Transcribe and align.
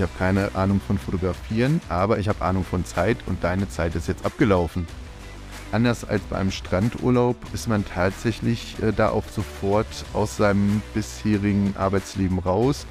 Ich 0.00 0.02
habe 0.02 0.18
keine 0.18 0.54
Ahnung 0.54 0.80
von 0.80 0.96
Fotografieren, 0.96 1.82
aber 1.90 2.18
ich 2.18 2.30
habe 2.30 2.42
Ahnung 2.42 2.64
von 2.64 2.86
Zeit 2.86 3.18
und 3.26 3.44
deine 3.44 3.68
Zeit 3.68 3.94
ist 3.94 4.08
jetzt 4.08 4.24
abgelaufen. 4.24 4.86
Anders 5.72 6.06
als 6.06 6.22
bei 6.22 6.38
einem 6.38 6.52
Strandurlaub 6.52 7.36
ist 7.52 7.68
man 7.68 7.84
tatsächlich 7.84 8.82
äh, 8.82 8.94
da 8.94 9.10
auch 9.10 9.28
sofort 9.28 10.06
aus 10.14 10.38
seinem 10.38 10.80
bisherigen 10.94 11.74
Arbeitsleben 11.76 12.38
raus. 12.38 12.86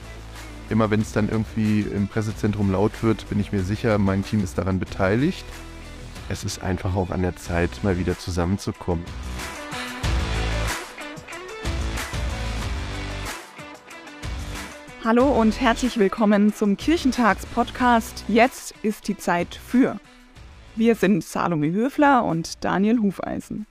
Immer 0.70 0.92
wenn 0.92 1.02
es 1.02 1.12
dann 1.12 1.30
irgendwie 1.30 1.82
im 1.82 2.08
Pressezentrum 2.08 2.72
laut 2.72 3.02
wird, 3.02 3.28
bin 3.28 3.40
ich 3.40 3.52
mir 3.52 3.64
sicher, 3.64 3.98
mein 3.98 4.24
Team 4.24 4.44
ist 4.44 4.60
daran 4.60 4.78
beteiligt. 4.78 5.46
Es 6.30 6.44
ist 6.44 6.62
einfach 6.62 6.94
auch 6.94 7.10
an 7.10 7.24
der 7.24 7.36
Zeit, 7.36 7.72
mal 7.82 7.98
wieder 7.98 8.20
zusammenzukommen. 8.20 9.04
Hallo 15.10 15.26
und 15.26 15.60
herzlich 15.60 15.98
willkommen 15.98 16.54
zum 16.54 16.78
Kirchentags-Podcast. 16.78 18.26
Jetzt 18.28 18.76
ist 18.84 19.08
die 19.08 19.18
Zeit 19.18 19.56
für. 19.56 20.00
Wir 20.76 20.94
sind 20.94 21.24
Salome 21.24 21.72
Höfler 21.72 22.24
und 22.26 22.64
Daniel 22.64 23.00
Hufeisen. 23.00 23.66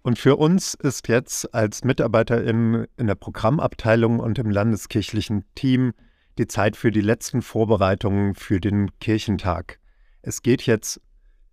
Und 0.00 0.18
für 0.18 0.36
uns 0.36 0.72
ist 0.72 1.08
jetzt 1.08 1.54
als 1.54 1.84
Mitarbeiter 1.84 2.42
im, 2.42 2.86
in 2.96 3.06
der 3.06 3.16
Programmabteilung 3.16 4.18
und 4.18 4.38
im 4.38 4.50
landeskirchlichen 4.50 5.44
Team 5.54 5.92
die 6.38 6.46
Zeit 6.46 6.74
für 6.74 6.90
die 6.90 7.02
letzten 7.02 7.42
Vorbereitungen 7.42 8.34
für 8.34 8.58
den 8.58 8.98
Kirchentag. 8.98 9.78
Es 10.22 10.40
geht 10.40 10.62
jetzt 10.62 11.02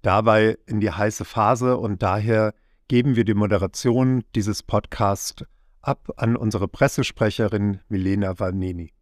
dabei 0.01 0.57
in 0.65 0.79
die 0.79 0.91
heiße 0.91 1.25
Phase 1.25 1.75
und 1.75 2.01
daher 2.01 2.53
geben 2.87 3.17
wir 3.17 3.25
die 3.25 3.33
Moderation 3.33 4.23
dieses 4.33 4.63
Podcasts 4.63 5.43
ab 5.81 6.09
an 6.15 6.37
unsere 6.37 6.69
Pressesprecherin 6.69 7.81
Milena 7.89 8.39
Vanini. 8.39 8.93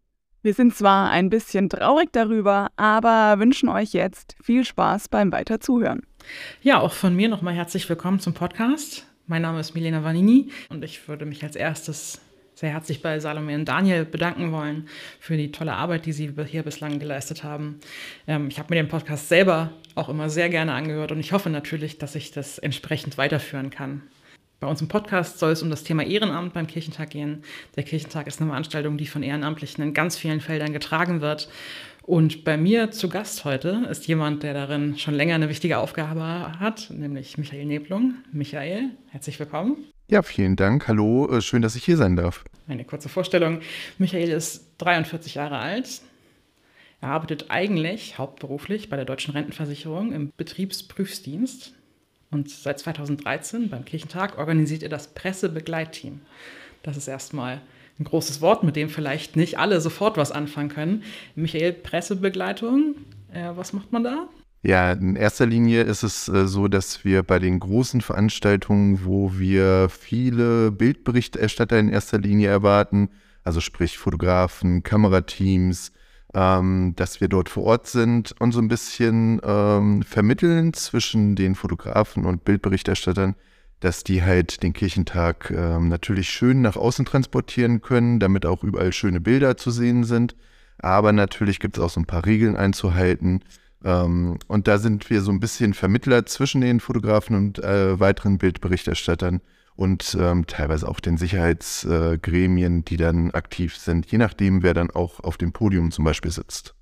Wir 0.48 0.53
sind 0.53 0.73
zwar 0.73 1.09
ein 1.09 1.30
bisschen 1.30 1.67
traurig 1.67 2.08
darüber, 2.14 2.70
aber 2.78 3.38
wünschen 3.38 3.67
euch 3.67 3.92
jetzt 3.92 4.38
viel 4.42 4.64
Spaß 4.64 5.09
beim 5.09 5.34
Weiterzuhören. 5.34 6.03
Ja, 6.62 6.80
auch 6.80 6.94
von 6.94 7.14
mir 7.14 7.28
nochmal 7.28 7.53
herzlich 7.53 7.90
willkommen 7.90 8.22
zum 8.22 8.34
Podcast. 8.34 9.06
Mein 9.25 9.42
Name 9.42 9.59
ist 9.59 9.75
Milena 9.75 10.06
Vanini 10.06 10.50
und 10.70 10.86
ich 10.86 11.06
würde 11.09 11.25
mich 11.25 11.44
als 11.44 11.58
erstes 11.58 12.22
sehr 12.56 12.70
herzlich 12.70 13.02
bei 13.02 13.20
Salome 13.20 13.56
und 13.56 13.66
Daniel 13.66 14.06
bedanken 14.06 14.53
wollen 14.53 14.88
für 15.20 15.36
die 15.36 15.52
tolle 15.52 15.73
Arbeit, 15.73 16.06
die 16.06 16.14
sie 16.14 16.31
hier 16.45 16.64
bislang 16.64 16.98
geleistet 16.98 17.44
haben. 17.44 17.81
Ähm, 18.25 18.48
ich 18.48 18.58
habe 18.58 18.73
mir 18.73 18.81
den 18.81 18.88
Podcast 18.88 19.28
selber 19.28 19.72
auch 19.95 20.08
immer 20.08 20.30
sehr 20.30 20.48
gerne 20.48 20.72
angehört 20.72 21.12
und 21.12 21.20
ich 21.20 21.34
hoffe 21.34 21.50
natürlich, 21.50 21.98
dass 21.98 22.16
ich 22.16 22.31
das 22.31 22.58
entsprechend 22.58 23.18
weiterführen 23.18 23.70
kann. 23.70 24.02
Bei 24.59 24.66
uns 24.67 24.81
im 24.81 24.88
Podcast 24.88 25.38
soll 25.38 25.52
es 25.52 25.61
um 25.61 25.69
das 25.69 25.83
Thema 25.83 26.03
Ehrenamt 26.03 26.53
beim 26.53 26.66
Kirchentag 26.66 27.11
gehen. 27.11 27.44
Der 27.75 27.83
Kirchentag 27.83 28.25
ist 28.25 28.41
eine 28.41 28.50
Veranstaltung, 28.50 28.97
die 28.97 29.05
von 29.05 29.22
Ehrenamtlichen 29.22 29.83
in 29.83 29.94
ganz 29.94 30.17
vielen 30.17 30.41
Feldern 30.41 30.73
getragen 30.73 31.22
wird. 31.22 31.47
Und 32.02 32.44
bei 32.44 32.58
mir 32.58 32.89
zu 32.89 33.08
Gast 33.08 33.45
heute 33.45 33.85
ist 33.91 34.08
jemand, 34.08 34.41
der 34.41 34.55
darin 34.55 34.97
schon 34.97 35.13
länger 35.13 35.35
eine 35.35 35.50
wichtige 35.50 35.78
Aufgabe 35.78 36.59
hat, 36.59 36.89
nämlich 36.89 37.38
Michael 37.38 37.66
Neblung. 37.66 38.16
Michael, 38.31 38.89
herzlich 39.09 39.39
willkommen. 39.39 39.78
Ja, 40.08 40.23
vielen 40.23 40.55
Dank. 40.55 40.88
Hallo, 40.88 41.30
äh, 41.30 41.41
schön, 41.41 41.61
dass 41.61 41.75
ich 41.75 41.83
hier 41.83 41.97
sein 41.97 42.16
darf. 42.16 42.44
Eine 42.67 42.83
kurze 42.83 43.09
Vorstellung. 43.09 43.59
Michael 44.00 44.30
ist 44.30 44.66
43 44.80 45.35
Jahre 45.35 45.59
alt. 45.59 46.02
Er 47.00 47.09
arbeitet 47.09 47.45
eigentlich 47.50 48.17
hauptberuflich 48.17 48.89
bei 48.89 48.95
der 48.95 49.05
Deutschen 49.05 49.33
Rentenversicherung 49.33 50.13
im 50.13 50.33
Betriebsprüfdienst. 50.35 51.77
Und 52.30 52.50
seit 52.50 52.80
2013 52.80 53.70
beim 53.70 53.86
Kirchentag 53.86 54.38
organisiert 54.38 54.83
er 54.83 54.89
das 54.89 55.08
Pressebegleitteam. 55.08 56.22
Das 56.84 56.97
ist 56.97 57.07
erstmal 57.07 57.62
ein 58.00 58.03
großes 58.03 58.41
Wort, 58.41 58.63
mit 58.63 58.75
dem 58.75 58.90
vielleicht 58.90 59.35
nicht 59.35 59.57
alle 59.57 59.81
sofort 59.81 60.18
was 60.18 60.31
anfangen 60.31 60.69
können. 60.69 61.03
Michael, 61.35 61.74
Pressebegleitung, 61.74 62.96
äh, 63.31 63.52
was 63.56 63.74
macht 63.74 63.91
man 63.91 64.03
da? 64.03 64.28
Ja, 64.63 64.91
in 64.91 65.16
erster 65.16 65.46
Linie 65.46 65.84
ist 65.84 66.03
es 66.03 66.28
äh, 66.28 66.47
so, 66.47 66.68
dass 66.68 67.06
wir 67.06 67.24
bei 67.24 67.40
den 67.40 67.59
großen 67.59 68.02
Veranstaltungen, 68.02 69.06
wo 69.06 69.31
wir 69.38 69.88
viele 69.90 70.72
Bildberichterstatter 70.72 71.79
in 71.79 71.90
erster 71.90 72.18
Linie 72.18 72.50
erwarten, 72.50 73.09
also 73.44 73.62
sprich 73.62 73.97
Fotografen, 73.97 74.84
Kamerateams, 74.84 75.91
ähm, 76.38 76.94
dass 76.96 77.20
wir 77.20 77.30
dort 77.30 77.50
vor 77.50 77.64
Ort 77.64 77.88
sind 77.88 78.36
und 78.40 78.52
so 78.52 78.59
ein 78.59 78.68
bisschen 78.68 79.42
ähm, 79.44 80.03
vermitteln 80.03 80.72
zwischen 80.74 81.36
den 81.36 81.56
Fotografen 81.56 82.25
und 82.25 82.46
Bildberichterstattern, 82.46 83.34
dass 83.80 84.03
die 84.03 84.22
halt 84.22 84.62
den 84.62 84.74
Kirchentag 84.74 85.50
ähm, 85.50 85.90
natürlich 85.90 86.30
schön 86.30 86.62
nach 86.62 86.76
außen 86.76 87.06
transportieren 87.06 87.81
können, 87.81 88.20
damit 88.20 88.46
auch 88.46 88.64
überall 88.64 88.94
schöne 88.94 89.20
Bilder 89.20 89.58
zu 89.58 89.72
sehen 89.72 90.03
sind. 90.03 90.36
Aber 90.78 91.12
natürlich 91.12 91.59
gibt 91.59 91.78
es 91.78 91.84
auch 91.84 91.90
so 91.90 92.00
ein 92.02 92.06
paar 92.06 92.28
Regeln 92.28 92.56
einzuhalten. 92.56 93.40
Ähm, 93.84 94.38
und 94.47 94.68
da 94.68 94.78
sind 94.78 95.09
wir 95.09 95.22
so 95.22 95.31
ein 95.31 95.40
bisschen 95.40 95.74
Vermittler 95.74 96.28
zwischen 96.28 96.62
den 96.62 96.80
Fotografen 96.80 97.36
und 97.36 97.58
äh, 97.64 98.00
weiteren 98.00 98.38
Bildberichterstattern 98.38 99.42
und 99.78 100.18
ähm, 100.20 100.48
teilweise 100.48 100.90
auch 100.90 101.00
den 101.00 101.18
Sicherheitsgremien, 101.18 102.80
äh, 102.80 102.84
die 102.84 102.98
dann 102.98 103.32
aktiv 103.32 103.78
sind, 103.78 104.12
je 104.12 104.18
nachdem, 104.18 104.64
wer 104.64 104.74
dann 104.74 104.90
auch 104.92 105.22
auf 105.22 105.38
dem 105.38 105.54
Podium 105.54 105.92
zum 105.92 106.04
Beispiel 106.04 106.32
sitzt. 106.32 106.74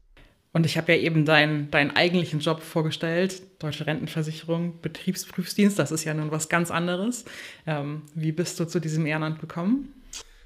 Und 0.53 0.65
ich 0.65 0.77
habe 0.77 0.93
ja 0.93 0.99
eben 0.99 1.25
deinen, 1.25 1.69
deinen 1.69 1.91
eigentlichen 1.91 2.39
Job 2.39 2.61
vorgestellt, 2.61 3.41
Deutsche 3.61 3.85
Rentenversicherung, 3.85 4.79
Betriebsprüfdienst, 4.81 5.77
das 5.77 5.91
ist 5.91 6.05
ja 6.05 6.13
nun 6.13 6.31
was 6.31 6.47
ganz 6.47 6.71
anderes. 6.71 7.25
Ähm, 7.67 8.03
wie 8.15 8.31
bist 8.31 8.57
du 8.61 8.65
zu 8.65 8.79
diesem 8.79 9.05
Ehrenamt 9.05 9.41
gekommen? 9.41 9.89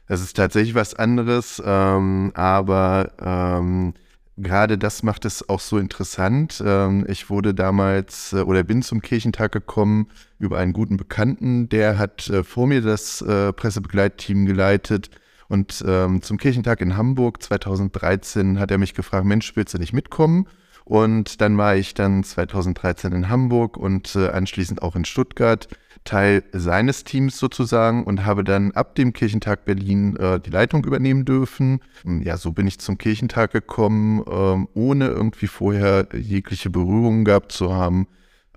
Das 0.08 0.22
ist 0.22 0.36
tatsächlich 0.36 0.74
was 0.74 0.96
anderes, 0.96 1.62
ähm, 1.64 2.32
aber 2.34 3.12
ähm, 3.22 3.94
gerade 4.42 4.78
das 4.78 5.04
macht 5.04 5.26
es 5.26 5.48
auch 5.48 5.60
so 5.60 5.78
interessant. 5.78 6.64
Ähm, 6.66 7.06
ich 7.08 7.30
wurde 7.30 7.54
damals 7.54 8.34
äh, 8.34 8.42
oder 8.42 8.64
bin 8.64 8.82
zum 8.82 9.02
Kirchentag 9.02 9.52
gekommen 9.52 10.08
über 10.40 10.58
einen 10.58 10.74
guten 10.74 10.98
Bekannten, 10.98 11.70
der 11.70 11.98
hat 11.98 12.30
äh, 12.30 12.44
vor 12.44 12.68
mir 12.68 12.82
das 12.82 13.22
äh, 13.22 13.54
Pressebegleitteam 13.54 14.46
geleitet. 14.46 15.10
Und 15.48 15.84
ähm, 15.88 16.22
zum 16.22 16.38
Kirchentag 16.38 16.80
in 16.82 16.96
Hamburg 16.96 17.42
2013 17.42 18.60
hat 18.60 18.72
er 18.72 18.78
mich 18.78 18.94
gefragt, 18.94 19.26
Mensch, 19.26 19.56
willst 19.56 19.74
du 19.74 19.80
nicht 19.80 19.94
mitkommen? 19.94 20.48
Und 20.86 21.42
dann 21.42 21.58
war 21.58 21.76
ich 21.76 21.94
dann 21.94 22.24
2013 22.24 23.14
in 23.14 23.30
Hamburg 23.30 23.78
und 23.78 24.16
anschließend 24.16 24.82
auch 24.82 24.96
in 24.96 25.06
Stuttgart 25.06 25.68
Teil 26.04 26.44
seines 26.54 27.04
Teams 27.04 27.38
sozusagen 27.38 28.04
und 28.04 28.26
habe 28.26 28.44
dann 28.44 28.72
ab 28.72 28.96
dem 28.96 29.14
Kirchentag 29.14 29.66
Berlin 29.66 30.16
äh, 30.16 30.40
die 30.40 30.50
Leitung 30.50 30.84
übernehmen 30.86 31.26
dürfen. 31.26 31.82
Ja, 32.04 32.38
so 32.38 32.52
bin 32.52 32.68
ich 32.68 32.80
zum 32.80 32.98
Kirchentag 32.98 33.52
gekommen, 33.52 34.24
ähm, 34.30 34.68
ohne 34.74 35.08
irgendwie 35.08 35.48
vorher 35.48 36.08
jegliche 36.14 36.70
Berührungen 36.70 37.26
gehabt 37.26 37.52
zu 37.52 37.74
haben. 37.74 38.08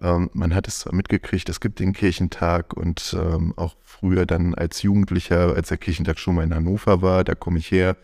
Ähm, 0.01 0.31
man 0.33 0.55
hat 0.55 0.67
es 0.67 0.81
zwar 0.81 0.95
mitgekriegt, 0.95 1.49
es 1.49 1.61
gibt 1.61 1.79
den 1.79 1.93
Kirchentag 1.93 2.75
und 2.77 3.17
ähm, 3.19 3.55
auch 3.57 3.77
früher 3.83 4.27
dann 4.27 4.55
als 4.55 4.83
Jugendlicher, 4.83 5.55
als 5.55 5.69
der 5.69 5.79
Kirchentag 5.79 6.19
schon 6.19 6.35
mal 6.35 6.45
in 6.45 6.55
Hannover 6.55 7.03
war, 7.03 7.23
da 7.23 7.35
komme 7.35 7.59
ich 7.59 7.71
her, 7.71 7.97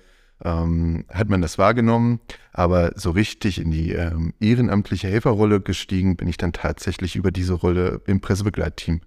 ähm, 0.45 1.05
hat 1.09 1.29
man 1.29 1.43
das 1.43 1.59
wahrgenommen, 1.59 2.21
aber 2.53 2.93
so 2.95 3.11
richtig 3.11 3.61
in 3.61 3.73
die 3.73 3.93
ähm, 3.93 4.33
ehrenamtliche 4.41 5.09
Helferrolle 5.09 5.61
gestiegen 5.61 6.17
bin 6.17 6.29
ich 6.29 6.37
dann 6.37 6.53
tatsächlich 6.53 7.17
über 7.17 7.33
diese 7.33 7.55
Rolle 7.55 8.01
im 8.07 8.21
Pressebegleitteam. 8.21 9.01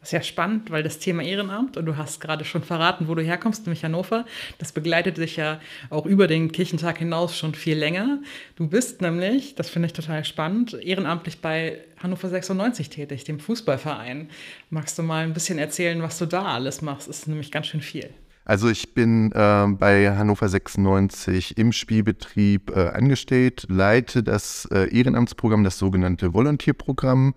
Das 0.00 0.08
ist 0.08 0.12
ja 0.12 0.22
spannend, 0.22 0.70
weil 0.70 0.82
das 0.82 0.98
Thema 0.98 1.22
Ehrenamt, 1.22 1.76
und 1.76 1.86
du 1.86 1.96
hast 1.96 2.20
gerade 2.20 2.44
schon 2.44 2.62
verraten, 2.62 3.08
wo 3.08 3.14
du 3.14 3.22
herkommst, 3.22 3.66
nämlich 3.66 3.84
Hannover, 3.84 4.24
das 4.58 4.72
begleitet 4.72 5.18
dich 5.18 5.36
ja 5.36 5.60
auch 5.90 6.06
über 6.06 6.26
den 6.26 6.52
Kirchentag 6.52 6.98
hinaus 6.98 7.36
schon 7.36 7.54
viel 7.54 7.76
länger. 7.76 8.20
Du 8.56 8.66
bist 8.66 9.02
nämlich, 9.02 9.54
das 9.54 9.70
finde 9.70 9.86
ich 9.86 9.92
total 9.92 10.24
spannend, 10.24 10.74
ehrenamtlich 10.74 11.40
bei 11.40 11.78
Hannover 12.02 12.28
96 12.28 12.90
tätig, 12.90 13.24
dem 13.24 13.40
Fußballverein. 13.40 14.30
Magst 14.70 14.98
du 14.98 15.02
mal 15.02 15.24
ein 15.24 15.34
bisschen 15.34 15.58
erzählen, 15.58 16.02
was 16.02 16.18
du 16.18 16.26
da 16.26 16.44
alles 16.44 16.82
machst? 16.82 17.08
Das 17.08 17.20
ist 17.20 17.28
nämlich 17.28 17.50
ganz 17.50 17.66
schön 17.66 17.82
viel. 17.82 18.10
Also 18.44 18.68
ich 18.68 18.94
bin 18.94 19.30
äh, 19.32 19.66
bei 19.68 20.16
Hannover 20.16 20.48
96 20.48 21.58
im 21.58 21.72
Spielbetrieb 21.72 22.74
äh, 22.74 22.88
angestellt, 22.88 23.66
leite 23.68 24.22
das 24.22 24.66
äh, 24.72 24.88
Ehrenamtsprogramm, 24.96 25.62
das 25.62 25.78
sogenannte 25.78 26.34
Volontierprogramm. 26.34 27.34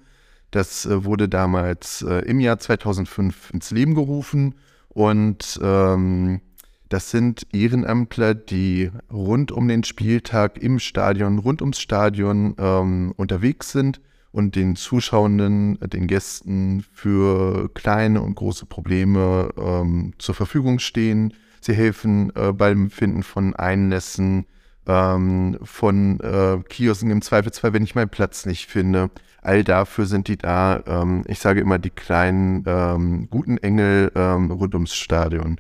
Das 0.54 0.86
äh, 0.86 1.04
wurde 1.04 1.28
damals 1.28 2.04
äh, 2.04 2.20
im 2.26 2.40
Jahr 2.40 2.60
2005 2.60 3.50
ins 3.56 3.72
Leben 3.72 3.96
gerufen 3.96 4.54
und 4.90 5.60
ähm, 5.64 6.42
das 6.90 7.10
sind 7.10 7.48
Ehrenamtler, 7.52 8.36
die 8.36 8.92
rund 9.12 9.52
um 9.52 9.68
den 9.68 9.84
Spieltag 9.84 10.60
im 10.60 10.78
Stadion, 10.78 11.40
rund 11.40 11.64
ums 11.64 11.80
Stadion 11.80 12.54
ähm, 12.60 13.16
unterwegs 13.18 13.72
sind 13.72 14.00
und 14.32 14.56
den 14.56 14.76
Zuschauenden, 14.76 15.80
den 15.90 16.06
Gästen 16.06 16.86
für 16.94 17.70
kleine 17.74 18.22
und 18.22 18.36
große 18.36 18.68
Probleme 18.68 19.50
ähm, 19.58 20.14
zur 20.20 20.36
Verfügung 20.36 20.78
stehen. 20.78 21.34
Sie 21.62 21.74
helfen 21.74 22.32
äh, 22.36 22.54
beim 22.54 22.92
Finden 22.92 23.24
von 23.24 23.56
Einlässen, 23.56 24.46
ähm, 24.88 25.58
von 25.64 26.20
äh, 26.20 26.58
Kiosken 26.68 27.12
im 27.12 27.22
Zweifelsfall, 27.22 27.74
wenn 27.74 27.84
ich 27.84 27.96
meinen 27.96 28.10
Platz 28.10 28.46
nicht 28.46 28.70
finde. 28.70 29.10
All 29.42 29.64
dafür 29.64 30.06
sind 30.06 30.28
die 30.28 30.38
da. 30.38 30.84
Ähm, 30.88 31.24
ich 31.28 31.40
sage 31.40 31.60
immer 31.60 31.80
die 31.80 31.90
kleinen 31.90 32.64
ähm, 32.66 33.28
guten 33.30 33.58
Engel 33.58 34.12
ähm, 34.16 34.52
rund 34.52 34.74
ums 34.74 34.96
Stadion. 34.96 35.60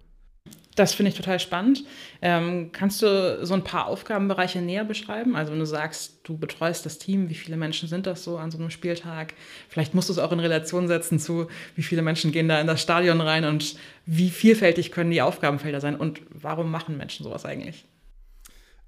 Das 0.75 0.93
finde 0.93 1.09
ich 1.09 1.15
total 1.15 1.39
spannend. 1.39 1.83
Ähm, 2.21 2.71
kannst 2.71 3.01
du 3.03 3.45
so 3.45 3.53
ein 3.53 3.63
paar 3.63 3.87
Aufgabenbereiche 3.87 4.59
näher 4.59 4.83
beschreiben? 4.83 5.35
Also 5.35 5.51
wenn 5.51 5.59
du 5.59 5.65
sagst, 5.65 6.21
du 6.23 6.37
betreust 6.37 6.85
das 6.85 6.97
Team, 6.97 7.29
wie 7.29 7.35
viele 7.35 7.57
Menschen 7.57 7.87
sind 7.87 8.07
das 8.07 8.23
so 8.23 8.37
an 8.37 8.49
so 8.49 8.57
einem 8.57 8.71
Spieltag? 8.71 9.35
Vielleicht 9.69 9.93
musst 9.93 10.09
du 10.09 10.13
es 10.13 10.19
auch 10.19 10.31
in 10.31 10.39
Relation 10.39 10.87
setzen 10.87 11.19
zu, 11.19 11.47
wie 11.75 11.83
viele 11.83 12.01
Menschen 12.01 12.31
gehen 12.31 12.47
da 12.47 12.59
in 12.59 12.65
das 12.65 12.81
Stadion 12.81 13.21
rein 13.21 13.45
und 13.45 13.75
wie 14.05 14.31
vielfältig 14.31 14.91
können 14.91 15.11
die 15.11 15.21
Aufgabenfelder 15.21 15.79
sein 15.79 15.95
und 15.95 16.21
warum 16.29 16.71
machen 16.71 16.97
Menschen 16.97 17.23
sowas 17.23 17.45
eigentlich? 17.45 17.85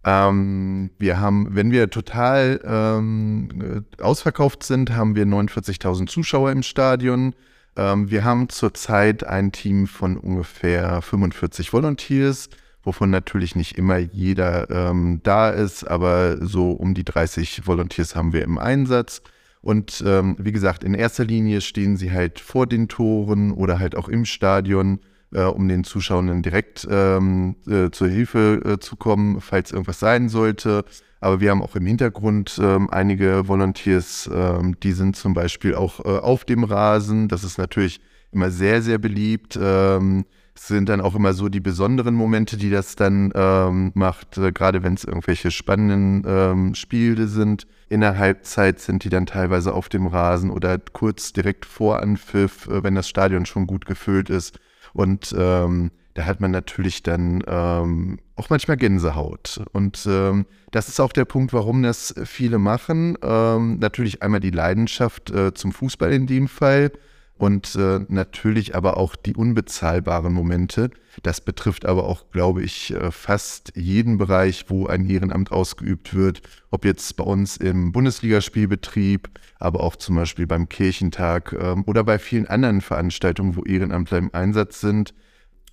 Ähm, 0.06 0.92
wir 1.00 1.20
haben, 1.20 1.48
wenn 1.56 1.72
wir 1.72 1.90
total 1.90 2.62
ähm, 2.64 3.86
ausverkauft 4.00 4.62
sind, 4.62 4.96
haben 4.96 5.16
wir 5.16 5.26
49.000 5.26 6.08
Zuschauer 6.08 6.52
im 6.52 6.62
Stadion. 6.62 7.34
Ähm, 7.76 8.12
wir 8.12 8.24
haben 8.24 8.48
zurzeit 8.50 9.24
ein 9.24 9.52
Team 9.52 9.88
von 9.88 10.18
ungefähr 10.18 11.02
45 11.02 11.74
Volunteers, 11.74 12.50
wovon 12.84 13.10
natürlich 13.10 13.56
nicht 13.56 13.80
immer 13.80 13.98
jeder 13.98 14.70
ähm, 14.70 15.22
da 15.24 15.50
ist, 15.50 15.84
aber 15.86 16.38
so 16.46 16.72
um 16.72 16.94
die 16.94 17.04
30 17.04 17.66
Volunteers 17.66 18.16
haben 18.16 18.32
wir 18.32 18.44
im 18.44 18.60
Einsatz. 18.60 19.24
Und 19.62 20.04
ähm, 20.06 20.36
wie 20.38 20.52
gesagt, 20.52 20.84
in 20.84 20.94
erster 20.94 21.26
Linie 21.26 21.62
stehen 21.62 21.98
sie 21.98 22.12
halt 22.12 22.40
vor 22.40 22.68
den 22.68 22.88
Toren 22.88 23.52
oder 23.52 23.80
halt 23.80 23.96
auch 23.96 24.08
im 24.08 24.26
Stadion 24.26 25.00
äh, 25.34 25.44
um 25.44 25.68
den 25.68 25.84
Zuschauern 25.84 26.42
direkt 26.42 26.88
ähm, 26.90 27.56
äh, 27.68 27.90
zur 27.92 28.08
Hilfe 28.08 28.62
äh, 28.66 28.80
zu 28.80 28.96
kommen, 28.96 29.42
falls 29.42 29.72
irgendwas 29.72 30.00
sein 30.00 30.30
sollte. 30.30 30.86
Aber 31.20 31.40
wir 31.40 31.52
haben 31.52 31.62
auch 31.62 31.76
im 31.76 31.86
Hintergrund 31.86 32.60
ähm, 32.62 32.90
einige 32.90 33.48
Volunteers, 33.48 34.30
ähm, 34.32 34.80
die 34.82 34.92
sind 34.92 35.16
zum 35.16 35.34
Beispiel 35.34 35.76
auch 35.76 36.00
äh, 36.00 36.20
auf 36.20 36.46
dem 36.46 36.64
Rasen. 36.64 37.28
Das 37.28 37.44
ist 37.44 37.58
natürlich 37.58 38.00
immer 38.32 38.52
sehr, 38.52 38.82
sehr 38.82 38.98
beliebt. 38.98 39.58
Ähm, 39.62 40.26
es 40.56 40.68
sind 40.68 40.88
dann 40.88 41.02
auch 41.02 41.16
immer 41.16 41.34
so 41.34 41.50
die 41.50 41.60
besonderen 41.60 42.16
Momente, 42.16 42.56
die 42.56 42.70
das 42.70 42.96
dann 42.96 43.32
ähm, 43.36 43.92
macht, 43.94 44.38
äh, 44.38 44.54
gerade 44.54 44.84
wenn 44.84 44.94
es 44.94 45.04
irgendwelche 45.04 45.52
spannenden 45.52 46.24
ähm, 46.26 46.76
Spiele 46.76 47.28
sind. 47.28 47.68
In 47.90 48.00
der 48.00 48.18
Halbzeit 48.18 48.80
sind 48.80 49.04
die 49.04 49.10
dann 49.10 49.26
teilweise 49.26 49.74
auf 49.74 49.90
dem 49.90 50.08
Rasen 50.08 50.50
oder 50.50 50.80
kurz 50.80 51.34
direkt 51.34 51.66
vor 51.66 52.02
Anpfiff, 52.02 52.68
äh, 52.68 52.84
wenn 52.84 52.96
das 52.96 53.10
Stadion 53.10 53.46
schon 53.46 53.68
gut 53.68 53.86
gefüllt 53.86 54.30
ist. 54.30 54.58
Und 54.96 55.36
ähm, 55.38 55.92
da 56.14 56.26
hat 56.26 56.40
man 56.40 56.52
natürlich 56.52 57.04
dann 57.04 57.44
ähm, 57.46 58.20
auch 58.38 58.50
manchmal 58.50 58.78
Gänsehaut. 58.78 59.62
Und 59.74 60.08
ähm, 60.10 60.46
das 60.72 60.88
ist 60.88 61.02
auch 61.02 61.12
der 61.12 61.26
Punkt, 61.26 61.52
warum 61.52 61.84
das 61.84 62.16
viele 62.24 62.58
machen. 62.58 63.18
Ähm, 63.22 63.78
natürlich 63.80 64.24
einmal 64.24 64.40
die 64.40 64.52
Leidenschaft 64.52 65.30
äh, 65.32 65.54
zum 65.54 65.74
Fußball 65.74 66.14
in 66.14 66.26
dem 66.26 66.48
Fall 66.48 66.94
und 67.38 67.76
äh, 67.76 68.00
natürlich 68.08 68.76
aber 68.76 68.96
auch 68.98 69.16
die 69.16 69.36
unbezahlbaren 69.36 70.32
Momente. 70.32 70.90
Das 71.22 71.42
betrifft 71.42 71.86
aber 71.86 72.06
auch, 72.06 72.32
glaube 72.32 72.64
ich, 72.64 72.94
äh, 72.94 73.12
fast 73.12 73.74
jeden 73.76 74.18
Bereich, 74.18 74.66
wo 74.70 74.88
ein 74.88 75.10
Ehrenamt 75.10 75.52
ausgeübt 75.52 76.14
wird. 76.14 76.42
Ob 76.72 76.86
jetzt 76.86 77.16
bei 77.18 77.26
uns 77.26 77.58
im 77.58 77.92
Bundesligaspielbetrieb, 77.92 79.30
aber 79.60 79.82
auch 79.82 79.98
zum 79.98 80.16
Beispiel 80.16 80.48
beim 80.48 80.70
Kirchentag 80.70 81.54
ähm, 81.60 81.84
oder 81.86 82.06
bei 82.06 82.20
vielen 82.20 82.48
anderen 82.48 82.80
Veranstaltungen, 82.80 83.58
wo 83.58 83.64
Ehrenamtler 83.64 84.18
im 84.18 84.34
Einsatz 84.34 84.80
sind. 84.80 85.14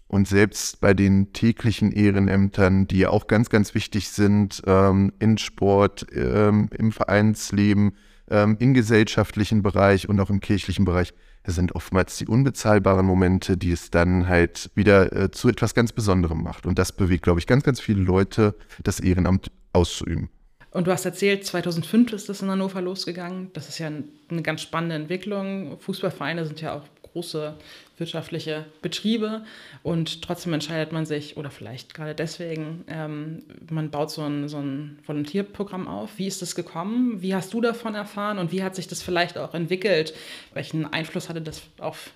Und 0.09 0.29
selbst 0.29 0.81
bei 0.81 0.95
den 0.95 1.33
täglichen 1.33 1.93
Ehrenämtern, 1.93 2.87
die 2.87 2.99
ja 2.99 3.11
auch 3.11 3.29
ganz, 3.29 3.51
ganz 3.51 3.75
wichtig 3.75 4.09
sind, 4.11 4.63
ähm, 4.67 5.13
in 5.21 5.39
Sport, 5.39 6.07
ähm, 6.13 6.69
im 6.77 6.93
Vereinsleben, 6.93 7.97
ähm, 8.29 8.57
im 8.59 8.75
gesellschaftlichen 8.75 9.63
Bereich 9.63 10.09
und 10.09 10.21
auch 10.21 10.29
im 10.29 10.41
kirchlichen 10.41 10.85
Bereich, 10.85 11.15
das 11.45 11.55
sind 11.55 11.75
oftmals 11.75 12.17
die 12.19 12.27
unbezahlbaren 12.27 13.05
Momente, 13.05 13.57
die 13.57 13.73
es 13.73 13.91
dann 13.91 14.29
halt 14.29 14.71
wieder 14.75 15.13
äh, 15.13 15.31
zu 15.31 15.49
etwas 15.49 15.75
ganz 15.75 15.93
Besonderem 15.93 16.43
macht. 16.43 16.67
Und 16.67 16.79
das 16.79 16.93
bewegt, 16.93 17.25
glaube 17.25 17.41
ich, 17.41 17.47
ganz, 17.47 17.65
ganz 17.65 17.81
viele 17.81 18.01
Leute, 18.01 18.55
das 18.83 19.01
Ehrenamt 19.01 19.51
auszuüben. 19.73 20.29
Und 20.71 20.87
du 20.87 20.93
hast 20.93 21.05
erzählt, 21.05 21.45
2005 21.45 22.13
ist 22.15 22.29
das 22.29 22.41
in 22.41 22.51
Hannover 22.51 22.81
losgegangen. 22.81 23.51
Das 23.53 23.69
ist 23.69 23.79
ja 23.79 23.89
eine 23.89 24.43
ganz 24.43 24.63
spannende 24.63 24.95
Entwicklung. 24.95 25.79
Fußballvereine 25.79 26.47
sind 26.47 26.61
ja 26.63 26.75
auch 26.75 26.85
große 27.13 27.55
wirtschaftliche 28.03 28.67
Betriebe 28.83 29.45
und 29.85 30.23
trotzdem 30.23 30.53
entscheidet 30.53 30.93
man 30.93 31.07
sich, 31.07 31.37
oder 31.37 31.51
vielleicht 31.51 31.95
gerade 31.95 32.15
deswegen, 32.15 32.85
ähm, 32.89 33.45
man 33.71 33.91
baut 33.91 34.11
so 34.11 34.23
ein, 34.23 34.49
so 34.49 34.59
ein 34.59 34.99
Volontierprogramm 35.07 35.87
auf. 35.87 36.19
Wie 36.19 36.27
ist 36.27 36.43
das 36.43 36.57
gekommen? 36.57 37.23
Wie 37.23 37.35
hast 37.35 37.55
du 37.55 37.61
davon 37.61 37.95
erfahren 37.95 38.39
und 38.39 38.51
wie 38.51 38.65
hat 38.65 38.75
sich 38.75 38.89
das 38.89 39.03
vielleicht 39.03 39.39
auch 39.39 39.55
entwickelt? 39.55 40.15
Welchen 40.53 40.93
Einfluss 40.93 41.29
hatte 41.29 41.41
das 41.41 41.63
auf 41.79 42.11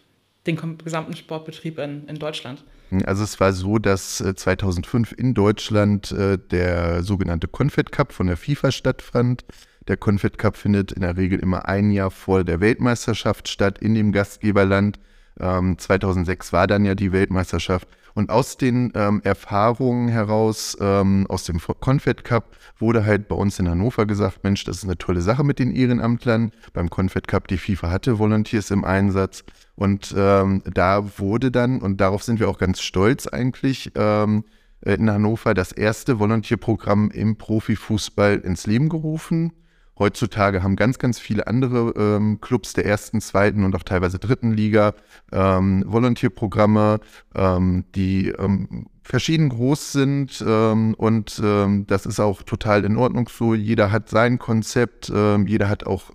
den 0.47 0.79
gesamten 0.79 1.15
Sportbetrieb 1.15 1.79
in, 1.79 2.09
in 2.09 2.19
Deutschland? 2.19 2.65
Also 3.05 3.25
es 3.25 3.39
war 3.41 3.53
so, 3.53 3.79
dass 3.79 4.19
2005 4.19 5.13
äh, 5.13 5.15
in 5.17 5.35
Deutschland 5.35 6.13
äh, 6.13 6.39
der 6.39 7.03
sogenannte 7.03 7.49
Confed 7.49 7.93
Cup 7.93 8.13
von 8.13 8.27
der 8.27 8.37
FIFA 8.37 8.73
stattfand. 8.73 9.45
Der 9.89 9.97
Confed 9.97 10.39
Cup 10.39 10.57
findet 10.57 10.93
in 10.93 11.03
der 11.03 11.17
Regel 11.17 11.39
immer 11.39 11.69
ein 11.69 11.91
Jahr 11.91 12.11
vor 12.11 12.45
der 12.45 12.61
Weltmeisterschaft 12.61 13.49
statt 13.49 13.79
in 13.79 13.95
dem 13.95 14.13
Gastgeberland. 14.13 14.99
Ähm, 15.41 15.79
2006 15.79 16.53
war 16.53 16.67
dann 16.67 16.85
ja 16.85 16.95
die 16.95 17.13
Weltmeisterschaft. 17.13 17.89
Und 18.15 18.31
aus 18.31 18.57
den 18.57 18.93
ähm, 18.95 19.21
Erfahrungen 19.25 20.09
heraus, 20.09 20.75
ähm, 20.81 21.27
aus 21.29 21.45
dem 21.45 21.61
Confed 21.61 22.25
Cup, 22.25 22.57
wurde 22.79 23.05
halt 23.05 23.29
bei 23.29 23.37
uns 23.37 23.59
in 23.59 23.69
Hannover 23.69 24.07
gesagt, 24.07 24.43
Mensch, 24.43 24.65
das 24.65 24.79
ist 24.79 24.85
eine 24.85 24.97
tolle 24.97 25.21
Sache 25.21 25.45
mit 25.45 25.59
den 25.59 25.71
Ehrenamtlern. 25.71 26.51
Beim 26.73 26.89
Confed 26.89 27.29
Cup, 27.29 27.47
die 27.49 27.59
FIFA 27.59 27.91
hatte 27.91 28.19
Volunteers 28.19 28.71
im 28.71 28.85
Einsatz. 28.87 29.45
Und 29.75 30.15
ähm, 30.17 30.63
da 30.65 31.19
wurde 31.19 31.51
dann, 31.51 31.83
und 31.83 32.01
darauf 32.01 32.23
sind 32.23 32.41
wir 32.41 32.49
auch 32.49 32.57
ganz 32.57 32.81
stolz 32.81 33.27
eigentlich, 33.27 33.93
ähm, 33.97 34.45
in 34.81 35.11
Hannover 35.11 35.53
das 35.53 35.73
erste 35.73 36.19
Volontierprogramm 36.19 37.11
im 37.11 37.37
Profifußball 37.37 38.39
ins 38.39 38.67
Leben 38.67 38.89
gerufen. 38.89 39.53
Heutzutage 39.99 40.63
haben 40.63 40.77
ganz, 40.77 40.99
ganz 40.99 41.19
viele 41.19 41.47
andere 41.47 41.95
ähm, 41.97 42.39
Clubs 42.43 42.75
der 42.75 42.85
ersten, 42.85 43.23
zweiten 43.23 43.65
und 43.65 43.75
auch 43.75 43.83
teilweise 43.83 44.19
dritten 44.19 44.53
Liga 44.53 44.95
ähm, 45.33 45.85
Volontierprogramme, 45.87 47.01
ähm, 47.35 47.85
die 47.95 48.29
ähm, 48.29 48.89
verschieden 49.03 49.49
groß 49.49 49.93
sind 49.93 50.45
ähm, 50.47 50.93
und 50.95 51.41
ähm, 51.43 51.87
das 51.87 52.05
ist 52.05 52.21
auch 52.21 52.43
total 52.43 52.85
in 52.85 52.99
Ordnung 52.99 53.31
so. 53.31 53.55
Jeder 53.55 53.91
hat 53.91 54.11
sein 54.11 54.39
Konzept, 54.39 55.09
jeder 55.09 55.69
hat 55.69 55.87
auch 55.87 56.11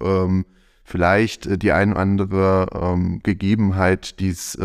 vielleicht 0.84 1.48
äh, 1.48 1.58
die 1.58 1.72
ein 1.72 1.94
oder 1.94 2.00
andere 2.02 3.20
Gegebenheit, 3.24 4.20
die 4.20 4.30
es 4.30 4.58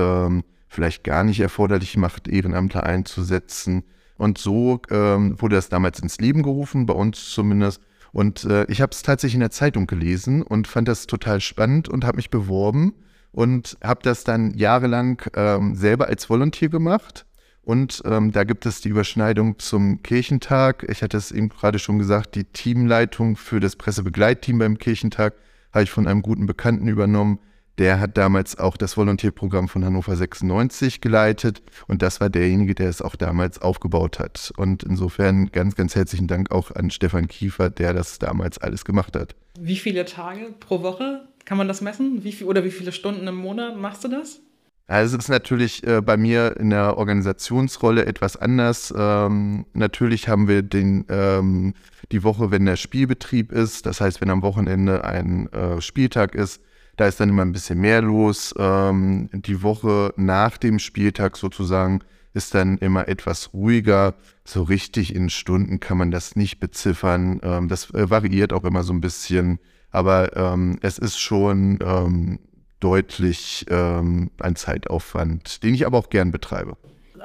vielleicht 0.69 1.05
gar 1.05 1.25
nicht 1.25 1.41
erforderlich 1.41 1.97
macht, 1.97 2.29
Ehrenamtler 2.29 2.83
einzusetzen. 2.83 3.85
Und 4.19 4.39
so 4.39 4.81
wurde 4.91 5.57
das 5.57 5.69
damals 5.69 6.01
ins 6.01 6.19
Leben 6.19 6.43
gerufen, 6.43 6.87
bei 6.87 6.95
uns 6.95 7.31
zumindest. 7.31 7.81
Und 8.17 8.45
äh, 8.45 8.65
ich 8.71 8.81
habe 8.81 8.93
es 8.93 9.03
tatsächlich 9.03 9.35
in 9.35 9.41
der 9.41 9.51
Zeitung 9.51 9.87
gelesen 9.87 10.41
und 10.41 10.69
fand 10.69 10.89
das 10.89 11.07
total 11.07 11.39
spannend 11.43 11.87
und 11.87 12.07
habe 12.07 12.17
mich 12.17 12.31
beworben 12.31 12.95
und 13.31 13.77
habe 13.85 14.01
das 14.03 14.25
dann 14.25 14.55
jahrelang 14.55 15.21
ähm, 15.35 15.75
selber 15.75 16.07
als 16.07 16.31
Volontier 16.31 16.71
gemacht. 16.71 17.27
Und 17.61 18.01
ähm, 18.07 18.33
da 18.33 18.45
gibt 18.45 18.65
es 18.65 18.81
die 18.81 18.89
Überschneidung 18.89 19.59
zum 19.59 20.03
Kirchentag. 20.03 20.87
Ich 20.89 21.03
hatte 21.03 21.19
es 21.19 21.31
eben 21.31 21.51
gerade 21.51 21.79
schon 21.79 21.99
gesagt, 21.99 22.37
die 22.37 22.45
Teamleitung 22.45 23.37
für 23.37 23.61
das 23.61 23.77
Pressebegleitteam 23.77 24.61
beim 24.61 24.79
Kirchentag 24.79 25.35
habe 25.75 25.85
ich 25.85 25.91
von 25.91 26.07
einem 26.07 26.23
guten 26.23 26.47
Bekannten 26.47 26.89
übernommen. 26.89 27.39
Der 27.79 28.01
hat 28.01 28.17
damals 28.17 28.59
auch 28.59 28.77
das 28.77 28.97
Volontierprogramm 28.97 29.69
von 29.69 29.85
Hannover 29.85 30.17
96 30.17 31.01
geleitet 31.03 31.63
und 31.87 32.01
das 32.01 32.21
war 32.21 32.31
derjenige, 32.31 32.75
der 32.75 32.89
es 32.89 33.03
auch 33.03 33.17
damals 33.17 33.61
aufgebaut 33.61 34.19
hat. 34.19 34.53
Und 34.57 34.83
insofern 34.83 35.53
ganz, 35.53 35.75
ganz 35.75 35.95
herzlichen 35.95 36.27
Dank 36.27 36.51
auch 36.51 36.71
an 36.71 36.91
Stefan 36.91 37.29
Kiefer, 37.29 37.69
der 37.69 37.93
das 37.93 38.19
damals 38.19 38.59
alles 38.59 38.85
gemacht 38.85 39.15
hat. 39.15 39.35
Wie 39.59 39.77
viele 39.77 40.07
Tage 40.07 40.55
pro 40.59 40.83
Woche 40.83 41.29
kann 41.45 41.59
man 41.59 41.69
das 41.69 41.83
messen? 41.83 42.25
Wie 42.25 42.33
viel, 42.33 42.47
oder 42.47 42.65
wie 42.65 42.71
viele 42.71 42.93
Stunden 42.93 43.27
im 43.27 43.37
Monat 43.37 43.77
machst 43.77 44.05
du 44.05 44.09
das? 44.09 44.41
Also 44.89 45.17
es 45.17 45.25
ist 45.25 45.29
natürlich 45.29 45.85
äh, 45.85 46.01
bei 46.01 46.17
mir 46.17 46.57
in 46.59 46.71
der 46.71 46.97
Organisationsrolle 46.97 48.07
etwas 48.07 48.37
anders. 48.37 48.95
Ähm, 48.97 49.67
natürlich 49.73 50.29
haben 50.29 50.47
wir 50.47 50.63
den, 50.63 51.05
ähm, 51.09 51.75
die 52.13 52.23
Woche, 52.23 52.53
wenn 52.53 52.67
der 52.67 52.77
Spielbetrieb 52.77 53.51
ist, 53.51 53.85
das 53.85 54.01
heißt, 54.01 54.21
wenn 54.21 54.31
am 54.31 54.43
Wochenende 54.43 55.05
ein 55.05 55.53
äh, 55.53 55.81
Spieltag 55.81 56.37
ist, 56.37 56.61
da 56.97 57.07
ist 57.07 57.21
dann 57.21 57.29
immer 57.29 57.43
ein 57.43 57.53
bisschen 57.53 57.81
mehr 57.81 58.03
los. 58.03 58.55
Ähm, 58.59 59.29
die 59.33 59.63
Woche 59.63 60.13
nach 60.17 60.57
dem 60.57 60.79
Spieltag 60.79 61.37
sozusagen 61.37 62.01
ist 62.33 62.55
dann 62.55 62.79
immer 62.79 63.09
etwas 63.09 63.53
ruhiger. 63.53 64.15
So 64.45 64.63
richtig 64.63 65.15
in 65.15 65.31
Stunden 65.31 65.81
kann 65.81 65.99
man 65.99 66.11
das 66.11 66.37
nicht 66.37 66.61
beziffern. 66.61 67.41
Ähm, 67.43 67.69
das 67.69 67.93
äh, 67.93 68.11
variiert 68.11 68.53
auch 68.53 68.65
immer 68.65 68.83
so 68.83 68.93
ein 68.93 69.01
bisschen. 69.01 69.59
Aber 69.91 70.37
ähm, 70.37 70.79
es 70.83 70.99
ist 70.99 71.19
schon 71.19 71.79
ähm, 71.83 72.39
deutlich 72.81 73.67
ähm, 73.71 74.31
ein 74.39 74.57
Zeitaufwand, 74.57 75.63
den 75.63 75.75
ich 75.75 75.87
aber 75.87 75.99
auch 75.99 76.11
gern 76.11 76.31
betreibe 76.31 76.77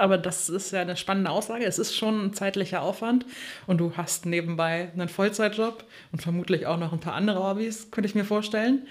aber 0.02 0.18
das 0.18 0.50
ist 0.50 0.72
ja 0.72 0.82
eine 0.82 0.98
spannende 0.98 1.30
Aussage. 1.30 1.64
Es 1.66 1.78
ist 1.78 1.96
schon 1.96 2.26
ein 2.26 2.34
zeitlicher 2.34 2.82
Aufwand 2.82 3.26
und 3.68 3.78
du 3.78 3.94
hast 3.96 4.26
nebenbei 4.26 4.90
einen 4.94 5.10
Vollzeitjob 5.10 5.84
und 6.12 6.22
vermutlich 6.22 6.66
auch 6.66 6.78
noch 6.78 6.92
ein 6.92 7.00
paar 7.00 7.14
andere 7.14 7.44
Hobbys, 7.44 7.92
könnte 7.92 8.08
ich 8.08 8.16
mir 8.16 8.26
vorstellen. 8.26 8.88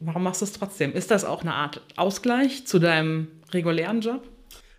Warum 0.00 0.22
machst 0.22 0.42
du 0.42 0.44
es 0.44 0.52
trotzdem? 0.52 0.92
Ist 0.92 1.10
das 1.10 1.24
auch 1.24 1.42
eine 1.42 1.54
Art 1.54 1.82
Ausgleich 1.96 2.66
zu 2.66 2.78
deinem 2.78 3.28
regulären 3.52 4.00
Job? 4.00 4.28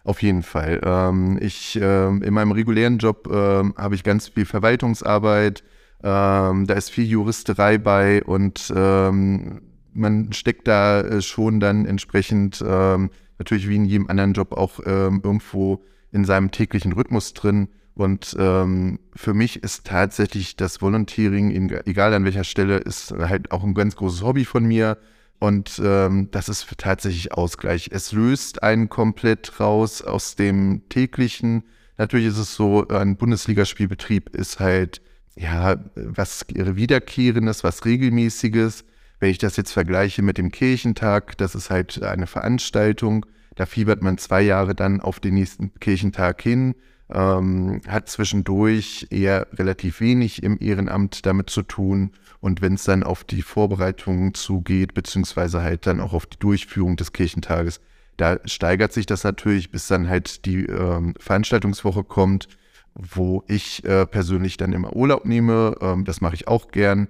Auf 0.03 0.21
jeden 0.21 0.43
Fall. 0.43 0.79
Ähm, 0.83 1.37
ich, 1.41 1.75
äh, 1.75 2.07
in 2.07 2.33
meinem 2.33 2.51
regulären 2.51 2.97
Job 2.97 3.27
äh, 3.27 3.33
habe 3.33 3.95
ich 3.95 4.03
ganz 4.03 4.29
viel 4.29 4.45
Verwaltungsarbeit. 4.45 5.63
Ähm, 6.03 6.67
da 6.67 6.73
ist 6.75 6.91
viel 6.91 7.05
Juristerei 7.05 7.77
bei 7.77 8.23
und 8.23 8.71
ähm, 8.75 9.61
man 9.93 10.31
steckt 10.31 10.67
da 10.67 11.01
äh, 11.01 11.21
schon 11.21 11.59
dann 11.59 11.85
entsprechend 11.85 12.63
ähm, 12.65 13.09
natürlich 13.39 13.67
wie 13.67 13.75
in 13.75 13.85
jedem 13.85 14.07
anderen 14.07 14.33
Job 14.33 14.53
auch 14.53 14.79
ähm, 14.85 15.21
irgendwo 15.23 15.83
in 16.11 16.23
seinem 16.23 16.51
täglichen 16.51 16.93
Rhythmus 16.93 17.33
drin. 17.33 17.67
Und 17.97 18.35
ähm, 18.39 18.99
für 19.15 19.33
mich 19.33 19.63
ist 19.63 19.85
tatsächlich 19.85 20.55
das 20.55 20.83
Volunteering, 20.83 21.49
in, 21.49 21.71
egal 21.87 22.13
an 22.13 22.25
welcher 22.25 22.43
Stelle, 22.43 22.77
ist 22.77 23.11
halt 23.11 23.51
auch 23.51 23.63
ein 23.63 23.73
ganz 23.73 23.95
großes 23.95 24.21
Hobby 24.21 24.45
von 24.45 24.65
mir. 24.65 24.99
Und 25.39 25.81
ähm, 25.83 26.29
das 26.29 26.47
ist 26.47 26.67
tatsächlich 26.77 27.33
Ausgleich. 27.33 27.89
Es 27.91 28.11
löst 28.11 28.61
einen 28.61 28.87
komplett 28.89 29.59
raus 29.59 30.03
aus 30.03 30.35
dem 30.35 30.83
täglichen. 30.89 31.63
Natürlich 31.97 32.27
ist 32.27 32.37
es 32.37 32.53
so, 32.53 32.87
ein 32.87 33.17
Bundesligaspielbetrieb 33.17 34.29
ist 34.29 34.59
halt 34.59 35.01
ja 35.35 35.77
was 35.95 36.45
Wiederkehrendes, 36.49 37.63
was 37.63 37.83
Regelmäßiges. 37.83 38.85
Wenn 39.19 39.31
ich 39.31 39.39
das 39.39 39.57
jetzt 39.57 39.71
vergleiche 39.71 40.21
mit 40.21 40.37
dem 40.37 40.51
Kirchentag, 40.51 41.35
das 41.39 41.55
ist 41.55 41.71
halt 41.71 42.03
eine 42.03 42.27
Veranstaltung. 42.27 43.25
Da 43.55 43.65
fiebert 43.65 44.03
man 44.03 44.19
zwei 44.19 44.43
Jahre 44.43 44.75
dann 44.75 45.01
auf 45.01 45.19
den 45.19 45.33
nächsten 45.33 45.73
Kirchentag 45.79 46.43
hin, 46.43 46.75
ähm, 47.13 47.81
hat 47.87 48.09
zwischendurch 48.09 49.07
eher 49.09 49.47
relativ 49.53 50.01
wenig 50.01 50.43
im 50.43 50.57
Ehrenamt 50.59 51.25
damit 51.25 51.49
zu 51.49 51.63
tun. 51.63 52.11
Und 52.39 52.61
wenn 52.61 52.75
es 52.75 52.83
dann 52.83 53.03
auf 53.03 53.23
die 53.23 53.41
Vorbereitungen 53.41 54.33
zugeht, 54.33 54.93
beziehungsweise 54.93 55.61
halt 55.61 55.87
dann 55.87 55.99
auch 55.99 56.13
auf 56.13 56.25
die 56.25 56.37
Durchführung 56.37 56.95
des 56.95 57.13
Kirchentages, 57.13 57.81
da 58.17 58.39
steigert 58.45 58.93
sich 58.93 59.05
das 59.05 59.23
natürlich, 59.23 59.71
bis 59.71 59.87
dann 59.87 60.09
halt 60.09 60.45
die 60.45 60.65
ähm, 60.65 61.13
Veranstaltungswoche 61.19 62.03
kommt, 62.03 62.47
wo 62.95 63.43
ich 63.47 63.83
äh, 63.85 64.05
persönlich 64.05 64.57
dann 64.57 64.73
immer 64.73 64.95
Urlaub 64.95 65.25
nehme. 65.25 65.75
Ähm, 65.81 66.03
das 66.03 66.19
mache 66.21 66.35
ich 66.35 66.47
auch 66.47 66.69
gern 66.69 67.07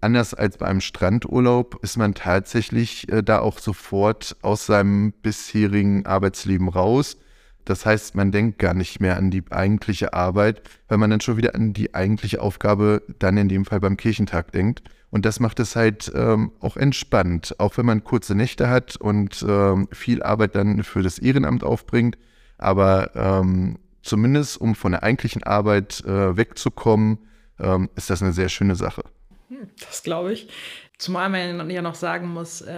anders 0.00 0.34
als 0.34 0.58
bei 0.58 0.66
einem 0.66 0.80
Strandurlaub 0.80 1.78
ist 1.82 1.96
man 1.96 2.14
tatsächlich 2.14 3.10
äh, 3.10 3.22
da 3.22 3.40
auch 3.40 3.58
sofort 3.58 4.36
aus 4.42 4.66
seinem 4.66 5.12
bisherigen 5.12 6.06
Arbeitsleben 6.06 6.68
raus. 6.68 7.16
Das 7.64 7.86
heißt, 7.86 8.14
man 8.14 8.32
denkt 8.32 8.58
gar 8.58 8.74
nicht 8.74 9.00
mehr 9.00 9.16
an 9.16 9.30
die 9.30 9.44
eigentliche 9.50 10.12
Arbeit, 10.12 10.62
weil 10.88 10.98
man 10.98 11.10
dann 11.10 11.20
schon 11.20 11.36
wieder 11.36 11.54
an 11.54 11.72
die 11.72 11.94
eigentliche 11.94 12.40
Aufgabe 12.40 13.02
dann 13.18 13.36
in 13.36 13.48
dem 13.48 13.64
Fall 13.64 13.80
beim 13.80 13.96
Kirchentag 13.96 14.52
denkt. 14.52 14.82
Und 15.10 15.24
das 15.24 15.40
macht 15.40 15.60
es 15.60 15.76
halt 15.76 16.10
ähm, 16.14 16.52
auch 16.60 16.76
entspannt, 16.76 17.56
auch 17.58 17.76
wenn 17.76 17.86
man 17.86 18.04
kurze 18.04 18.34
Nächte 18.34 18.68
hat 18.68 18.96
und 18.96 19.44
ähm, 19.46 19.88
viel 19.92 20.22
Arbeit 20.22 20.54
dann 20.54 20.84
für 20.84 21.02
das 21.02 21.18
Ehrenamt 21.18 21.64
aufbringt. 21.64 22.16
Aber 22.58 23.10
ähm, 23.14 23.78
zumindest, 24.02 24.60
um 24.60 24.74
von 24.74 24.92
der 24.92 25.02
eigentlichen 25.02 25.42
Arbeit 25.42 26.04
äh, 26.04 26.36
wegzukommen, 26.36 27.18
ähm, 27.58 27.90
ist 27.96 28.10
das 28.10 28.22
eine 28.22 28.32
sehr 28.32 28.48
schöne 28.48 28.76
Sache. 28.76 29.02
Das 29.80 30.02
glaube 30.02 30.32
ich. 30.32 30.48
Zumal 31.00 31.30
man 31.30 31.70
ja 31.70 31.80
noch 31.80 31.94
sagen 31.94 32.28
muss, 32.28 32.60
äh, 32.60 32.74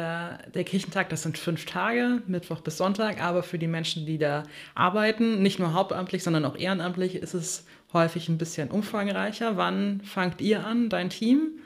der 0.55 0.62
Kirchentag, 0.62 1.09
das 1.09 1.25
sind 1.25 1.37
fünf 1.37 1.67
Tage, 1.67 2.23
Mittwoch 2.29 2.61
bis 2.61 2.76
Sonntag, 2.76 3.21
aber 3.21 3.43
für 3.43 3.59
die 3.59 3.67
Menschen, 3.67 4.07
die 4.07 4.17
da 4.17 4.45
arbeiten, 4.76 5.43
nicht 5.43 5.59
nur 5.59 5.75
hauptamtlich, 5.75 6.23
sondern 6.23 6.45
auch 6.45 6.57
ehrenamtlich, 6.57 7.17
ist 7.17 7.35
es 7.35 7.64
häufig 7.93 8.29
ein 8.29 8.38
bisschen 8.38 8.71
umfangreicher. 8.71 9.57
Wann 9.57 10.02
fangt 10.05 10.41
ihr 10.41 10.64
an, 10.64 10.88
dein 10.88 11.11
Team? 11.11 11.59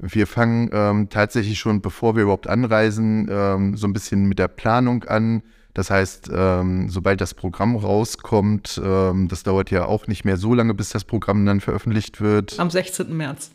Wir 0.00 0.26
fangen 0.26 0.70
ähm, 0.72 1.08
tatsächlich 1.08 1.60
schon, 1.60 1.80
bevor 1.80 2.16
wir 2.16 2.24
überhaupt 2.24 2.48
anreisen, 2.48 3.28
ähm, 3.30 3.76
so 3.76 3.86
ein 3.86 3.92
bisschen 3.92 4.24
mit 4.24 4.40
der 4.40 4.48
Planung 4.48 5.04
an. 5.04 5.44
Das 5.72 5.88
heißt, 5.88 6.32
ähm, 6.34 6.88
sobald 6.88 7.20
das 7.20 7.32
Programm 7.32 7.76
rauskommt, 7.76 8.82
ähm, 8.84 9.28
das 9.28 9.44
dauert 9.44 9.70
ja 9.70 9.84
auch 9.84 10.08
nicht 10.08 10.24
mehr 10.24 10.36
so 10.36 10.52
lange, 10.52 10.74
bis 10.74 10.88
das 10.88 11.04
Programm 11.04 11.46
dann 11.46 11.60
veröffentlicht 11.60 12.20
wird. 12.20 12.58
Am 12.58 12.70
16. 12.70 13.16
März. 13.16 13.52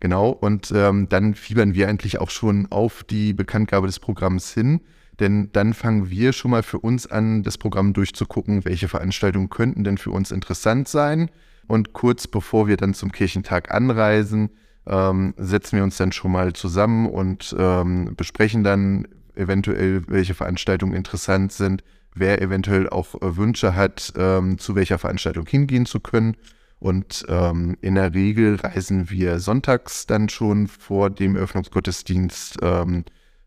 Genau, 0.00 0.30
und 0.30 0.72
ähm, 0.74 1.08
dann 1.10 1.34
fiebern 1.34 1.74
wir 1.74 1.88
eigentlich 1.88 2.18
auch 2.18 2.30
schon 2.30 2.66
auf 2.70 3.04
die 3.04 3.34
Bekanntgabe 3.34 3.86
des 3.86 3.98
Programms 3.98 4.52
hin, 4.52 4.80
denn 5.20 5.50
dann 5.52 5.74
fangen 5.74 6.08
wir 6.08 6.32
schon 6.32 6.50
mal 6.50 6.62
für 6.62 6.78
uns 6.78 7.06
an, 7.06 7.42
das 7.42 7.58
Programm 7.58 7.92
durchzugucken, 7.92 8.64
welche 8.64 8.88
Veranstaltungen 8.88 9.50
könnten 9.50 9.84
denn 9.84 9.98
für 9.98 10.10
uns 10.10 10.30
interessant 10.30 10.88
sein. 10.88 11.30
Und 11.66 11.92
kurz 11.92 12.26
bevor 12.26 12.66
wir 12.66 12.78
dann 12.78 12.94
zum 12.94 13.12
Kirchentag 13.12 13.70
anreisen, 13.70 14.50
ähm, 14.86 15.34
setzen 15.36 15.76
wir 15.76 15.84
uns 15.84 15.98
dann 15.98 16.12
schon 16.12 16.32
mal 16.32 16.54
zusammen 16.54 17.06
und 17.06 17.54
ähm, 17.58 18.14
besprechen 18.16 18.64
dann 18.64 19.06
eventuell, 19.34 20.02
welche 20.08 20.34
Veranstaltungen 20.34 20.94
interessant 20.94 21.52
sind, 21.52 21.84
wer 22.14 22.40
eventuell 22.40 22.88
auch 22.88 23.14
äh, 23.16 23.36
Wünsche 23.36 23.76
hat, 23.76 24.14
ähm, 24.16 24.58
zu 24.58 24.74
welcher 24.74 24.98
Veranstaltung 24.98 25.46
hingehen 25.46 25.84
zu 25.84 26.00
können. 26.00 26.36
Und 26.80 27.26
ähm, 27.28 27.76
in 27.82 27.94
der 27.94 28.14
Regel 28.14 28.56
reisen 28.56 29.10
wir 29.10 29.38
sonntags 29.38 30.06
dann 30.06 30.28
schon 30.30 30.66
vor 30.66 31.10
dem 31.10 31.36
Öffnungsgottesdienst 31.36 32.58
ähm, 32.62 33.04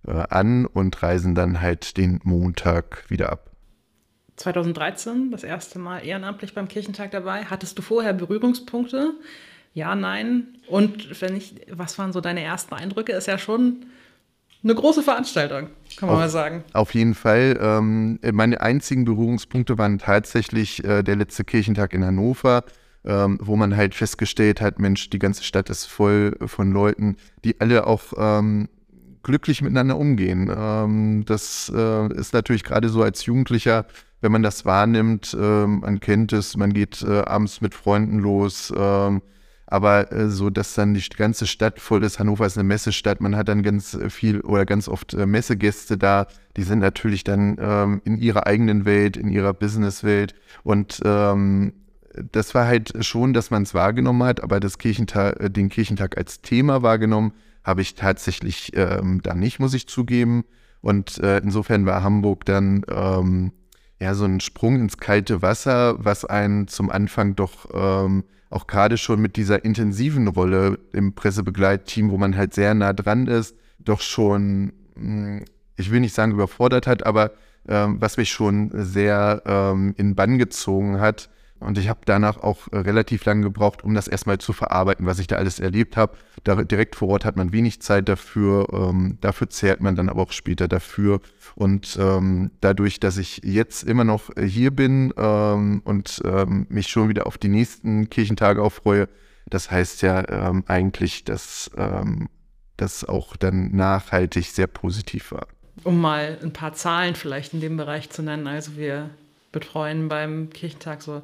äh, 0.08 0.12
an 0.12 0.68
und 0.68 1.02
reisen 1.02 1.34
dann 1.34 1.60
halt 1.60 1.98
den 1.98 2.20
Montag 2.24 3.10
wieder 3.10 3.32
ab. 3.32 3.50
2013 4.36 5.32
das 5.32 5.44
erste 5.44 5.80
Mal 5.80 6.00
ehrenamtlich 6.00 6.54
beim 6.54 6.68
Kirchentag 6.68 7.12
dabei. 7.12 7.46
Hattest 7.46 7.78
du 7.78 7.82
vorher 7.82 8.14
Berührungspunkte? 8.14 9.14
Ja, 9.74 9.96
nein. 9.96 10.60
Und 10.68 11.22
wenn 11.22 11.36
ich, 11.36 11.56
was 11.72 11.98
waren 11.98 12.14
so 12.14 12.22
deine 12.22 12.42
ersten 12.42 12.76
Eindrücke? 12.76 13.14
Ist 13.14 13.28
ja 13.28 13.40
schon 13.40 13.88
eine 14.64 14.76
große 14.76 15.04
Veranstaltung, 15.04 15.70
kann 15.98 16.08
man 16.08 16.16
auf, 16.16 16.22
mal 16.22 16.30
sagen. 16.30 16.64
Auf 16.74 16.94
jeden 16.94 17.16
Fall. 17.16 17.58
Ähm, 17.60 18.20
meine 18.32 18.62
einzigen 18.62 19.06
Berührungspunkte 19.06 19.78
waren 19.78 19.98
tatsächlich 20.00 20.84
äh, 20.84 21.04
der 21.04 21.16
letzte 21.16 21.44
Kirchentag 21.44 21.94
in 21.94 22.06
Hannover 22.06 22.64
ähm, 23.06 23.38
wo 23.42 23.56
man 23.56 23.76
halt 23.76 23.96
festgestellt 23.96 24.62
hat, 24.62 24.80
Mensch, 24.80 25.10
die 25.10 25.20
ganze 25.20 25.44
Stadt 25.44 25.70
ist 25.70 25.86
voll 25.86 26.36
von 26.46 26.72
Leuten, 26.72 27.18
die 27.44 27.60
alle 27.60 27.86
auch 27.88 28.14
ähm, 28.18 28.70
glücklich 29.24 29.62
miteinander 29.62 29.98
umgehen. 29.98 30.52
Ähm, 30.56 31.24
das 31.26 31.72
äh, 31.74 32.14
ist 32.14 32.34
natürlich 32.34 32.64
gerade 32.64 32.90
so 32.90 33.02
als 33.02 33.26
Jugendlicher, 33.26 33.86
wenn 34.22 34.32
man 34.32 34.44
das 34.44 34.66
wahrnimmt, 34.66 35.36
äh, 35.38 35.68
man 35.68 36.00
kennt 36.00 36.32
es, 36.34 36.56
man 36.56 36.74
geht 36.74 37.02
äh, 37.02 37.22
abends 37.22 37.62
mit 37.62 37.74
Freunden 37.74 38.20
los, 38.20 38.74
ähm, 38.76 39.22
aber 39.66 40.12
äh, 40.12 40.30
so, 40.30 40.50
dass 40.50 40.76
dann 40.76 40.94
die 40.94 41.02
ganze 41.02 41.48
Stadt 41.48 41.80
voll 41.80 42.04
ist. 42.04 42.20
Hannover 42.20 42.46
ist 42.46 42.58
eine 42.58 42.68
Messestadt, 42.68 43.22
man 43.22 43.36
hat 43.36 43.48
dann 43.48 43.64
ganz 43.64 43.98
viel 44.10 44.40
oder 44.42 44.66
ganz 44.66 44.88
oft 44.88 45.14
äh, 45.14 45.26
Messegäste 45.26 45.98
da, 45.98 46.28
die 46.56 46.64
sind 46.64 46.80
natürlich 46.80 47.24
dann 47.24 47.58
ähm, 47.60 48.02
in 48.06 48.18
ihrer 48.18 48.46
eigenen 48.46 48.86
Welt, 48.86 49.18
in 49.18 49.30
ihrer 49.30 49.54
Businesswelt 49.54 50.36
und 50.64 51.02
ähm, 51.04 51.74
das 52.32 52.54
war 52.54 52.66
halt 52.66 52.94
schon, 53.06 53.34
dass 53.34 53.52
man 53.52 53.64
es 53.64 53.74
wahrgenommen 53.74 54.24
hat, 54.24 54.42
aber 54.44 54.60
das 54.60 54.78
Kirchentag, 54.78 55.40
äh, 55.40 55.50
den 55.50 55.70
Kirchentag 55.70 56.18
als 56.18 56.42
Thema 56.42 56.82
wahrgenommen 56.82 57.34
habe 57.64 57.82
ich 57.82 57.96
tatsächlich 57.96 58.72
ähm, 58.76 59.22
da 59.24 59.34
nicht, 59.34 59.60
muss 59.60 59.74
ich 59.74 59.88
zugeben. 59.88 60.44
Und 60.82 61.18
äh, 61.20 61.38
insofern 61.38 61.86
war 61.86 62.04
Hamburg 62.04 62.46
dann 62.46 62.84
ähm, 62.90 63.54
ja 64.02 64.14
so 64.16 64.26
ein 64.26 64.42
Sprung 64.42 64.80
ins 64.80 64.98
kalte 64.98 65.42
Wasser, 65.42 65.96
was 65.98 66.26
einen 66.26 66.68
zum 66.68 66.90
Anfang 66.90 67.36
doch 67.36 67.70
ähm, 67.74 68.26
auch 68.50 68.68
gerade 68.68 68.98
schon 68.98 69.22
mit 69.22 69.36
dieser 69.38 69.66
intensiven 69.66 70.28
Rolle 70.28 70.78
im 70.92 71.16
Pressebegleitteam, 71.16 72.12
wo 72.12 72.18
man 72.18 72.36
halt 72.36 72.54
sehr 72.54 72.74
nah 72.74 72.94
dran 72.94 73.28
ist, 73.28 73.56
doch 73.80 74.02
schon, 74.02 74.74
hm, 74.96 75.46
ich 75.78 75.90
will 75.90 76.02
nicht 76.02 76.14
sagen 76.14 76.34
überfordert 76.34 76.86
hat, 76.86 77.06
aber 77.06 77.32
ähm, 77.68 78.00
was 78.00 78.18
mich 78.18 78.30
schon 78.30 78.70
sehr 78.74 79.42
ähm, 79.46 79.96
in 79.98 80.16
Bann 80.16 80.38
gezogen 80.38 81.00
hat, 81.00 81.30
und 81.64 81.78
ich 81.78 81.90
habe 81.90 82.02
danach 82.06 82.38
auch 82.38 82.68
äh, 82.72 82.78
relativ 82.78 83.26
lange 83.26 83.44
gebraucht, 83.44 83.84
um 83.84 83.94
das 83.94 84.08
erstmal 84.08 84.38
zu 84.38 84.54
verarbeiten, 84.54 85.06
was 85.06 85.20
ich 85.20 85.28
da 85.28 85.38
alles 85.38 85.60
erlebt 85.60 85.98
habe. 85.98 86.18
Direkt 86.46 86.96
vor 86.96 87.08
Ort 87.10 87.26
hat 87.26 87.38
man 87.38 87.54
wenig 87.54 87.82
Zeit 87.82 88.10
dafür. 88.10 88.68
Ähm, 88.74 89.18
dafür 89.22 89.50
zehrt 89.50 89.80
man 89.82 89.96
dann 89.96 90.10
aber 90.10 90.24
auch 90.24 90.32
später 90.32 90.68
dafür. 90.68 91.22
Und 91.56 91.98
ähm, 92.00 92.52
dadurch, 92.62 93.00
dass 93.00 93.18
ich 93.18 93.42
jetzt 93.44 93.84
immer 93.84 94.04
noch 94.04 94.30
hier 94.38 94.72
bin 94.72 95.14
ähm, 95.18 95.82
und 95.86 96.22
ähm, 96.26 96.68
mich 96.70 96.88
schon 96.88 97.10
wieder 97.10 97.28
auf 97.28 97.38
die 97.38 97.48
nächsten 97.48 98.10
Kirchentage 98.10 98.62
aufreue, 98.62 99.08
das 99.50 99.72
heißt 99.72 100.02
ja 100.02 100.28
ähm, 100.30 100.64
eigentlich, 100.68 101.24
dass 101.24 101.72
ähm, 101.78 102.30
das 102.78 103.06
auch 103.06 103.36
dann 103.38 103.76
nachhaltig 103.76 104.48
sehr 104.48 104.68
positiv 104.68 105.32
war. 105.32 105.48
Um 105.84 106.02
mal 106.02 106.38
ein 106.44 106.54
paar 106.54 106.74
Zahlen 106.74 107.16
vielleicht 107.16 107.54
in 107.54 107.62
dem 107.62 107.78
Bereich 107.78 108.10
zu 108.10 108.22
nennen. 108.22 108.48
Also 108.48 108.78
wir 108.78 109.10
betreuen 109.54 110.10
beim 110.10 110.50
Kirchentag 110.50 111.02
so 111.02 111.22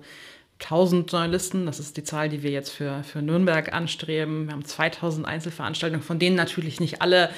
1000 0.62 1.12
Journalisten. 1.12 1.66
Das 1.66 1.80
ist 1.80 1.98
die 1.98 2.04
Zahl, 2.04 2.30
die 2.30 2.44
wir 2.44 2.52
jetzt 2.52 2.70
für, 2.70 3.04
für 3.04 3.22
Nürnberg 3.22 3.74
anstreben. 3.74 4.46
Wir 4.48 4.54
haben 4.54 4.64
2000 4.64 5.28
Einzelveranstaltungen, 5.28 6.04
von 6.04 6.20
denen 6.20 6.38
natürlich 6.38 6.80
nicht 6.80 7.02
alle 7.02 7.30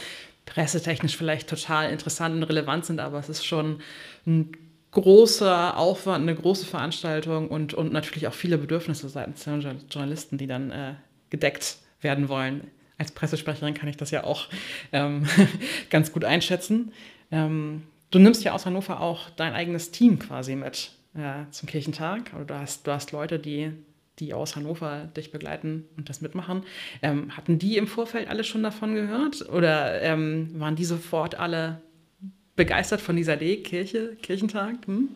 pressetechnisch 0.46 1.18
vielleicht 1.18 1.50
total 1.50 1.92
interessant 1.92 2.36
und 2.36 2.44
relevant 2.44 2.86
sind, 2.86 3.00
aber 3.00 3.20
es 3.20 3.30
ist 3.30 3.46
schon 3.46 3.80
ein 4.26 4.52
großer 4.92 5.78
Aufwand, 5.78 6.24
eine 6.24 6.36
große 6.36 6.66
Veranstaltung 6.66 7.48
und, 7.48 7.74
und 7.74 7.94
natürlich 7.94 8.28
auch 8.28 8.34
viele 8.34 8.58
Bedürfnisse 8.58 9.08
seitens 9.08 9.44
der 9.44 9.60
Journalisten, 9.90 10.38
die 10.38 10.48
dann 10.48 10.72
äh, 10.72 10.94
gedeckt 11.30 11.78
werden 12.02 12.28
wollen. 12.28 12.68
Als 12.98 13.12
Pressesprecherin 13.12 13.74
kann 13.74 13.88
ich 13.88 13.98
das 13.98 14.12
ja 14.12 14.24
auch 14.24 14.48
ähm, 14.92 15.26
ganz 15.90 16.12
gut 16.12 16.26
einschätzen. 16.26 16.92
Ähm, 17.32 17.84
Du 18.12 18.20
nimmst 18.20 18.44
ja 18.44 18.52
aus 18.52 18.66
Hannover 18.66 19.00
auch 19.00 19.30
dein 19.30 19.54
eigenes 19.54 19.92
Team 19.92 20.20
quasi 20.20 20.56
mit. 20.56 20.92
äh, 21.16 21.50
zum 21.52 21.68
Kirchentag 21.68 22.32
oder 22.36 22.46
du 22.46 22.60
hast, 22.60 22.88
du 22.88 22.92
hast 22.92 23.12
Leute, 23.12 23.40
die, 23.40 23.72
die 24.20 24.34
aus 24.34 24.56
Hannover 24.56 25.10
dich 25.16 25.32
begleiten 25.32 25.86
und 25.98 26.10
das 26.10 26.22
mitmachen. 26.22 26.64
Ähm, 27.02 27.36
hatten 27.36 27.60
die 27.60 27.78
im 27.78 27.88
Vorfeld 27.88 28.30
alle 28.30 28.44
schon 28.44 28.64
davon 28.64 28.96
gehört 28.96 29.48
oder 29.50 30.02
ähm, 30.02 30.52
waren 30.56 30.76
die 30.76 30.86
sofort 30.86 31.36
alle 31.36 31.82
begeistert 32.56 33.02
von 33.02 33.16
dieser 33.16 33.36
Idee, 33.36 33.58
Kirche, 33.58 34.16
Kirchentag? 34.22 34.76
Hm? 34.86 35.10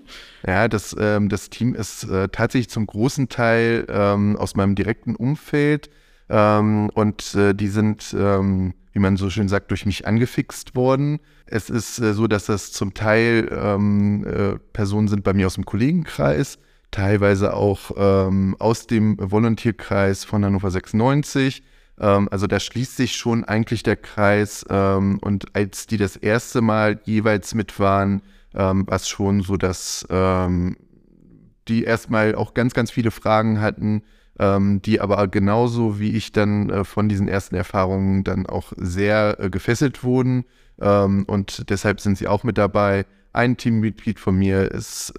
Ja, 0.47 0.67
das, 0.67 0.95
ähm, 0.97 1.29
das 1.29 1.49
Team 1.49 1.75
ist 1.75 2.03
äh, 2.05 2.29
tatsächlich 2.29 2.69
zum 2.69 2.87
großen 2.87 3.29
Teil 3.29 3.85
ähm, 3.89 4.35
aus 4.37 4.55
meinem 4.55 4.75
direkten 4.75 5.15
Umfeld 5.15 5.89
ähm, 6.29 6.89
und 6.93 7.35
äh, 7.35 7.53
die 7.53 7.67
sind, 7.67 8.15
ähm, 8.17 8.73
wie 8.93 8.99
man 8.99 9.17
so 9.17 9.29
schön 9.29 9.47
sagt, 9.47 9.71
durch 9.71 9.85
mich 9.85 10.07
angefixt 10.07 10.75
worden. 10.75 11.19
Es 11.45 11.69
ist 11.69 11.99
äh, 11.99 12.13
so, 12.13 12.27
dass 12.27 12.45
das 12.45 12.71
zum 12.71 12.93
Teil 12.93 13.49
ähm, 13.51 14.25
äh, 14.25 14.57
Personen 14.73 15.07
sind 15.07 15.23
bei 15.23 15.33
mir 15.33 15.47
aus 15.47 15.55
dem 15.55 15.65
Kollegenkreis, 15.65 16.57
teilweise 16.91 17.53
auch 17.53 17.91
ähm, 17.97 18.55
aus 18.59 18.87
dem 18.87 19.17
Volontierkreis 19.19 20.23
von 20.23 20.43
Hannover 20.43 20.71
96 20.71 21.63
ähm, 21.99 22.27
also 22.29 22.47
da 22.47 22.59
schließt 22.59 22.97
sich 22.97 23.15
schon 23.15 23.45
eigentlich 23.45 23.83
der 23.83 23.95
Kreis. 23.95 24.65
Ähm, 24.69 25.19
und 25.21 25.55
als 25.55 25.87
die 25.87 25.97
das 25.97 26.17
erste 26.17 26.61
Mal 26.61 26.99
jeweils 27.05 27.55
mit 27.55 27.79
waren, 27.79 28.21
ähm, 28.53 28.87
war 28.87 28.97
es 28.97 29.07
schon 29.07 29.41
so, 29.41 29.57
dass 29.57 30.05
die 31.67 31.83
erstmal 31.83 32.35
auch 32.35 32.53
ganz, 32.53 32.73
ganz 32.73 32.91
viele 32.91 33.09
Fragen 33.09 33.59
hatten, 33.59 34.03
ähm, 34.39 34.81
die 34.81 35.01
aber 35.01 35.27
genauso 35.27 35.99
wie 35.99 36.11
ich 36.11 36.31
dann 36.31 36.69
äh, 36.69 36.83
von 36.83 37.09
diesen 37.09 37.27
ersten 37.27 37.55
Erfahrungen 37.55 38.23
dann 38.23 38.45
auch 38.45 38.73
sehr 38.77 39.37
äh, 39.39 39.49
gefesselt 39.49 40.03
wurden. 40.03 40.45
Ähm, 40.79 41.23
und 41.27 41.69
deshalb 41.69 41.99
sind 42.01 42.17
sie 42.17 42.27
auch 42.27 42.43
mit 42.43 42.57
dabei. 42.57 43.05
Ein 43.33 43.57
Teammitglied 43.57 44.17
von 44.17 44.37
mir 44.37 44.71
ist 44.71 45.13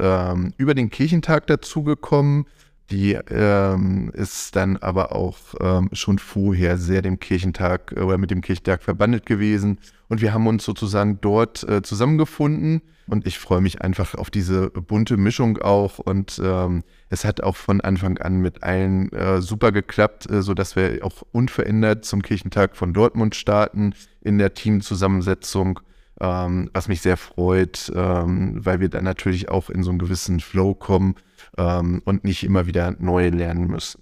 über 0.57 0.75
den 0.75 0.89
Kirchentag 0.89 1.47
dazugekommen 1.49 2.47
die 2.91 3.15
ähm, 3.15 4.11
ist 4.15 4.55
dann 4.55 4.77
aber 4.77 5.13
auch 5.13 5.39
ähm, 5.61 5.89
schon 5.93 6.19
vorher 6.19 6.79
sehr 6.79 7.03
dem 7.03 7.19
Kirchentag 7.19 7.93
äh, 7.97 8.01
oder 8.01 8.17
mit 8.17 8.31
dem 8.31 8.43
Kirchentag 8.43 8.83
verbandelt 8.83 9.27
gewesen. 9.27 9.79
Und 10.09 10.21
wir 10.21 10.33
haben 10.33 10.47
uns 10.47 10.65
sozusagen 10.65 11.19
dort 11.21 11.69
äh, 11.69 11.83
zusammengefunden. 11.83 12.83
Und 13.09 13.27
ich 13.27 13.39
freue 13.39 13.61
mich 13.61 13.83
einfach 13.83 14.15
auf 14.15 14.31
diese 14.31 14.71
bunte 14.71 15.17
Mischung 15.17 15.59
auch. 15.59 15.99
Und 15.99 16.41
ähm, 16.43 16.85
es 17.09 17.25
hat 17.25 17.41
auch 17.41 17.57
von 17.57 17.81
Anfang 17.81 18.19
an 18.19 18.41
mit 18.41 18.63
allen 18.63 19.13
äh, 19.13 19.41
super 19.41 19.73
geklappt, 19.73 20.29
äh, 20.31 20.43
sodass 20.43 20.77
wir 20.77 20.99
auch 21.03 21.23
unverändert 21.33 22.05
zum 22.05 22.23
Kirchentag 22.23 22.77
von 22.77 22.93
Dortmund 22.93 23.35
starten 23.35 23.95
in 24.21 24.39
der 24.39 24.55
Teamzusammensetzung. 24.55 25.81
Ähm, 26.19 26.71
was 26.73 26.89
mich 26.89 27.03
sehr 27.03 27.19
freut, 27.19 27.93
ähm, 27.95 28.65
weil 28.65 28.81
wir 28.81 28.89
dann 28.89 29.05
natürlich 29.05 29.51
auch 29.51 29.69
in 29.69 29.83
so 29.83 29.91
einen 29.91 29.99
gewissen 29.99 30.41
Flow 30.41 30.75
kommen 30.75 31.15
ähm, 31.59 32.01
und 32.07 32.25
nicht 32.25 32.43
immer 32.43 32.67
wieder 32.67 32.97
neu 32.99 33.29
lernen 33.29 33.67
müssen. 33.67 34.01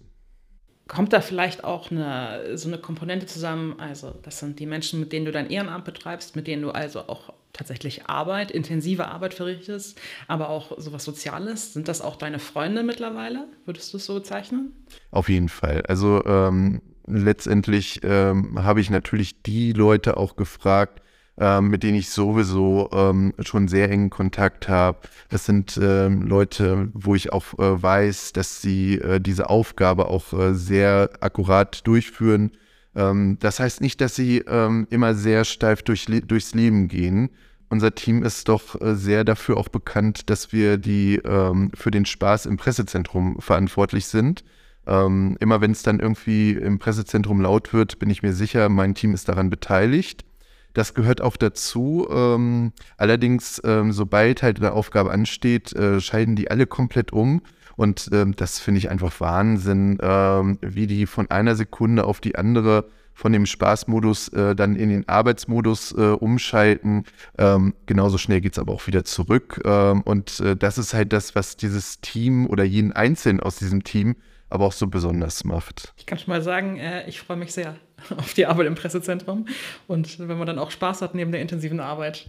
Kommt 0.87 1.13
da 1.13 1.21
vielleicht 1.21 1.65
auch 1.65 1.91
eine, 1.91 2.57
so 2.57 2.69
eine 2.69 2.79
Komponente 2.79 3.27
zusammen? 3.27 3.81
Also, 3.81 4.15
das 4.23 4.39
sind 4.39 4.61
die 4.61 4.67
Menschen, 4.67 5.01
mit 5.01 5.13
denen 5.13 5.27
du 5.27 5.33
dein 5.33 5.51
Ehrenamt 5.51 5.87
betreibst, 5.87 6.37
mit 6.37 6.47
denen 6.47 6.63
du 6.63 6.71
also 6.71 7.01
auch 7.09 7.33
tatsächlich 7.55 8.07
Arbeit, 8.07 8.51
intensive 8.51 9.09
Arbeit 9.09 9.33
verrichtest, 9.33 9.99
aber 10.29 10.51
auch 10.51 10.79
sowas 10.79 11.05
Soziales. 11.05 11.73
Sind 11.73 11.89
das 11.89 12.03
auch 12.03 12.17
deine 12.17 12.39
Freunde 12.39 12.83
mittlerweile? 12.83 13.47
Würdest 13.65 13.95
du 13.95 13.97
es 13.97 14.05
so 14.05 14.15
bezeichnen? 14.15 14.73
Auf 15.11 15.31
jeden 15.31 15.49
Fall. 15.49 15.83
Also, 15.89 16.23
ähm, 16.27 16.83
letztendlich 17.07 18.01
ähm, 18.03 18.63
habe 18.63 18.81
ich 18.81 18.91
natürlich 18.91 19.43
die 19.43 19.73
Leute 19.73 20.17
auch 20.17 20.37
gefragt, 20.37 21.01
ähm, 21.39 21.69
mit 21.69 21.83
denen 21.83 21.97
ich 21.97 22.11
sowieso 22.11 22.89
ähm, 22.93 23.35
schon 23.41 23.69
sehr 23.69 23.91
engen 23.91 24.11
Kontakt 24.11 24.69
habe. 24.69 24.99
Das 25.31 25.45
sind 25.47 25.79
ähm, 25.83 26.23
Leute, 26.23 26.91
wo 26.93 27.15
ich 27.15 27.33
auch 27.33 27.59
äh, 27.59 27.83
weiß, 27.83 28.33
dass 28.33 28.63
sie 28.63 28.95
äh, 28.99 29.21
diese 29.21 29.51
Aufgabe 29.51 30.09
auch 30.09 30.33
äh, 30.33 30.55
sehr 30.55 31.11
akkurat 31.21 31.87
durchführen. 31.87 32.53
Ähm, 32.95 33.39
das 33.41 33.61
heißt 33.61 33.81
nicht, 33.81 34.01
dass 34.01 34.15
sie 34.15 34.39
ähm, 34.47 34.87
immer 34.91 35.15
sehr 35.15 35.45
steif 35.45 35.83
durch, 35.83 36.07
durchs 36.07 36.55
Leben 36.55 36.89
gehen. 36.89 37.31
Unser 37.69 37.95
Team 37.95 38.23
ist 38.23 38.49
doch 38.49 38.81
äh, 38.81 38.95
sehr 38.95 39.25
dafür 39.25 39.57
auch 39.57 39.69
bekannt, 39.69 40.31
dass 40.31 40.53
wir 40.53 40.77
die 40.79 41.17
ähm, 41.25 41.73
für 41.75 41.91
den 41.91 42.07
Spaß 42.07 42.47
im 42.47 42.57
Pressezentrum 42.57 43.41
verantwortlich 43.41 44.07
sind. 44.07 44.45
immer 44.87 45.63
wenn 45.63 45.71
es 45.71 45.83
dann 45.83 45.99
irgendwie 45.99 46.51
im 46.53 46.79
Pressezentrum 46.79 47.41
laut 47.41 47.73
wird, 47.73 47.99
bin 47.99 48.11
ich 48.11 48.23
mir 48.23 48.35
sicher, 48.35 48.69
mein 48.69 48.95
Team 48.95 49.15
ist 49.15 49.31
daran 49.31 49.49
beteiligt. 49.49 50.27
Das 50.75 50.93
gehört 50.93 51.21
auch 51.23 51.37
dazu. 51.37 52.07
Ähm, 52.11 52.73
allerdings, 52.99 53.63
ähm, 53.65 53.93
sobald 53.93 54.43
halt 54.43 54.59
eine 54.59 54.73
Aufgabe 54.73 55.11
ansteht, 55.11 55.73
äh, 55.73 56.01
scheiden 56.01 56.37
die 56.37 56.51
alle 56.51 56.67
komplett 56.67 57.13
um. 57.13 57.41
Und 57.77 58.11
ähm, 58.13 58.35
das 58.37 58.59
finde 58.59 58.79
ich 58.79 58.91
einfach 58.91 59.21
Wahnsinn, 59.21 59.99
ähm, 60.01 60.59
wie 60.61 60.87
die 60.87 61.07
von 61.07 61.31
einer 61.31 61.55
Sekunde 61.55 62.05
auf 62.05 62.21
die 62.21 62.37
andere 62.37 62.87
von 63.15 63.33
dem 63.33 63.47
Spaßmodus 63.47 64.29
äh, 64.29 64.57
dann 64.57 64.75
in 64.75 64.89
den 64.89 65.09
Arbeitsmodus 65.09 65.93
äh, 65.93 66.01
umschalten. 66.01 67.05
Ähm, 67.39 67.75
genauso 67.87 68.19
schnell 68.19 68.41
geht 68.41 68.55
es 68.55 68.59
aber 68.59 68.73
auch 68.73 68.87
wieder 68.89 69.05
zurück. 69.05 69.61
Ähm, 69.65 70.03
und 70.03 70.41
äh, 70.41 70.57
das 70.57 70.79
ist 70.79 70.95
halt 70.95 71.13
das, 71.13 71.35
was 71.35 71.57
dieses 71.57 72.01
Team 72.01 72.47
oder 72.49 72.65
jeden 72.65 72.93
Einzelnen 72.93 73.41
aus 73.41 73.57
diesem 73.57 73.85
Team 73.85 74.17
aber 74.51 74.67
auch 74.67 74.73
so 74.73 74.87
besonders 74.87 75.43
macht. 75.45 75.93
Ich 75.97 76.07
kann 76.07 76.19
schon 76.19 76.33
mal 76.33 76.43
sagen, 76.43 76.77
äh, 76.77 77.09
ich 77.09 77.21
freue 77.21 77.37
mich 77.37 77.53
sehr 77.53 77.77
auf 78.17 78.35
die 78.35 78.47
Arbeit 78.47 78.67
im 78.67 78.75
Pressezentrum. 78.75 79.47
Und 79.89 80.19
wenn 80.21 80.39
man 80.39 80.47
dann 80.47 80.59
auch 80.59 80.71
Spaß 80.71 81.03
hat 81.03 81.15
neben 81.15 81.33
der 81.33 81.41
intensiven 81.41 81.81
Arbeit, 81.81 82.29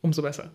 umso 0.00 0.22
besser. 0.22 0.50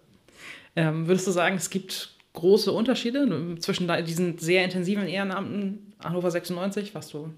Ähm, 0.75 1.07
würdest 1.07 1.25
du 1.25 1.31
sagen, 1.31 1.55
es 1.55 1.69
gibt 1.69 2.16
große 2.37 2.71
Unterschiede 2.71 3.57
zwischen 3.59 3.91
diesen 4.05 4.37
sehr 4.37 4.63
intensiven 4.63 5.07
Ehrenamten 5.07 5.93
Hannover 6.03 6.29
96, 6.29 6.93
was 6.93 7.09
du 7.09 7.33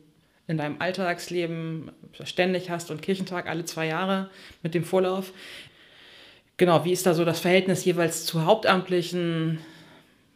in 0.46 0.58
deinem 0.58 0.76
Alltagsleben 0.80 1.92
ständig 2.24 2.70
hast 2.70 2.92
und 2.92 3.02
Kirchentag 3.02 3.48
alle 3.48 3.64
zwei 3.64 3.88
Jahre 3.88 4.30
mit 4.62 4.74
dem 4.74 4.84
Vorlauf. 4.84 5.32
Genau, 6.58 6.84
wie 6.84 6.92
ist 6.92 7.06
da 7.06 7.14
so 7.14 7.24
das 7.24 7.40
Verhältnis 7.40 7.86
jeweils 7.86 8.26
zu 8.26 8.46
Hauptamtlichen? 8.46 9.60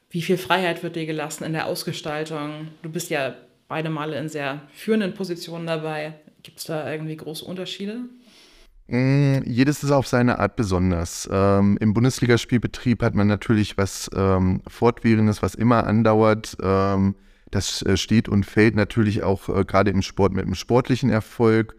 Wie 0.10 0.22
viel 0.22 0.38
Freiheit 0.38 0.82
wird 0.82 0.96
dir 0.96 1.06
gelassen 1.06 1.44
in 1.44 1.52
der 1.52 1.66
Ausgestaltung? 1.66 2.70
Du 2.84 2.90
bist 2.90 3.10
ja 3.10 3.36
beide 3.68 3.90
Male 3.90 4.18
in 4.18 4.30
sehr 4.30 4.62
führenden 4.74 5.14
Positionen 5.14 5.68
dabei. 5.68 6.14
Gibt 6.42 6.60
es 6.60 6.64
da 6.64 6.90
irgendwie 6.90 7.18
große 7.18 7.44
Unterschiede? 7.44 8.06
Mm, 8.88 9.40
jedes 9.46 9.84
ist 9.84 9.92
auf 9.92 10.08
seine 10.08 10.40
Art 10.40 10.56
besonders. 10.56 11.30
Ähm, 11.32 11.78
Im 11.80 11.94
Bundesligaspielbetrieb 11.94 13.02
hat 13.02 13.16
man 13.16 13.28
natürlich 13.28 13.78
was 13.78 14.10
ähm, 14.16 14.62
Fortwährendes, 14.68 15.42
was 15.42 15.56
immer 15.56 15.88
andauert. 15.88 16.58
Ähm, 16.62 17.16
das 17.50 17.82
äh, 17.84 17.98
steht 17.98 18.28
und 18.28 18.46
fällt 18.46 18.76
natürlich 18.76 19.24
auch 19.24 19.48
äh, 19.48 19.64
gerade 19.64 19.92
im 19.92 20.02
Sport 20.02 20.34
mit 20.34 20.46
einem 20.46 20.56
sportlichen 20.56 21.10
Erfolg. 21.10 21.76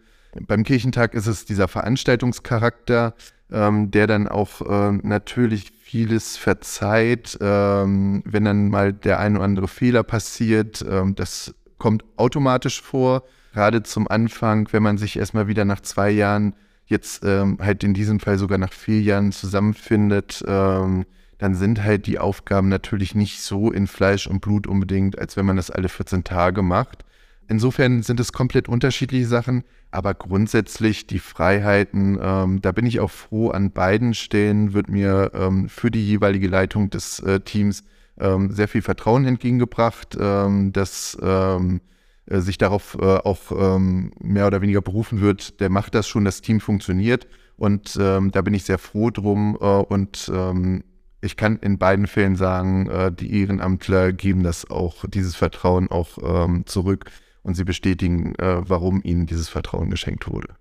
Beim 0.47 0.63
Kirchentag 0.63 1.13
ist 1.13 1.27
es 1.27 1.45
dieser 1.45 1.67
Veranstaltungscharakter, 1.67 3.13
ähm, 3.51 3.91
der 3.91 4.07
dann 4.07 4.27
auch 4.27 4.61
äh, 4.61 4.91
natürlich 5.03 5.71
vieles 5.83 6.37
verzeiht, 6.37 7.37
ähm, 7.39 8.23
wenn 8.25 8.45
dann 8.45 8.69
mal 8.69 8.91
der 8.91 9.19
ein 9.19 9.35
oder 9.35 9.45
andere 9.45 9.67
Fehler 9.67 10.03
passiert. 10.03 10.83
Ähm, 10.89 11.15
das 11.15 11.53
kommt 11.77 12.03
automatisch 12.17 12.81
vor 12.81 13.23
gerade 13.53 13.83
zum 13.83 14.07
Anfang, 14.09 14.67
wenn 14.71 14.83
man 14.83 14.97
sich 14.97 15.17
erstmal 15.17 15.47
wieder 15.47 15.63
nach 15.63 15.79
zwei 15.79 16.09
Jahren, 16.11 16.55
jetzt 16.85 17.23
ähm, 17.25 17.57
halt 17.61 17.83
in 17.83 17.93
diesem 17.93 18.19
Fall 18.19 18.37
sogar 18.37 18.57
nach 18.57 18.73
vier 18.73 19.01
Jahren 19.01 19.31
zusammenfindet, 19.31 20.43
ähm, 20.47 21.05
dann 21.37 21.55
sind 21.55 21.83
halt 21.83 22.07
die 22.07 22.19
Aufgaben 22.19 22.69
natürlich 22.69 23.15
nicht 23.15 23.41
so 23.41 23.71
in 23.71 23.87
Fleisch 23.87 24.27
und 24.27 24.39
Blut 24.39 24.67
unbedingt, 24.67 25.19
als 25.19 25.35
wenn 25.35 25.45
man 25.45 25.57
das 25.57 25.71
alle 25.71 25.89
14 25.89 26.23
Tage 26.23 26.61
macht. 26.61 27.03
Insofern 27.47 28.01
sind 28.01 28.19
es 28.19 28.33
komplett 28.33 28.67
unterschiedliche 28.69 29.27
Sachen, 29.27 29.63
aber 29.91 30.13
grundsätzlich 30.13 31.07
die 31.07 31.19
Freiheiten, 31.19 32.17
ähm, 32.21 32.61
da 32.61 32.71
bin 32.71 32.85
ich 32.85 32.99
auch 32.99 33.11
froh, 33.11 33.49
an 33.49 33.71
beiden 33.71 34.13
Stellen 34.13 34.73
wird 34.73 34.89
mir 34.89 35.31
ähm, 35.35 35.69
für 35.69 35.91
die 35.91 36.05
jeweilige 36.05 36.47
Leitung 36.47 36.89
des 36.89 37.19
äh, 37.19 37.39
Teams 37.41 37.83
ähm, 38.19 38.51
sehr 38.51 38.67
viel 38.67 38.81
Vertrauen 38.81 39.25
entgegengebracht, 39.25 40.17
ähm, 40.19 40.73
dass 40.73 41.17
ähm, 41.21 41.81
äh, 42.27 42.39
sich 42.39 42.57
darauf 42.57 42.97
äh, 42.99 43.05
auch 43.05 43.51
ähm, 43.51 44.11
mehr 44.19 44.47
oder 44.47 44.61
weniger 44.61 44.81
berufen 44.81 45.21
wird, 45.21 45.59
der 45.59 45.69
macht 45.69 45.95
das 45.95 46.07
schon, 46.07 46.25
das 46.25 46.41
Team 46.41 46.59
funktioniert. 46.59 47.27
Und 47.57 47.97
ähm, 47.99 48.31
da 48.31 48.41
bin 48.41 48.53
ich 48.53 48.65
sehr 48.65 48.77
froh 48.77 49.09
drum. 49.11 49.57
Äh, 49.59 49.65
und 49.65 50.31
ähm, 50.33 50.83
ich 51.21 51.37
kann 51.37 51.57
in 51.57 51.77
beiden 51.77 52.07
Fällen 52.07 52.35
sagen, 52.35 52.87
äh, 52.87 53.11
die 53.11 53.41
Ehrenamtler 53.41 54.13
geben 54.13 54.43
das 54.43 54.69
auch, 54.69 55.05
dieses 55.07 55.35
Vertrauen 55.35 55.89
auch 55.89 56.17
ähm, 56.23 56.65
zurück 56.65 57.05
und 57.43 57.55
sie 57.55 57.63
bestätigen, 57.63 58.35
äh, 58.35 58.61
warum 58.67 59.01
ihnen 59.03 59.25
dieses 59.25 59.49
Vertrauen 59.49 59.89
geschenkt 59.89 60.27
wurde. 60.29 60.55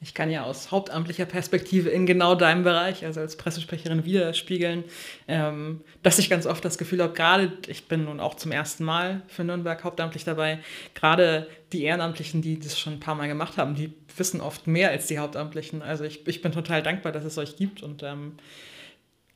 Ich 0.00 0.12
kann 0.12 0.30
ja 0.30 0.44
aus 0.44 0.70
hauptamtlicher 0.70 1.24
Perspektive 1.24 1.88
in 1.88 2.04
genau 2.04 2.34
deinem 2.34 2.62
Bereich, 2.64 3.04
also 3.04 3.20
als 3.20 3.36
Pressesprecherin, 3.36 4.04
widerspiegeln, 4.04 4.84
ähm, 5.26 5.80
dass 6.02 6.18
ich 6.18 6.28
ganz 6.28 6.46
oft 6.46 6.64
das 6.64 6.76
Gefühl 6.76 7.02
habe, 7.02 7.14
gerade, 7.14 7.52
ich 7.66 7.88
bin 7.88 8.04
nun 8.04 8.20
auch 8.20 8.34
zum 8.34 8.52
ersten 8.52 8.84
Mal 8.84 9.22
für 9.26 9.42
Nürnberg 9.42 9.82
hauptamtlich 9.84 10.24
dabei, 10.24 10.58
gerade 10.94 11.48
die 11.72 11.84
Ehrenamtlichen, 11.84 12.42
die 12.42 12.60
das 12.60 12.78
schon 12.78 12.94
ein 12.94 13.00
paar 13.00 13.14
Mal 13.14 13.26
gemacht 13.26 13.56
haben, 13.56 13.74
die 13.74 13.92
wissen 14.16 14.42
oft 14.42 14.66
mehr 14.66 14.90
als 14.90 15.06
die 15.06 15.18
Hauptamtlichen. 15.18 15.80
Also 15.80 16.04
ich, 16.04 16.26
ich 16.26 16.42
bin 16.42 16.52
total 16.52 16.82
dankbar, 16.82 17.12
dass 17.12 17.24
es 17.24 17.38
euch 17.38 17.56
gibt 17.56 17.82
und 17.82 18.02
ähm, 18.02 18.36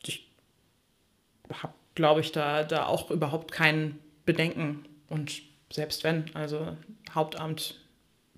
ich 0.04 0.28
habe 1.62 1.72
glaube 1.94 2.20
ich, 2.20 2.32
da, 2.32 2.62
da 2.62 2.86
auch 2.86 3.10
überhaupt 3.10 3.52
kein 3.52 3.98
Bedenken. 4.24 4.84
Und 5.08 5.42
selbst 5.70 6.04
wenn, 6.04 6.24
also 6.34 6.76
Hauptamt 7.14 7.79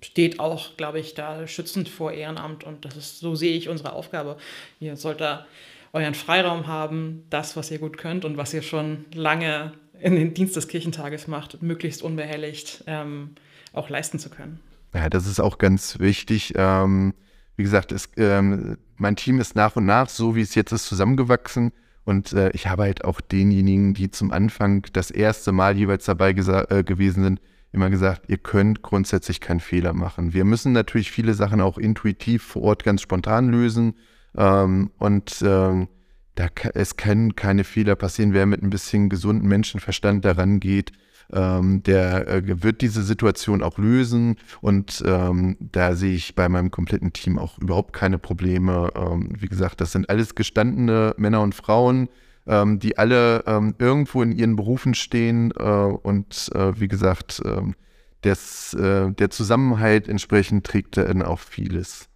steht 0.03 0.39
auch, 0.39 0.77
glaube 0.77 0.99
ich, 0.99 1.13
da 1.13 1.47
schützend 1.47 1.89
vor 1.89 2.11
Ehrenamt 2.11 2.63
und 2.63 2.85
das 2.85 2.97
ist, 2.97 3.19
so 3.19 3.35
sehe 3.35 3.55
ich 3.55 3.69
unsere 3.69 3.93
Aufgabe. 3.93 4.37
Ihr 4.79 4.95
sollt 4.97 5.21
da 5.21 5.45
euren 5.93 6.15
Freiraum 6.15 6.67
haben, 6.67 7.23
das, 7.29 7.55
was 7.55 7.71
ihr 7.71 7.79
gut 7.79 7.97
könnt 7.97 8.25
und 8.25 8.37
was 8.37 8.53
ihr 8.53 8.63
schon 8.63 9.05
lange 9.13 9.73
in 9.99 10.15
den 10.15 10.33
Dienst 10.33 10.55
des 10.55 10.67
Kirchentages 10.67 11.27
macht, 11.27 11.61
möglichst 11.61 12.01
unbehelligt 12.01 12.83
ähm, 12.87 13.35
auch 13.71 13.89
leisten 13.89 14.19
zu 14.19 14.29
können. 14.29 14.59
Ja, 14.93 15.09
das 15.09 15.27
ist 15.27 15.39
auch 15.39 15.57
ganz 15.57 15.99
wichtig. 15.99 16.53
Ähm, 16.55 17.13
wie 17.55 17.63
gesagt, 17.63 17.91
es, 17.91 18.09
ähm, 18.17 18.77
mein 18.97 19.15
Team 19.15 19.39
ist 19.39 19.55
nach 19.55 19.75
und 19.75 19.85
nach, 19.85 20.09
so 20.09 20.35
wie 20.35 20.41
es 20.41 20.55
jetzt 20.55 20.71
ist, 20.71 20.85
zusammengewachsen. 20.85 21.71
Und 22.05 22.33
äh, 22.33 22.49
ich 22.51 22.67
habe 22.67 22.83
halt 22.83 23.05
auch 23.05 23.21
denjenigen, 23.21 23.93
die 23.93 24.11
zum 24.11 24.31
Anfang 24.31 24.85
das 24.93 25.09
erste 25.09 25.51
Mal 25.51 25.77
jeweils 25.77 26.05
dabei 26.05 26.31
äh, 26.31 26.83
gewesen 26.83 27.23
sind, 27.23 27.41
immer 27.73 27.89
gesagt, 27.89 28.23
ihr 28.29 28.37
könnt 28.37 28.81
grundsätzlich 28.81 29.41
keinen 29.41 29.59
Fehler 29.59 29.93
machen. 29.93 30.33
Wir 30.33 30.45
müssen 30.45 30.71
natürlich 30.71 31.11
viele 31.11 31.33
Sachen 31.33 31.59
auch 31.59 31.77
intuitiv 31.77 32.43
vor 32.43 32.61
Ort 32.61 32.83
ganz 32.83 33.01
spontan 33.01 33.49
lösen. 33.49 33.95
Ähm, 34.37 34.91
und 34.99 35.43
ähm, 35.45 35.87
da, 36.35 36.47
es 36.73 36.97
können 36.97 37.35
keine 37.35 37.63
Fehler 37.63 37.95
passieren. 37.95 38.33
Wer 38.33 38.45
mit 38.45 38.63
ein 38.63 38.69
bisschen 38.69 39.09
gesunden 39.09 39.47
Menschenverstand 39.47 40.23
daran 40.23 40.59
geht, 40.59 40.91
ähm, 41.31 41.83
der 41.83 42.27
äh, 42.27 42.63
wird 42.63 42.81
diese 42.81 43.01
Situation 43.01 43.63
auch 43.63 43.77
lösen 43.77 44.35
und 44.61 45.03
ähm, 45.05 45.57
da 45.59 45.95
sehe 45.95 46.13
ich 46.13 46.35
bei 46.35 46.49
meinem 46.49 46.69
kompletten 46.69 47.13
Team 47.13 47.39
auch 47.39 47.57
überhaupt 47.59 47.93
keine 47.93 48.19
Probleme. 48.19 48.91
Ähm, 48.95 49.29
wie 49.39 49.47
gesagt, 49.47 49.81
das 49.81 49.91
sind 49.91 50.09
alles 50.09 50.35
gestandene 50.35 51.13
Männer 51.17 51.41
und 51.41 51.55
Frauen, 51.55 52.09
ähm, 52.47 52.79
die 52.79 52.97
alle 52.97 53.43
ähm, 53.47 53.75
irgendwo 53.79 54.21
in 54.21 54.31
ihren 54.31 54.55
Berufen 54.55 54.93
stehen 54.93 55.51
äh, 55.57 55.63
und 55.63 56.49
äh, 56.53 56.79
wie 56.79 56.87
gesagt, 56.87 57.41
ähm, 57.45 57.75
des, 58.23 58.73
äh, 58.73 59.11
der 59.11 59.29
Zusammenhalt 59.29 60.07
entsprechend 60.07 60.65
trägt 60.65 60.97
dann 60.97 61.21
auch 61.21 61.39
vieles. 61.39 62.07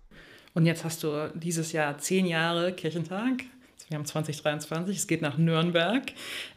Und 0.54 0.66
jetzt 0.66 0.84
hast 0.84 1.04
du 1.04 1.32
dieses 1.36 1.72
Jahr 1.72 1.98
zehn 1.98 2.26
Jahre 2.26 2.74
Kirchentag. 2.74 3.44
Wir 3.90 3.98
haben 3.98 4.06
2023, 4.06 4.98
es 4.98 5.08
geht 5.08 5.22
nach 5.22 5.38
Nürnberg. 5.38 6.04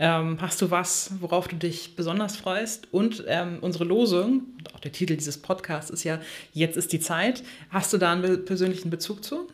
Ähm, 0.00 0.38
hast 0.40 0.61
du 0.62 0.72
was, 0.72 1.12
worauf 1.20 1.46
du 1.46 1.54
dich 1.54 1.94
besonders 1.94 2.37
freust? 2.37 2.92
Und 2.92 3.22
ähm, 3.28 3.59
unsere 3.61 3.85
Losung, 3.85 4.42
auch 4.74 4.80
der 4.80 4.90
Titel 4.90 5.16
dieses 5.16 5.38
Podcasts 5.38 5.90
ist 5.90 6.02
ja 6.02 6.18
Jetzt 6.52 6.76
ist 6.76 6.92
die 6.92 6.98
Zeit. 6.98 7.44
Hast 7.68 7.92
du 7.92 7.98
da 7.98 8.12
einen 8.12 8.44
persönlichen 8.44 8.90
Bezug 8.90 9.22
zu? 9.22 9.46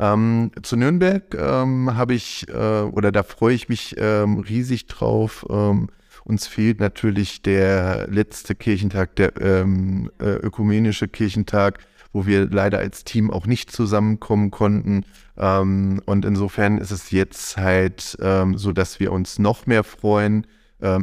Ähm, 0.00 0.50
zu 0.62 0.76
Nürnberg 0.76 1.34
ähm, 1.34 1.94
habe 1.94 2.14
ich, 2.14 2.48
äh, 2.48 2.52
oder 2.52 3.12
da 3.12 3.22
freue 3.22 3.54
ich 3.54 3.68
mich 3.68 3.96
ähm, 3.98 4.38
riesig 4.38 4.86
drauf. 4.86 5.44
Ähm, 5.50 5.88
uns 6.24 6.46
fehlt 6.46 6.80
natürlich 6.80 7.42
der 7.42 8.08
letzte 8.08 8.54
Kirchentag, 8.54 9.14
der 9.16 9.38
ähm, 9.40 10.10
äh, 10.18 10.30
ökumenische 10.36 11.06
Kirchentag 11.06 11.80
wo 12.12 12.26
wir 12.26 12.50
leider 12.50 12.78
als 12.78 13.04
Team 13.04 13.30
auch 13.30 13.46
nicht 13.46 13.70
zusammenkommen 13.70 14.50
konnten. 14.50 15.04
Ähm, 15.38 16.02
und 16.06 16.24
insofern 16.24 16.78
ist 16.78 16.90
es 16.90 17.12
jetzt 17.12 17.56
halt 17.56 18.00
so, 18.00 18.72
dass 18.72 18.98
wir 18.98 19.12
uns 19.12 19.38
noch 19.38 19.66
mehr 19.66 19.84
freuen, 19.84 20.44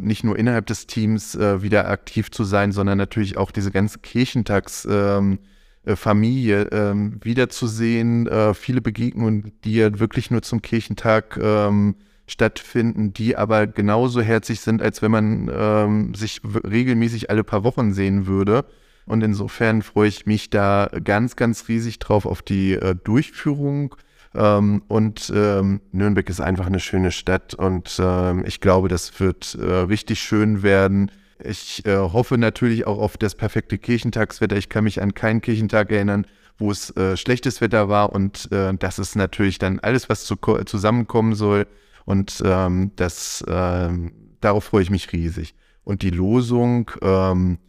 nicht 0.01 0.25
nur 0.25 0.37
innerhalb 0.37 0.65
des 0.65 0.85
Teams 0.85 1.33
äh, 1.35 1.61
wieder 1.61 1.87
aktiv 1.87 2.29
zu 2.29 2.43
sein, 2.43 2.73
sondern 2.73 2.97
natürlich 2.97 3.37
auch 3.37 3.51
diese 3.51 3.71
ganze 3.71 3.99
Kirchentagsfamilie 3.99 5.39
äh, 5.87 6.61
ähm, 6.71 7.19
wiederzusehen. 7.23 8.27
Äh, 8.27 8.53
viele 8.53 8.81
Begegnungen, 8.81 9.53
die 9.63 9.75
ja 9.75 9.99
wirklich 9.99 10.31
nur 10.31 10.41
zum 10.41 10.61
Kirchentag 10.61 11.37
ähm, 11.41 11.95
stattfinden, 12.27 13.13
die 13.13 13.37
aber 13.37 13.67
genauso 13.67 14.21
herzlich 14.21 14.59
sind, 14.59 14.81
als 14.81 15.01
wenn 15.01 15.11
man 15.11 15.51
ähm, 15.53 16.13
sich 16.13 16.41
regelmäßig 16.43 17.29
alle 17.29 17.43
paar 17.43 17.63
Wochen 17.63 17.93
sehen 17.93 18.27
würde. 18.27 18.65
Und 19.05 19.23
insofern 19.23 19.81
freue 19.81 20.09
ich 20.09 20.25
mich 20.25 20.49
da 20.49 20.89
ganz, 21.03 21.37
ganz 21.37 21.69
riesig 21.69 21.99
drauf 21.99 22.25
auf 22.25 22.41
die 22.41 22.73
äh, 22.73 22.93
Durchführung. 22.93 23.95
Ähm, 24.35 24.83
und 24.89 25.31
ähm, 25.33 25.79
Nürnberg 25.93 26.29
ist 26.29 26.41
einfach 26.41 26.65
eine 26.67 26.81
schöne 26.81 27.11
Stadt 27.11 27.53
und 27.53 27.97
ähm, 27.99 28.43
ich 28.45 28.59
glaube, 28.59 28.89
das 28.89 29.19
wird 29.19 29.55
äh, 29.55 29.65
richtig 29.65 30.19
schön 30.19 30.61
werden. 30.61 31.09
Ich 31.43 31.85
äh, 31.85 31.97
hoffe 31.97 32.37
natürlich 32.37 32.87
auch 32.87 32.99
auf 32.99 33.17
das 33.17 33.35
perfekte 33.35 33.77
Kirchentagswetter. 33.77 34.55
Ich 34.57 34.69
kann 34.69 34.83
mich 34.83 35.01
an 35.01 35.13
keinen 35.13 35.41
Kirchentag 35.41 35.91
erinnern, 35.91 36.25
wo 36.57 36.71
es 36.71 36.95
äh, 36.97 37.15
schlechtes 37.17 37.61
Wetter 37.61 37.89
war 37.89 38.13
und 38.13 38.51
äh, 38.51 38.73
das 38.73 38.99
ist 38.99 39.15
natürlich 39.15 39.59
dann 39.59 39.79
alles, 39.79 40.09
was 40.09 40.25
zu, 40.25 40.35
zusammenkommen 40.65 41.35
soll. 41.35 41.67
Und 42.05 42.41
ähm, 42.45 42.91
das, 42.95 43.43
ähm, 43.47 44.13
darauf 44.39 44.63
freue 44.63 44.81
ich 44.81 44.89
mich 44.89 45.11
riesig. 45.11 45.55
Und 45.83 46.01
die 46.01 46.09
Losung, 46.09 46.89
ähm, 47.01 47.59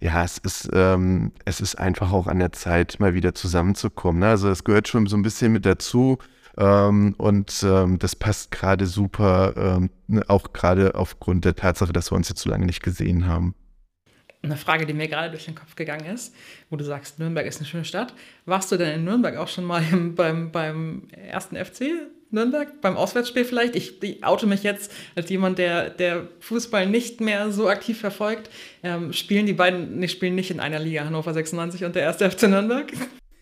ja, 0.00 0.24
es 0.24 0.38
ist, 0.38 0.70
ähm, 0.72 1.32
es 1.44 1.60
ist 1.60 1.76
einfach 1.76 2.12
auch 2.12 2.26
an 2.26 2.38
der 2.38 2.52
Zeit, 2.52 2.98
mal 2.98 3.14
wieder 3.14 3.34
zusammenzukommen. 3.34 4.20
Ne? 4.20 4.28
Also 4.28 4.48
es 4.48 4.64
gehört 4.64 4.88
schon 4.88 5.06
so 5.06 5.16
ein 5.16 5.22
bisschen 5.22 5.52
mit 5.52 5.64
dazu. 5.66 6.18
Ähm, 6.56 7.14
und 7.18 7.64
ähm, 7.64 7.98
das 7.98 8.14
passt 8.14 8.50
gerade 8.50 8.86
super, 8.86 9.54
ähm, 9.56 9.90
ne, 10.06 10.24
auch 10.28 10.52
gerade 10.52 10.94
aufgrund 10.94 11.44
der 11.44 11.56
Tatsache, 11.56 11.92
dass 11.92 12.12
wir 12.12 12.16
uns 12.16 12.28
jetzt 12.28 12.42
so 12.42 12.50
lange 12.50 12.66
nicht 12.66 12.82
gesehen 12.82 13.26
haben. 13.26 13.54
Eine 14.42 14.56
Frage, 14.56 14.84
die 14.84 14.92
mir 14.92 15.08
gerade 15.08 15.30
durch 15.30 15.46
den 15.46 15.54
Kopf 15.54 15.74
gegangen 15.74 16.04
ist, 16.04 16.34
wo 16.68 16.76
du 16.76 16.84
sagst, 16.84 17.18
Nürnberg 17.18 17.46
ist 17.46 17.58
eine 17.58 17.66
schöne 17.66 17.86
Stadt. 17.86 18.12
Warst 18.44 18.70
du 18.70 18.76
denn 18.76 18.94
in 18.94 19.04
Nürnberg 19.04 19.36
auch 19.38 19.48
schon 19.48 19.64
mal 19.64 19.82
im, 19.90 20.14
beim, 20.14 20.52
beim 20.52 21.08
ersten 21.10 21.56
FC? 21.56 22.10
Nürnberg 22.30 22.80
beim 22.82 22.96
Auswärtsspiel 22.96 23.44
vielleicht. 23.44 23.74
Ich, 23.76 24.02
ich 24.02 24.24
oute 24.24 24.46
mich 24.46 24.62
jetzt 24.62 24.92
als 25.14 25.30
jemand, 25.30 25.58
der, 25.58 25.88
der 25.88 26.28
Fußball 26.40 26.86
nicht 26.86 27.20
mehr 27.20 27.52
so 27.52 27.68
aktiv 27.68 27.98
verfolgt. 27.98 28.50
Ähm, 28.82 29.12
spielen 29.12 29.46
die 29.46 29.52
beiden, 29.54 29.98
nee, 29.98 30.08
spielen 30.08 30.34
nicht 30.34 30.50
in 30.50 30.60
einer 30.60 30.80
Liga, 30.80 31.04
Hannover 31.04 31.32
96 31.32 31.84
und 31.84 31.94
der 31.94 32.02
erste 32.02 32.30
FC 32.30 32.42
Nürnberg? 32.42 32.92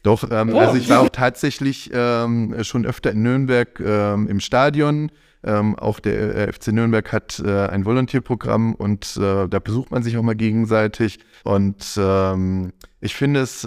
Doch, 0.03 0.29
ähm, 0.31 0.53
oh. 0.53 0.59
also 0.59 0.77
ich 0.77 0.89
war 0.89 1.01
auch 1.01 1.09
tatsächlich 1.09 1.91
ähm, 1.93 2.57
schon 2.63 2.87
öfter 2.87 3.13
in 3.13 3.23
Nürnberg 3.23 3.81
ähm, 3.81 4.29
im 4.29 4.41
Stadion. 4.41 5.11
Ähm, 5.45 5.77
auch 5.77 5.99
der 5.99 6.49
äh, 6.49 6.53
FC 6.53 6.69
Nürnberg 6.69 7.13
hat 7.13 7.43
äh, 7.45 7.67
ein 7.67 7.85
Volontierprogramm 7.85 8.75
und 8.75 9.17
äh, 9.17 9.49
da 9.49 9.59
besucht 9.59 9.91
man 9.91 10.03
sich 10.03 10.17
auch 10.17 10.23
mal 10.23 10.37
gegenseitig. 10.37 11.19
Und 11.45 11.85
ähm, 11.97 12.73
ich 13.01 13.15
finde 13.15 13.41
es 13.41 13.67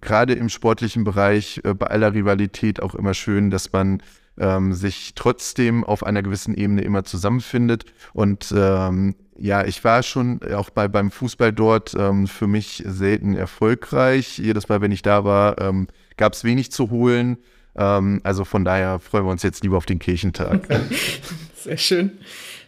gerade 0.00 0.34
im 0.34 0.48
sportlichen 0.48 1.04
Bereich 1.04 1.60
äh, 1.64 1.74
bei 1.74 1.86
aller 1.86 2.14
Rivalität 2.14 2.82
auch 2.82 2.94
immer 2.94 3.14
schön, 3.14 3.50
dass 3.50 3.72
man 3.72 4.02
ähm, 4.38 4.72
sich 4.72 5.14
trotzdem 5.14 5.84
auf 5.84 6.04
einer 6.04 6.22
gewissen 6.22 6.54
Ebene 6.54 6.82
immer 6.82 7.04
zusammenfindet. 7.04 7.84
Und 8.12 8.52
ähm, 8.56 9.14
ja, 9.38 9.64
ich 9.64 9.82
war 9.84 10.02
schon 10.02 10.40
auch 10.52 10.70
bei, 10.70 10.88
beim 10.88 11.10
Fußball 11.10 11.52
dort 11.52 11.94
ähm, 11.94 12.26
für 12.26 12.46
mich 12.46 12.82
selten 12.84 13.36
erfolgreich. 13.36 14.38
Jedes 14.38 14.68
Mal, 14.68 14.80
wenn 14.80 14.92
ich 14.92 15.02
da 15.02 15.24
war, 15.24 15.60
ähm, 15.60 15.88
gab 16.16 16.32
es 16.32 16.44
wenig 16.44 16.72
zu 16.72 16.90
holen. 16.90 17.38
Ähm, 17.76 18.20
also 18.24 18.44
von 18.44 18.64
daher 18.64 18.98
freuen 18.98 19.24
wir 19.24 19.30
uns 19.30 19.42
jetzt 19.42 19.62
lieber 19.62 19.76
auf 19.76 19.86
den 19.86 19.98
Kirchentag. 20.00 20.68
Sehr 21.54 21.76
schön. 21.76 22.18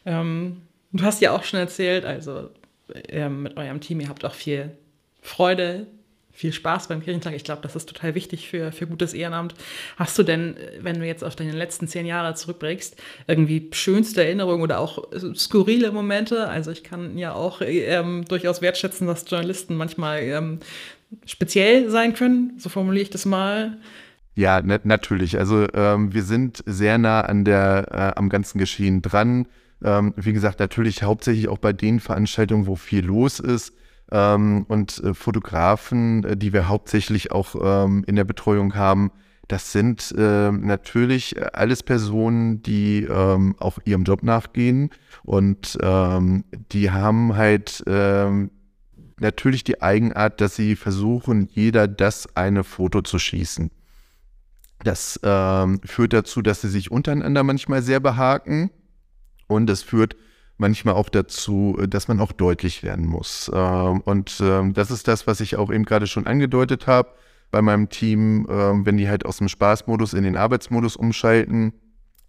Ähm, 0.06 0.62
du 0.92 1.04
hast 1.04 1.20
ja 1.20 1.32
auch 1.32 1.42
schon 1.42 1.60
erzählt, 1.60 2.04
also 2.04 2.50
mit 3.12 3.56
eurem 3.56 3.80
Team, 3.80 4.00
ihr 4.00 4.08
habt 4.08 4.24
auch 4.24 4.34
viel 4.34 4.72
Freude 5.22 5.86
viel 6.40 6.54
Spaß 6.54 6.88
beim 6.88 7.02
Kirchentag. 7.02 7.34
Ich 7.34 7.44
glaube, 7.44 7.60
das 7.60 7.76
ist 7.76 7.86
total 7.86 8.14
wichtig 8.14 8.48
für, 8.48 8.72
für 8.72 8.86
gutes 8.86 9.12
Ehrenamt. 9.12 9.54
Hast 9.98 10.18
du 10.18 10.22
denn, 10.22 10.56
wenn 10.80 10.98
du 10.98 11.06
jetzt 11.06 11.22
auf 11.22 11.36
deine 11.36 11.52
letzten 11.52 11.86
zehn 11.86 12.06
Jahre 12.06 12.34
zurückblickst, 12.34 12.96
irgendwie 13.26 13.68
schönste 13.72 14.24
Erinnerungen 14.24 14.62
oder 14.62 14.78
auch 14.78 15.04
skurrile 15.34 15.92
Momente? 15.92 16.48
Also 16.48 16.70
ich 16.70 16.82
kann 16.82 17.18
ja 17.18 17.34
auch 17.34 17.60
ähm, 17.60 18.24
durchaus 18.26 18.62
wertschätzen, 18.62 19.06
dass 19.06 19.28
Journalisten 19.28 19.76
manchmal 19.76 20.22
ähm, 20.22 20.60
speziell 21.26 21.90
sein 21.90 22.14
können. 22.14 22.54
So 22.56 22.70
formuliere 22.70 23.02
ich 23.02 23.10
das 23.10 23.26
mal. 23.26 23.76
Ja, 24.34 24.62
ne, 24.62 24.80
natürlich. 24.84 25.36
Also 25.36 25.66
ähm, 25.74 26.14
wir 26.14 26.22
sind 26.22 26.62
sehr 26.64 26.96
nah 26.96 27.20
an 27.20 27.44
der, 27.44 27.88
äh, 27.90 28.18
am 28.18 28.30
ganzen 28.30 28.58
Geschehen 28.58 29.02
dran. 29.02 29.46
Ähm, 29.84 30.14
wie 30.16 30.32
gesagt, 30.32 30.58
natürlich 30.58 31.02
hauptsächlich 31.02 31.48
auch 31.48 31.58
bei 31.58 31.74
den 31.74 32.00
Veranstaltungen, 32.00 32.66
wo 32.66 32.76
viel 32.76 33.04
los 33.04 33.40
ist 33.40 33.74
ähm, 34.10 34.64
und 34.68 35.02
äh, 35.02 35.14
Fotografen, 35.14 36.24
äh, 36.24 36.36
die 36.36 36.52
wir 36.52 36.68
hauptsächlich 36.68 37.32
auch 37.32 37.54
ähm, 37.60 38.04
in 38.06 38.16
der 38.16 38.24
Betreuung 38.24 38.74
haben, 38.74 39.10
das 39.48 39.72
sind 39.72 40.14
äh, 40.16 40.52
natürlich 40.52 41.34
alles 41.54 41.82
Personen, 41.82 42.62
die 42.62 43.02
ähm, 43.02 43.56
auch 43.58 43.78
ihrem 43.84 44.04
Job 44.04 44.22
nachgehen 44.22 44.90
und 45.24 45.76
ähm, 45.82 46.44
die 46.70 46.92
haben 46.92 47.34
halt 47.34 47.82
ähm, 47.88 48.50
natürlich 49.18 49.64
die 49.64 49.82
Eigenart, 49.82 50.40
dass 50.40 50.54
sie 50.54 50.76
versuchen, 50.76 51.48
jeder 51.52 51.88
das 51.88 52.36
eine 52.36 52.62
Foto 52.62 53.02
zu 53.02 53.18
schießen. 53.18 53.72
Das 54.84 55.18
ähm, 55.22 55.80
führt 55.84 56.12
dazu, 56.12 56.42
dass 56.42 56.60
sie 56.62 56.68
sich 56.68 56.90
untereinander 56.90 57.42
manchmal 57.42 57.82
sehr 57.82 58.00
behaken 58.00 58.70
und 59.46 59.68
es 59.68 59.82
führt 59.82 60.16
manchmal 60.60 60.94
auch 60.94 61.08
dazu, 61.08 61.76
äh, 61.80 61.88
dass 61.88 62.06
man 62.06 62.20
auch 62.20 62.32
deutlich 62.32 62.82
werden 62.82 63.06
muss. 63.06 63.50
Ähm, 63.52 64.00
und 64.02 64.40
ähm, 64.40 64.74
das 64.74 64.90
ist 64.90 65.08
das, 65.08 65.26
was 65.26 65.40
ich 65.40 65.56
auch 65.56 65.72
eben 65.72 65.84
gerade 65.84 66.06
schon 66.06 66.26
angedeutet 66.26 66.86
habe 66.86 67.08
bei 67.50 67.62
meinem 67.62 67.88
Team, 67.88 68.46
ähm, 68.48 68.86
wenn 68.86 68.96
die 68.96 69.08
halt 69.08 69.26
aus 69.26 69.38
dem 69.38 69.48
Spaßmodus 69.48 70.12
in 70.12 70.22
den 70.22 70.36
Arbeitsmodus 70.36 70.94
umschalten, 70.94 71.72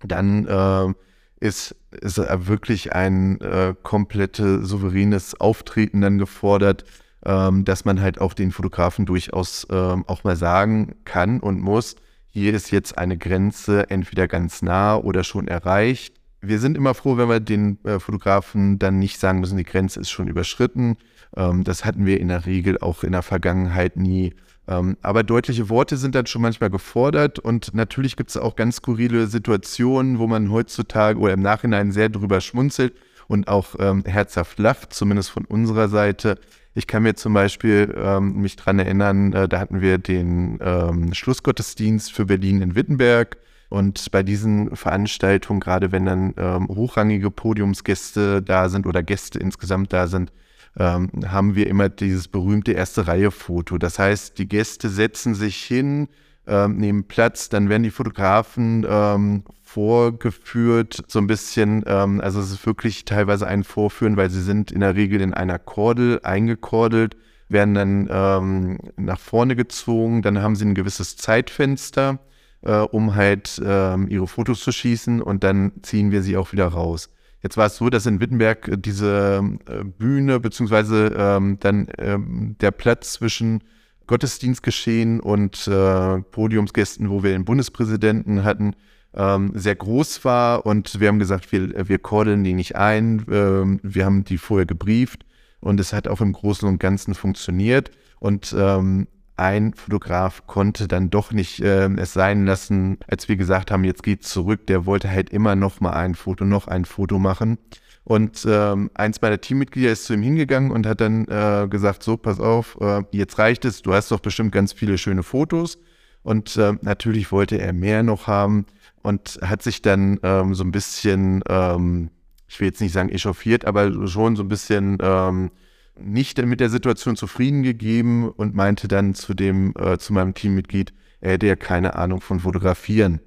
dann 0.03 0.95
ist, 1.39 1.75
ist 1.91 2.17
wirklich 2.17 2.93
ein 2.93 3.39
äh, 3.39 3.75
komplette 3.83 4.65
souveränes 4.65 5.39
Auftreten 5.39 6.01
dann 6.01 6.17
gefordert, 6.17 6.85
dass 7.21 7.85
man 7.85 8.01
halt 8.01 8.19
auch 8.19 8.33
den 8.33 8.51
Fotografen 8.51 9.05
durchaus 9.05 9.69
auch 9.69 10.23
mal 10.23 10.35
sagen 10.35 10.95
kann 11.05 11.39
und 11.39 11.61
muss, 11.61 11.97
hier 12.29 12.55
ist 12.55 12.71
jetzt 12.71 12.97
eine 12.97 13.15
Grenze 13.15 13.91
entweder 13.91 14.27
ganz 14.27 14.63
nah 14.63 14.95
oder 14.95 15.23
schon 15.23 15.47
erreicht. 15.47 16.20
Wir 16.41 16.59
sind 16.59 16.75
immer 16.75 16.93
froh, 16.95 17.17
wenn 17.17 17.29
wir 17.29 17.39
den 17.39 17.77
äh, 17.85 17.99
Fotografen 17.99 18.79
dann 18.79 18.97
nicht 18.97 19.19
sagen 19.19 19.39
müssen, 19.39 19.57
die 19.57 19.63
Grenze 19.63 19.99
ist 19.99 20.09
schon 20.09 20.27
überschritten. 20.27 20.97
Ähm, 21.35 21.63
das 21.63 21.85
hatten 21.85 22.05
wir 22.05 22.19
in 22.19 22.29
der 22.29 22.45
Regel 22.45 22.79
auch 22.79 23.03
in 23.03 23.11
der 23.11 23.21
Vergangenheit 23.21 23.95
nie. 23.95 24.33
Ähm, 24.67 24.97
aber 25.01 25.23
deutliche 25.23 25.69
Worte 25.69 25.97
sind 25.97 26.15
dann 26.15 26.25
schon 26.25 26.41
manchmal 26.41 26.69
gefordert 26.69 27.39
und 27.39 27.73
natürlich 27.73 28.15
gibt 28.15 28.29
es 28.29 28.37
auch 28.37 28.55
ganz 28.55 28.77
skurrile 28.77 29.27
Situationen, 29.27 30.17
wo 30.17 30.27
man 30.27 30.51
heutzutage 30.51 31.19
oder 31.19 31.33
im 31.33 31.41
Nachhinein 31.41 31.91
sehr 31.91 32.09
drüber 32.09 32.41
schmunzelt 32.41 32.93
und 33.27 33.47
auch 33.47 33.75
ähm, 33.79 34.03
herzhaft 34.05 34.59
lacht, 34.59 34.93
zumindest 34.93 35.29
von 35.29 35.45
unserer 35.45 35.89
Seite. 35.89 36.39
Ich 36.73 36.87
kann 36.87 37.03
mir 37.03 37.15
zum 37.15 37.33
Beispiel 37.33 37.93
ähm, 37.97 38.41
mich 38.41 38.55
dran 38.55 38.79
erinnern, 38.79 39.33
äh, 39.33 39.47
da 39.47 39.59
hatten 39.59 39.81
wir 39.81 39.97
den 39.97 40.57
ähm, 40.61 41.13
Schlussgottesdienst 41.13 42.11
für 42.11 42.25
Berlin 42.25 42.61
in 42.61 42.75
Wittenberg. 42.75 43.37
Und 43.71 44.11
bei 44.11 44.21
diesen 44.21 44.75
Veranstaltungen, 44.75 45.61
gerade 45.61 45.93
wenn 45.93 46.05
dann 46.05 46.33
ähm, 46.35 46.67
hochrangige 46.67 47.31
Podiumsgäste 47.31 48.41
da 48.41 48.67
sind 48.67 48.85
oder 48.85 49.01
Gäste 49.01 49.39
insgesamt 49.39 49.93
da 49.93 50.07
sind, 50.07 50.33
ähm, 50.77 51.09
haben 51.25 51.55
wir 51.55 51.67
immer 51.67 51.87
dieses 51.87 52.27
berühmte 52.27 52.73
erste 52.73 53.07
Reihe-Foto. 53.07 53.77
Das 53.77 53.97
heißt, 53.97 54.37
die 54.37 54.49
Gäste 54.49 54.89
setzen 54.89 55.35
sich 55.35 55.55
hin, 55.55 56.09
ähm, 56.47 56.79
nehmen 56.79 57.05
Platz, 57.05 57.47
dann 57.47 57.69
werden 57.69 57.83
die 57.83 57.91
Fotografen 57.91 58.85
ähm, 58.89 59.43
vorgeführt, 59.63 61.05
so 61.07 61.19
ein 61.19 61.27
bisschen, 61.27 61.85
ähm, 61.87 62.19
also 62.19 62.41
es 62.41 62.51
ist 62.51 62.65
wirklich 62.65 63.05
teilweise 63.05 63.47
ein 63.47 63.63
Vorführen, 63.63 64.17
weil 64.17 64.29
sie 64.29 64.41
sind 64.41 64.73
in 64.73 64.81
der 64.81 64.95
Regel 64.95 65.21
in 65.21 65.33
einer 65.33 65.59
Kordel 65.59 66.19
eingekordelt, 66.23 67.15
werden 67.47 67.73
dann 67.73 68.09
ähm, 68.11 68.79
nach 68.97 69.19
vorne 69.19 69.55
gezogen, 69.55 70.23
dann 70.23 70.41
haben 70.41 70.57
sie 70.57 70.65
ein 70.65 70.75
gewisses 70.75 71.15
Zeitfenster, 71.15 72.19
äh, 72.63 72.77
um 72.77 73.15
halt 73.15 73.61
ähm, 73.63 74.07
ihre 74.07 74.27
Fotos 74.27 74.61
zu 74.61 74.71
schießen 74.71 75.21
und 75.21 75.43
dann 75.43 75.71
ziehen 75.81 76.11
wir 76.11 76.21
sie 76.21 76.37
auch 76.37 76.51
wieder 76.51 76.67
raus. 76.67 77.09
Jetzt 77.43 77.57
war 77.57 77.65
es 77.65 77.77
so, 77.77 77.89
dass 77.89 78.05
in 78.05 78.19
Wittenberg 78.19 78.67
äh, 78.67 78.77
diese 78.77 79.41
äh, 79.67 79.83
Bühne 79.83 80.39
beziehungsweise 80.39 81.13
ähm, 81.17 81.57
dann 81.59 81.87
ähm, 81.97 82.55
der 82.61 82.71
Platz 82.71 83.13
zwischen 83.13 83.63
Gottesdienstgeschehen 84.07 85.19
und 85.19 85.67
äh, 85.67 86.21
Podiumsgästen, 86.21 87.09
wo 87.09 87.23
wir 87.23 87.31
den 87.31 87.45
Bundespräsidenten 87.45 88.43
hatten, 88.43 88.75
ähm, 89.13 89.51
sehr 89.55 89.75
groß 89.75 90.23
war 90.25 90.65
und 90.65 90.99
wir 90.99 91.07
haben 91.07 91.19
gesagt, 91.19 91.51
wir, 91.51 91.87
wir 91.87 91.99
kordeln 91.99 92.43
die 92.43 92.53
nicht 92.53 92.75
ein. 92.75 93.25
Ähm, 93.29 93.79
wir 93.83 94.05
haben 94.05 94.23
die 94.23 94.37
vorher 94.37 94.65
gebrieft 94.65 95.25
und 95.59 95.79
es 95.79 95.93
hat 95.93 96.07
auch 96.07 96.21
im 96.21 96.33
Großen 96.33 96.67
und 96.67 96.79
Ganzen 96.79 97.13
funktioniert. 97.13 97.91
Und 98.19 98.55
ähm, 98.57 99.07
ein 99.37 99.73
Fotograf 99.73 100.45
konnte 100.47 100.87
dann 100.87 101.09
doch 101.09 101.31
nicht 101.31 101.61
äh, 101.61 101.87
es 101.95 102.13
sein 102.13 102.45
lassen, 102.45 102.97
als 103.07 103.27
wir 103.29 103.35
gesagt 103.35 103.71
haben, 103.71 103.83
jetzt 103.83 104.03
geht's 104.03 104.29
zurück. 104.29 104.67
Der 104.67 104.85
wollte 104.85 105.09
halt 105.09 105.29
immer 105.29 105.55
noch 105.55 105.79
mal 105.79 105.93
ein 105.93 106.15
Foto, 106.15 106.45
noch 106.45 106.67
ein 106.67 106.85
Foto 106.85 107.19
machen. 107.19 107.57
Und 108.03 108.45
ähm, 108.49 108.89
eins 108.93 109.21
meiner 109.21 109.39
Teammitglieder 109.39 109.91
ist 109.91 110.05
zu 110.05 110.13
ihm 110.13 110.23
hingegangen 110.23 110.71
und 110.71 110.85
hat 110.87 111.01
dann 111.01 111.25
äh, 111.27 111.67
gesagt, 111.69 112.03
so, 112.03 112.17
pass 112.17 112.39
auf, 112.39 112.77
äh, 112.81 113.03
jetzt 113.11 113.37
reicht 113.37 113.63
es, 113.63 113.81
du 113.81 113.93
hast 113.93 114.11
doch 114.11 114.19
bestimmt 114.19 114.51
ganz 114.51 114.73
viele 114.73 114.97
schöne 114.97 115.23
Fotos. 115.23 115.77
Und 116.23 116.57
äh, 116.57 116.73
natürlich 116.81 117.31
wollte 117.31 117.59
er 117.59 117.73
mehr 117.73 118.03
noch 118.03 118.27
haben 118.27 118.65
und 119.01 119.39
hat 119.41 119.63
sich 119.63 119.81
dann 119.81 120.19
ähm, 120.23 120.53
so 120.53 120.63
ein 120.63 120.71
bisschen, 120.71 121.43
ähm, 121.49 122.09
ich 122.47 122.59
will 122.59 122.67
jetzt 122.67 122.81
nicht 122.81 122.93
sagen 122.93 123.09
echauffiert, 123.09 123.65
aber 123.65 124.07
schon 124.07 124.35
so 124.35 124.43
ein 124.43 124.49
bisschen 124.49 124.97
ähm, 125.01 125.51
nicht 125.99 126.43
mit 126.43 126.59
der 126.59 126.69
Situation 126.69 127.15
zufrieden 127.15 127.63
gegeben 127.63 128.29
und 128.29 128.55
meinte 128.55 128.87
dann 128.87 129.13
zu 129.13 129.33
dem, 129.33 129.73
äh, 129.77 129.97
zu 129.97 130.13
meinem 130.13 130.33
Teammitglied, 130.33 130.93
er 131.19 131.33
hätte 131.33 131.47
ja 131.47 131.55
keine 131.55 131.95
Ahnung 131.95 132.21
von 132.21 132.39
Fotografieren. 132.39 133.19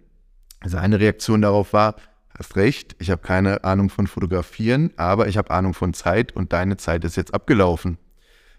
Seine 0.65 0.99
Reaktion 0.99 1.43
darauf 1.43 1.73
war, 1.73 1.97
hast 2.37 2.57
recht, 2.57 2.97
ich 2.99 3.11
habe 3.11 3.23
keine 3.23 3.65
Ahnung 3.65 3.91
von 3.91 4.07
Fotografieren, 4.07 4.91
aber 4.97 5.29
ich 5.29 5.37
habe 5.37 5.51
Ahnung 5.51 5.75
von 5.75 5.95
Zeit 5.95 6.33
und 6.33 6.53
deine 6.53 6.77
Zeit 6.77 7.05
ist 7.05 7.17
jetzt 7.17 7.35
abgelaufen. 7.35 7.99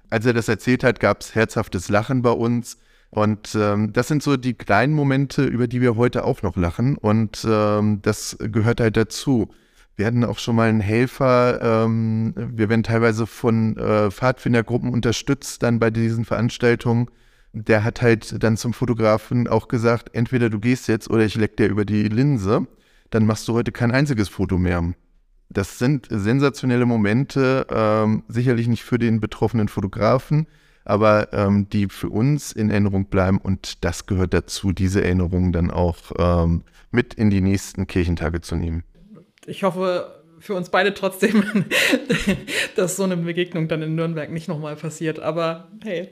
Als 0.10 0.26
er 0.26 0.34
das 0.34 0.48
erzählt 0.48 0.84
hat, 0.84 1.00
gab 1.00 1.22
es 1.22 1.36
herzhaftes 1.36 1.90
Lachen 1.90 2.22
bei 2.22 2.32
uns. 2.32 2.78
Und 3.10 3.56
ähm, 3.56 3.94
das 3.94 4.08
sind 4.08 4.24
so 4.24 4.38
die 4.38 4.54
kleinen 4.54 4.94
Momente, 4.94 5.46
über 5.46 5.68
die 5.68 5.82
wir 5.82 5.96
heute 5.96 6.26
auch 6.26 6.42
noch 6.42 6.56
lachen. 6.58 6.98
Und 6.98 7.46
ähm, 7.50 8.02
das 8.02 8.38
gehört 8.40 8.80
halt 8.80 8.98
dazu. 8.98 9.54
Wir 9.96 10.06
hatten 10.06 10.26
auch 10.26 10.40
schon 10.40 10.58
mal 10.58 10.68
einen 10.68 10.82
Helfer. 10.82 11.86
Ähm, 11.86 12.34
wir 12.36 12.70
werden 12.70 12.84
teilweise 12.84 13.26
von 13.26 13.78
äh, 13.78 14.12
Pfadfindergruppen 14.12 14.90
unterstützt 14.92 15.64
dann 15.64 15.80
bei 15.80 15.90
diesen 15.90 16.26
Veranstaltungen. 16.26 17.08
Der 17.54 17.86
hat 17.86 18.02
halt 18.02 18.44
dann 18.44 18.58
zum 18.58 18.74
Fotografen 18.74 19.48
auch 19.48 19.70
gesagt, 19.70 20.10
entweder 20.14 20.50
du 20.50 20.60
gehst 20.60 20.90
jetzt 20.90 21.10
oder 21.10 21.24
ich 21.24 21.36
leck 21.36 21.56
dir 21.56 21.68
über 21.68 21.86
die 21.86 22.10
Linse. 22.10 22.68
Dann 23.10 23.26
machst 23.26 23.48
du 23.48 23.54
heute 23.54 23.72
kein 23.72 23.92
einziges 23.92 24.28
Foto 24.28 24.58
mehr. 24.58 24.94
Das 25.50 25.80
sind 25.80 26.08
sensationelle 26.10 26.86
Momente, 26.86 27.66
ähm, 27.70 28.24
sicherlich 28.28 28.68
nicht 28.68 28.84
für 28.84 29.00
den 29.00 29.22
betroffenen 29.22 29.70
Fotografen, 29.70 30.48
aber 30.84 31.32
ähm, 31.32 31.70
die 31.70 31.88
für 31.88 32.10
uns 32.10 32.52
in 32.52 32.70
Erinnerung 32.70 33.06
bleiben 33.06 33.38
und 33.38 33.86
das 33.86 34.08
gehört 34.08 34.34
dazu, 34.34 34.74
diese 34.74 35.04
Erinnerungen 35.04 35.54
dann 35.54 35.72
auch 35.72 35.98
ähm, 36.18 36.64
mit 36.92 37.14
in 37.14 37.30
die 37.30 37.42
nächsten 37.42 37.88
Kirchentage 37.88 38.42
zu 38.42 38.56
nehmen 38.56 38.84
ich 39.48 39.64
hoffe 39.64 40.16
für 40.40 40.54
uns 40.54 40.70
beide 40.70 40.94
trotzdem, 40.94 41.66
dass 42.76 42.98
so 42.98 43.04
eine 43.04 43.18
Begegnung 43.18 43.68
dann 43.68 43.82
in 43.82 43.96
Nürnberg 43.96 44.32
nicht 44.32 44.48
nochmal 44.48 44.76
passiert. 44.76 45.20
Aber 45.20 45.68
hey, 45.84 46.10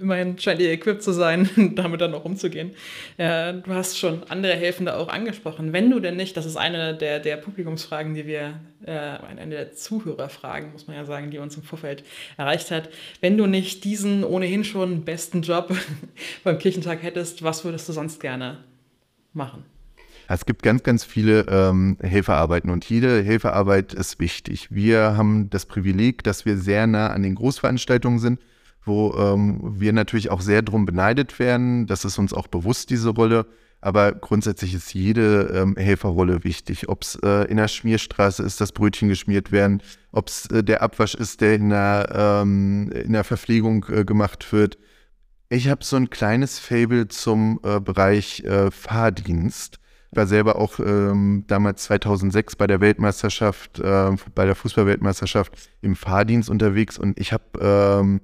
immerhin 0.00 0.38
scheint 0.38 0.60
ihr 0.60 0.70
equipped 0.70 1.02
zu 1.02 1.12
sein, 1.12 1.48
damit 1.74 2.00
dann 2.00 2.14
auch 2.14 2.24
umzugehen. 2.24 2.72
Äh, 3.16 3.54
du 3.54 3.72
hast 3.72 3.98
schon 3.98 4.22
andere 4.28 4.54
Helfende 4.54 4.96
auch 4.96 5.08
angesprochen. 5.08 5.72
Wenn 5.72 5.90
du 5.90 6.00
denn 6.00 6.16
nicht, 6.16 6.36
das 6.36 6.46
ist 6.46 6.56
eine 6.56 6.94
der, 6.94 7.18
der 7.18 7.36
Publikumsfragen, 7.36 8.14
die 8.14 8.26
wir, 8.26 8.60
äh, 8.84 8.92
eine 8.92 9.48
der 9.48 9.72
Zuhörerfragen, 9.72 10.72
muss 10.72 10.86
man 10.86 10.96
ja 10.96 11.04
sagen, 11.04 11.30
die 11.30 11.38
uns 11.38 11.56
im 11.56 11.62
Vorfeld 11.62 12.04
erreicht 12.36 12.70
hat. 12.70 12.90
Wenn 13.20 13.36
du 13.36 13.46
nicht 13.46 13.84
diesen 13.84 14.24
ohnehin 14.24 14.64
schon 14.64 15.04
besten 15.04 15.42
Job 15.42 15.74
beim 16.44 16.58
Kirchentag 16.58 17.02
hättest, 17.02 17.42
was 17.42 17.64
würdest 17.64 17.88
du 17.88 17.92
sonst 17.92 18.20
gerne 18.20 18.58
machen? 19.32 19.64
Es 20.28 20.44
gibt 20.44 20.62
ganz, 20.62 20.82
ganz 20.82 21.04
viele 21.04 21.46
ähm, 21.48 21.96
Helferarbeiten 22.00 22.70
und 22.70 22.84
jede 22.84 23.22
Helferarbeit 23.22 23.94
ist 23.94 24.18
wichtig. 24.18 24.68
Wir 24.70 25.16
haben 25.16 25.50
das 25.50 25.66
Privileg, 25.66 26.24
dass 26.24 26.44
wir 26.44 26.58
sehr 26.58 26.86
nah 26.86 27.08
an 27.08 27.22
den 27.22 27.36
Großveranstaltungen 27.36 28.18
sind, 28.18 28.40
wo 28.84 29.14
ähm, 29.14 29.60
wir 29.80 29.92
natürlich 29.92 30.30
auch 30.30 30.40
sehr 30.40 30.62
drum 30.62 30.84
beneidet 30.84 31.38
werden. 31.38 31.86
Das 31.86 32.04
ist 32.04 32.18
uns 32.18 32.32
auch 32.32 32.48
bewusst, 32.48 32.90
diese 32.90 33.10
Rolle. 33.10 33.46
Aber 33.80 34.12
grundsätzlich 34.12 34.74
ist 34.74 34.94
jede 34.94 35.52
ähm, 35.54 35.76
Helferrolle 35.76 36.42
wichtig. 36.42 36.88
Ob 36.88 37.02
es 37.02 37.16
äh, 37.22 37.44
in 37.44 37.58
der 37.58 37.68
Schmierstraße 37.68 38.42
ist, 38.42 38.60
dass 38.60 38.72
Brötchen 38.72 39.08
geschmiert 39.08 39.52
werden, 39.52 39.82
ob 40.12 40.28
es 40.28 40.46
äh, 40.46 40.64
der 40.64 40.82
Abwasch 40.82 41.14
ist, 41.14 41.40
der 41.40 41.54
in 41.54 41.68
der, 41.68 42.08
ähm, 42.42 42.90
in 42.90 43.12
der 43.12 43.22
Verpflegung 43.22 43.86
äh, 43.90 44.04
gemacht 44.04 44.52
wird. 44.52 44.78
Ich 45.50 45.68
habe 45.68 45.84
so 45.84 45.94
ein 45.96 46.10
kleines 46.10 46.58
Fable 46.58 47.06
zum 47.06 47.60
äh, 47.62 47.78
Bereich 47.78 48.42
äh, 48.44 48.72
Fahrdienst 50.12 50.16
war 50.16 50.26
selber 50.26 50.56
auch 50.56 50.78
ähm, 50.78 51.44
damals 51.46 51.84
2006 51.84 52.56
bei 52.56 52.66
der 52.66 52.80
Weltmeisterschaft, 52.80 53.80
äh, 53.80 54.10
bei 54.34 54.46
der 54.46 54.54
Fußballweltmeisterschaft 54.54 55.52
im 55.82 55.96
Fahrdienst 55.96 56.50
unterwegs 56.50 56.98
und 56.98 57.18
ich 57.18 57.32
habe 57.32 57.44
ähm, 57.60 58.20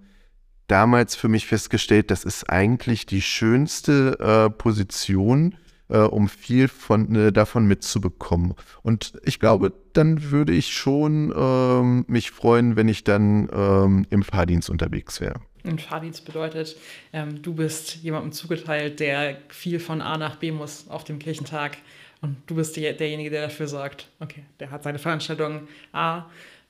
damals 0.66 1.16
für 1.16 1.28
mich 1.28 1.46
festgestellt, 1.46 2.10
das 2.10 2.24
ist 2.24 2.48
eigentlich 2.48 3.06
die 3.06 3.20
schönste 3.20 4.18
äh, 4.18 4.50
Position, 4.50 5.56
äh, 5.88 5.98
um 5.98 6.28
viel 6.28 6.68
von, 6.68 7.14
äh, 7.14 7.32
davon 7.32 7.66
mitzubekommen. 7.66 8.54
Und 8.82 9.12
ich 9.24 9.38
glaube, 9.38 9.72
dann 9.92 10.30
würde 10.30 10.52
ich 10.52 10.72
schon 10.72 11.32
ähm, 11.36 12.04
mich 12.08 12.30
freuen, 12.30 12.76
wenn 12.76 12.88
ich 12.88 13.04
dann 13.04 13.48
ähm, 13.52 14.06
im 14.08 14.22
Fahrdienst 14.22 14.70
unterwegs 14.70 15.20
wäre. 15.20 15.40
Und 15.64 15.80
Fahrdienst 15.80 16.24
bedeutet, 16.24 16.76
ähm, 17.12 17.42
du 17.42 17.54
bist 17.54 17.96
jemandem 17.96 18.32
zugeteilt, 18.32 19.00
der 19.00 19.38
viel 19.48 19.78
von 19.78 20.00
A 20.00 20.18
nach 20.18 20.36
B 20.36 20.50
muss 20.50 20.88
auf 20.88 21.04
dem 21.04 21.18
Kirchentag. 21.18 21.78
Und 22.20 22.36
du 22.46 22.54
bist 22.56 22.76
die, 22.76 22.82
derjenige, 22.82 23.30
der 23.30 23.42
dafür 23.42 23.68
sorgt, 23.68 24.08
okay, 24.20 24.44
der 24.60 24.70
hat 24.70 24.84
seine 24.84 24.98
Veranstaltung 24.98 25.68
A, 25.92 26.26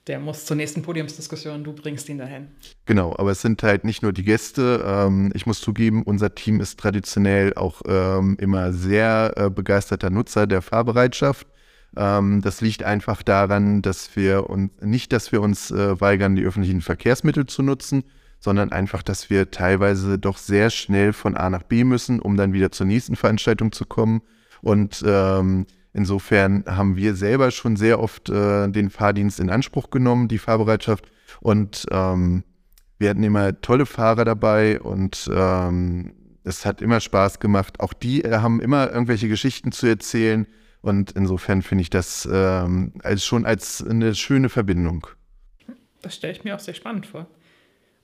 der 0.06 0.18
muss 0.18 0.44
zur 0.46 0.56
nächsten 0.56 0.82
Podiumsdiskussion, 0.82 1.62
du 1.62 1.72
bringst 1.72 2.08
ihn 2.08 2.18
dahin. 2.18 2.48
Genau, 2.86 3.14
aber 3.16 3.30
es 3.30 3.40
sind 3.40 3.62
halt 3.62 3.84
nicht 3.84 4.02
nur 4.02 4.12
die 4.12 4.24
Gäste. 4.24 4.82
Ähm, 4.84 5.30
ich 5.34 5.46
muss 5.46 5.60
zugeben, 5.60 6.02
unser 6.02 6.34
Team 6.34 6.60
ist 6.60 6.80
traditionell 6.80 7.54
auch 7.54 7.82
ähm, 7.86 8.36
immer 8.40 8.72
sehr 8.72 9.32
äh, 9.36 9.50
begeisterter 9.50 10.10
Nutzer 10.10 10.46
der 10.46 10.60
Fahrbereitschaft. 10.60 11.46
Ähm, 11.96 12.40
das 12.42 12.60
liegt 12.60 12.82
einfach 12.82 13.22
daran, 13.22 13.82
dass 13.82 14.16
wir 14.16 14.50
uns 14.50 14.72
nicht, 14.80 15.12
dass 15.12 15.30
wir 15.30 15.40
uns 15.40 15.70
äh, 15.70 16.00
weigern, 16.00 16.34
die 16.34 16.44
öffentlichen 16.44 16.80
Verkehrsmittel 16.80 17.46
zu 17.46 17.62
nutzen, 17.62 18.02
sondern 18.42 18.72
einfach, 18.72 19.04
dass 19.04 19.30
wir 19.30 19.52
teilweise 19.52 20.18
doch 20.18 20.36
sehr 20.36 20.70
schnell 20.70 21.12
von 21.12 21.36
A 21.36 21.48
nach 21.48 21.62
B 21.62 21.84
müssen, 21.84 22.18
um 22.18 22.36
dann 22.36 22.52
wieder 22.52 22.72
zur 22.72 22.86
nächsten 22.86 23.14
Veranstaltung 23.14 23.70
zu 23.70 23.84
kommen. 23.84 24.20
Und 24.62 25.04
ähm, 25.06 25.64
insofern 25.92 26.64
haben 26.66 26.96
wir 26.96 27.14
selber 27.14 27.52
schon 27.52 27.76
sehr 27.76 28.00
oft 28.00 28.30
äh, 28.30 28.66
den 28.66 28.90
Fahrdienst 28.90 29.38
in 29.38 29.48
Anspruch 29.48 29.90
genommen, 29.90 30.26
die 30.26 30.38
Fahrbereitschaft. 30.38 31.04
Und 31.40 31.86
ähm, 31.92 32.42
wir 32.98 33.10
hatten 33.10 33.22
immer 33.22 33.60
tolle 33.60 33.86
Fahrer 33.86 34.24
dabei 34.24 34.80
und 34.80 35.30
ähm, 35.32 36.12
es 36.42 36.66
hat 36.66 36.82
immer 36.82 36.98
Spaß 36.98 37.38
gemacht. 37.38 37.78
Auch 37.78 37.92
die 37.92 38.24
äh, 38.24 38.38
haben 38.38 38.60
immer 38.60 38.90
irgendwelche 38.90 39.28
Geschichten 39.28 39.70
zu 39.70 39.86
erzählen. 39.86 40.48
Und 40.80 41.12
insofern 41.12 41.62
finde 41.62 41.82
ich 41.82 41.90
das 41.90 42.28
ähm, 42.30 42.94
als 43.04 43.24
schon 43.24 43.46
als 43.46 43.86
eine 43.86 44.16
schöne 44.16 44.48
Verbindung. 44.48 45.06
Das 46.00 46.16
stelle 46.16 46.32
ich 46.32 46.42
mir 46.42 46.56
auch 46.56 46.60
sehr 46.60 46.74
spannend 46.74 47.06
vor. 47.06 47.28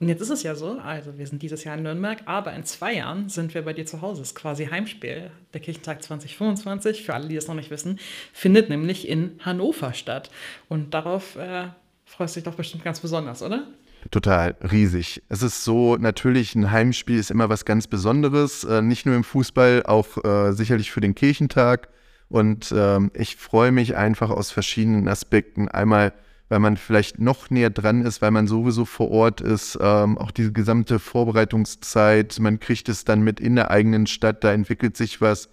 Und 0.00 0.08
jetzt 0.08 0.20
ist 0.20 0.30
es 0.30 0.44
ja 0.44 0.54
so, 0.54 0.78
also 0.78 1.18
wir 1.18 1.26
sind 1.26 1.42
dieses 1.42 1.64
Jahr 1.64 1.76
in 1.76 1.82
Nürnberg, 1.82 2.20
aber 2.26 2.52
in 2.52 2.64
zwei 2.64 2.94
Jahren 2.94 3.28
sind 3.28 3.52
wir 3.54 3.62
bei 3.62 3.72
dir 3.72 3.84
zu 3.84 4.00
Hause. 4.00 4.20
Das 4.20 4.28
ist 4.28 4.34
quasi 4.37 4.66
Heimspiel. 4.66 5.30
Der 5.52 5.61
Kirchentag 5.61 6.02
2025, 6.02 7.04
für 7.04 7.14
alle, 7.14 7.26
die 7.26 7.34
das 7.34 7.48
noch 7.48 7.56
nicht 7.56 7.70
wissen, 7.70 7.98
findet 8.32 8.68
nämlich 8.68 9.08
in 9.08 9.40
Hannover 9.40 9.92
statt. 9.94 10.30
Und 10.68 10.94
darauf 10.94 11.34
äh, 11.34 11.68
freust 12.04 12.37
du 12.37 12.40
dich 12.40 12.44
doch 12.44 12.54
bestimmt 12.54 12.84
ganz 12.84 13.00
besonders, 13.00 13.42
oder? 13.42 13.66
Total 14.12 14.54
riesig. 14.70 15.22
Es 15.28 15.42
ist 15.42 15.64
so, 15.64 15.96
natürlich, 15.96 16.54
ein 16.54 16.70
Heimspiel 16.70 17.18
ist 17.18 17.32
immer 17.32 17.48
was 17.48 17.64
ganz 17.64 17.88
Besonderes, 17.88 18.62
äh, 18.62 18.80
nicht 18.80 19.04
nur 19.04 19.16
im 19.16 19.24
Fußball, 19.24 19.82
auch 19.84 20.24
äh, 20.24 20.52
sicherlich 20.52 20.92
für 20.92 21.00
den 21.00 21.16
Kirchentag. 21.16 21.88
Und 22.28 22.72
ähm, 22.76 23.11
ich 23.14 23.37
freue 23.37 23.72
mich 23.72 23.96
einfach 23.96 24.30
aus 24.30 24.52
verschiedenen 24.52 25.08
Aspekten. 25.08 25.68
Einmal, 25.68 26.12
weil 26.48 26.58
man 26.58 26.76
vielleicht 26.76 27.18
noch 27.18 27.50
näher 27.50 27.70
dran 27.70 28.02
ist, 28.02 28.22
weil 28.22 28.30
man 28.30 28.46
sowieso 28.46 28.84
vor 28.84 29.11
Ort 29.11 29.40
ist, 29.40 29.78
ähm, 29.80 30.18
auch 30.18 30.30
diese 30.30 30.52
gesamte 30.52 30.98
Vorbereitungszeit, 30.98 32.38
man 32.40 32.61
kriegt 32.61 32.88
es 32.88 33.04
dann 33.04 33.22
mit 33.22 33.40
in 33.40 33.56
der 33.56 33.70
eigenen 33.70 34.06
Stadt, 34.06 34.44
da 34.44 34.52
entwickelt 34.52 34.96
sich 34.96 35.20
was. 35.20 35.48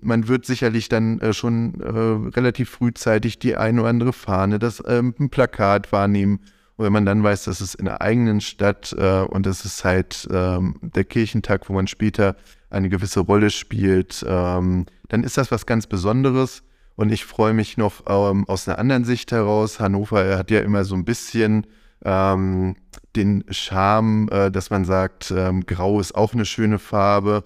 Man 0.00 0.26
wird 0.26 0.46
sicherlich 0.46 0.88
dann 0.88 1.20
äh, 1.20 1.32
schon 1.32 1.80
äh, 1.80 2.36
relativ 2.36 2.70
frühzeitig 2.70 3.38
die 3.38 3.56
eine 3.56 3.80
oder 3.80 3.90
andere 3.90 4.12
Fahne, 4.12 4.58
das 4.58 4.82
ähm, 4.86 5.14
Plakat 5.30 5.92
wahrnehmen 5.92 6.40
und 6.76 6.86
wenn 6.86 6.92
man 6.92 7.06
dann 7.06 7.22
weiß, 7.22 7.44
dass 7.44 7.60
es 7.60 7.74
in 7.74 7.84
der 7.84 8.00
eigenen 8.00 8.40
Stadt 8.40 8.94
äh, 8.98 9.20
und 9.20 9.46
es 9.46 9.64
ist 9.64 9.84
halt 9.84 10.26
ähm, 10.32 10.76
der 10.80 11.04
Kirchentag, 11.04 11.68
wo 11.68 11.74
man 11.74 11.86
später 11.86 12.36
eine 12.70 12.88
gewisse 12.88 13.20
Rolle 13.20 13.50
spielt, 13.50 14.24
ähm, 14.26 14.86
dann 15.08 15.22
ist 15.22 15.36
das 15.36 15.50
was 15.50 15.66
ganz 15.66 15.86
Besonderes. 15.86 16.62
Und 16.96 17.10
ich 17.12 17.24
freue 17.24 17.54
mich 17.54 17.76
noch 17.76 18.02
ähm, 18.08 18.48
aus 18.48 18.68
einer 18.68 18.78
anderen 18.78 19.04
Sicht 19.04 19.32
heraus. 19.32 19.80
Hannover 19.80 20.36
hat 20.36 20.50
ja 20.50 20.60
immer 20.60 20.84
so 20.84 20.94
ein 20.94 21.04
bisschen 21.04 21.66
ähm, 22.04 22.76
den 23.16 23.44
Charme, 23.50 24.28
äh, 24.30 24.50
dass 24.50 24.70
man 24.70 24.84
sagt, 24.84 25.32
ähm, 25.36 25.64
Grau 25.66 26.00
ist 26.00 26.14
auch 26.14 26.34
eine 26.34 26.44
schöne 26.44 26.78
Farbe. 26.78 27.44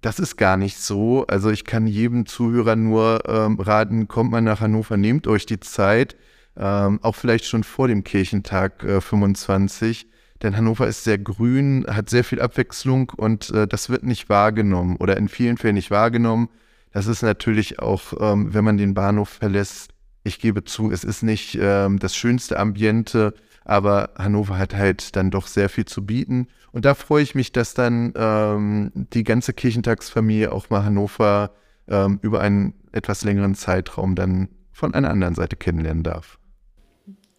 Das 0.00 0.18
ist 0.18 0.36
gar 0.36 0.56
nicht 0.56 0.78
so. 0.78 1.26
Also 1.26 1.50
ich 1.50 1.64
kann 1.64 1.86
jedem 1.86 2.26
Zuhörer 2.26 2.76
nur 2.76 3.22
ähm, 3.28 3.58
raten, 3.60 4.08
kommt 4.08 4.30
mal 4.30 4.40
nach 4.40 4.60
Hannover, 4.60 4.96
nehmt 4.96 5.26
euch 5.26 5.46
die 5.46 5.60
Zeit 5.60 6.16
ähm, 6.58 6.98
auch 7.02 7.14
vielleicht 7.14 7.44
schon 7.44 7.62
vor 7.62 7.88
dem 7.88 8.04
Kirchentag 8.04 8.82
äh, 8.82 9.00
25. 9.00 10.08
Denn 10.42 10.56
Hannover 10.56 10.86
ist 10.86 11.04
sehr 11.04 11.18
grün, 11.18 11.84
hat 11.88 12.10
sehr 12.10 12.24
viel 12.24 12.40
Abwechslung 12.40 13.10
und 13.16 13.50
äh, 13.50 13.66
das 13.66 13.90
wird 13.90 14.02
nicht 14.02 14.28
wahrgenommen 14.28 14.96
oder 14.96 15.16
in 15.16 15.28
vielen 15.28 15.56
Fällen 15.56 15.74
nicht 15.74 15.90
wahrgenommen. 15.90 16.48
Das 16.92 17.06
ist 17.06 17.22
natürlich 17.22 17.78
auch, 17.78 18.14
ähm, 18.20 18.54
wenn 18.54 18.64
man 18.64 18.76
den 18.76 18.94
Bahnhof 18.94 19.28
verlässt, 19.28 19.90
ich 20.24 20.40
gebe 20.40 20.64
zu, 20.64 20.90
es 20.90 21.04
ist 21.04 21.22
nicht 21.22 21.58
ähm, 21.60 21.98
das 21.98 22.14
schönste 22.16 22.58
Ambiente, 22.58 23.34
aber 23.64 24.10
Hannover 24.16 24.58
hat 24.58 24.74
halt 24.74 25.14
dann 25.16 25.30
doch 25.30 25.46
sehr 25.46 25.68
viel 25.68 25.84
zu 25.84 26.04
bieten. 26.04 26.48
Und 26.72 26.84
da 26.84 26.94
freue 26.94 27.22
ich 27.22 27.34
mich, 27.34 27.52
dass 27.52 27.74
dann 27.74 28.12
ähm, 28.16 28.92
die 28.94 29.24
ganze 29.24 29.52
Kirchentagsfamilie 29.52 30.52
auch 30.52 30.70
mal 30.70 30.84
Hannover 30.84 31.52
ähm, 31.86 32.18
über 32.22 32.40
einen 32.40 32.74
etwas 32.92 33.24
längeren 33.24 33.54
Zeitraum 33.54 34.14
dann 34.14 34.48
von 34.72 34.94
einer 34.94 35.10
anderen 35.10 35.34
Seite 35.34 35.56
kennenlernen 35.56 36.02
darf. 36.02 36.38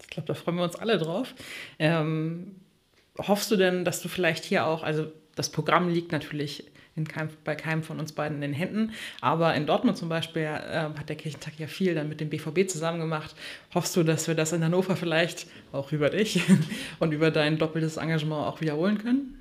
Ich 0.01 0.07
glaube, 0.07 0.27
da 0.27 0.33
freuen 0.33 0.57
wir 0.57 0.63
uns 0.63 0.75
alle 0.75 0.97
drauf. 0.97 1.33
Ähm, 1.77 2.55
hoffst 3.17 3.49
du 3.51 3.55
denn, 3.55 3.85
dass 3.85 4.01
du 4.01 4.07
vielleicht 4.07 4.43
hier 4.43 4.65
auch, 4.65 4.83
also 4.83 5.11
das 5.35 5.49
Programm 5.49 5.89
liegt 5.89 6.11
natürlich 6.11 6.71
keinem, 7.07 7.29
bei 7.43 7.55
keinem 7.55 7.83
von 7.83 7.99
uns 7.99 8.11
beiden 8.11 8.35
in 8.35 8.41
den 8.41 8.53
Händen, 8.53 8.91
aber 9.21 9.55
in 9.55 9.65
Dortmund 9.65 9.97
zum 9.97 10.09
Beispiel 10.09 10.43
äh, 10.43 10.89
hat 10.97 11.09
der 11.09 11.15
Kirchentag 11.15 11.53
ja 11.57 11.67
viel 11.67 11.95
dann 11.95 12.09
mit 12.09 12.19
dem 12.19 12.29
BVB 12.29 12.69
zusammen 12.69 12.99
gemacht. 12.99 13.35
Hoffst 13.73 13.95
du, 13.95 14.03
dass 14.03 14.27
wir 14.27 14.35
das 14.35 14.53
in 14.53 14.63
Hannover 14.63 14.95
vielleicht 14.95 15.47
auch 15.71 15.91
über 15.91 16.09
dich 16.09 16.41
und 16.99 17.11
über 17.11 17.31
dein 17.31 17.57
doppeltes 17.57 17.97
Engagement 17.97 18.45
auch 18.45 18.61
wiederholen 18.61 18.97
können? 18.97 19.39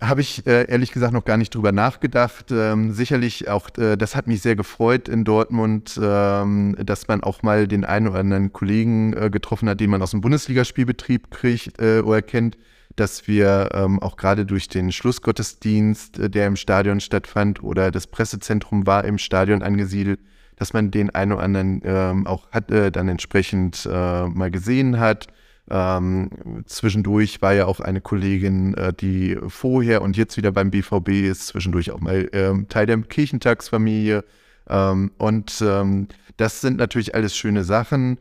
Habe 0.00 0.22
ich 0.22 0.46
äh, 0.46 0.64
ehrlich 0.70 0.92
gesagt 0.92 1.12
noch 1.12 1.26
gar 1.26 1.36
nicht 1.36 1.54
drüber 1.54 1.72
nachgedacht. 1.72 2.46
Ähm, 2.50 2.92
sicherlich 2.92 3.48
auch, 3.48 3.68
äh, 3.76 3.96
das 3.96 4.16
hat 4.16 4.28
mich 4.28 4.40
sehr 4.40 4.56
gefreut 4.56 5.10
in 5.10 5.24
Dortmund, 5.24 6.00
ähm, 6.02 6.74
dass 6.82 7.06
man 7.06 7.22
auch 7.22 7.42
mal 7.42 7.68
den 7.68 7.84
einen 7.84 8.08
oder 8.08 8.20
anderen 8.20 8.52
Kollegen 8.52 9.12
äh, 9.12 9.28
getroffen 9.28 9.68
hat, 9.68 9.78
den 9.78 9.90
man 9.90 10.00
aus 10.00 10.12
dem 10.12 10.22
Bundesligaspielbetrieb 10.22 11.30
kriegt 11.30 11.78
äh, 11.78 12.00
oder 12.00 12.22
kennt, 12.22 12.56
dass 12.96 13.28
wir 13.28 13.70
ähm, 13.72 14.00
auch 14.00 14.16
gerade 14.16 14.46
durch 14.46 14.68
den 14.68 14.92
Schlussgottesdienst, 14.92 16.18
äh, 16.18 16.30
der 16.30 16.46
im 16.46 16.56
Stadion 16.56 17.00
stattfand 17.00 17.62
oder 17.62 17.90
das 17.90 18.06
Pressezentrum 18.06 18.86
war 18.86 19.04
im 19.04 19.18
Stadion 19.18 19.62
angesiedelt, 19.62 20.20
dass 20.56 20.72
man 20.72 20.90
den 20.90 21.10
einen 21.10 21.32
oder 21.32 21.42
anderen 21.42 21.80
ähm, 21.84 22.26
auch 22.26 22.50
hat, 22.50 22.70
äh, 22.70 22.92
dann 22.92 23.08
entsprechend 23.08 23.86
mal 23.86 24.50
gesehen 24.50 25.00
hat 25.00 25.28
ähm, 25.70 26.30
zwischendurch 26.66 27.40
war 27.42 27.54
ja 27.54 27.66
auch 27.66 27.78
eine 27.78 28.00
Kollegin, 28.00 28.74
äh, 28.74 28.92
die 28.92 29.38
vorher 29.46 30.02
und 30.02 30.16
jetzt 30.16 30.36
wieder 30.36 30.50
beim 30.50 30.70
BVB 30.72 31.08
ist, 31.08 31.46
zwischendurch 31.46 31.92
auch 31.92 32.00
mal 32.00 32.28
ähm, 32.32 32.68
Teil 32.68 32.86
der 32.86 32.98
Kirchentagsfamilie. 32.98 34.24
Ähm, 34.68 35.12
und 35.16 35.62
ähm, 35.62 36.08
das 36.36 36.60
sind 36.60 36.76
natürlich 36.76 37.14
alles 37.14 37.36
schöne 37.36 37.62
Sachen. 37.62 38.18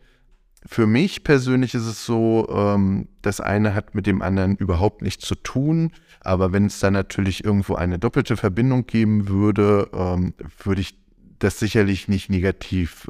Für 0.66 0.88
mich 0.88 1.24
persönlich 1.24 1.74
ist 1.74 1.86
es 1.86 2.06
so, 2.06 2.48
ähm, 2.50 3.08
das 3.22 3.40
eine 3.40 3.74
hat 3.74 3.96
mit 3.96 4.06
dem 4.06 4.22
anderen 4.22 4.58
überhaupt 4.58 5.02
nichts 5.02 5.26
zu 5.26 5.36
tun. 5.36 5.92
Aber 6.20 6.52
wenn 6.52 6.66
es 6.66 6.80
da 6.80 6.92
natürlich 6.92 7.44
irgendwo 7.44 7.76
eine 7.76 7.98
doppelte 7.98 8.36
Verbindung 8.36 8.86
geben 8.86 9.30
würde, 9.30 9.90
ähm, 9.94 10.34
würde 10.64 10.82
ich 10.82 10.98
das 11.40 11.58
sicherlich 11.58 12.10
nicht 12.10 12.30
negativ 12.30 13.08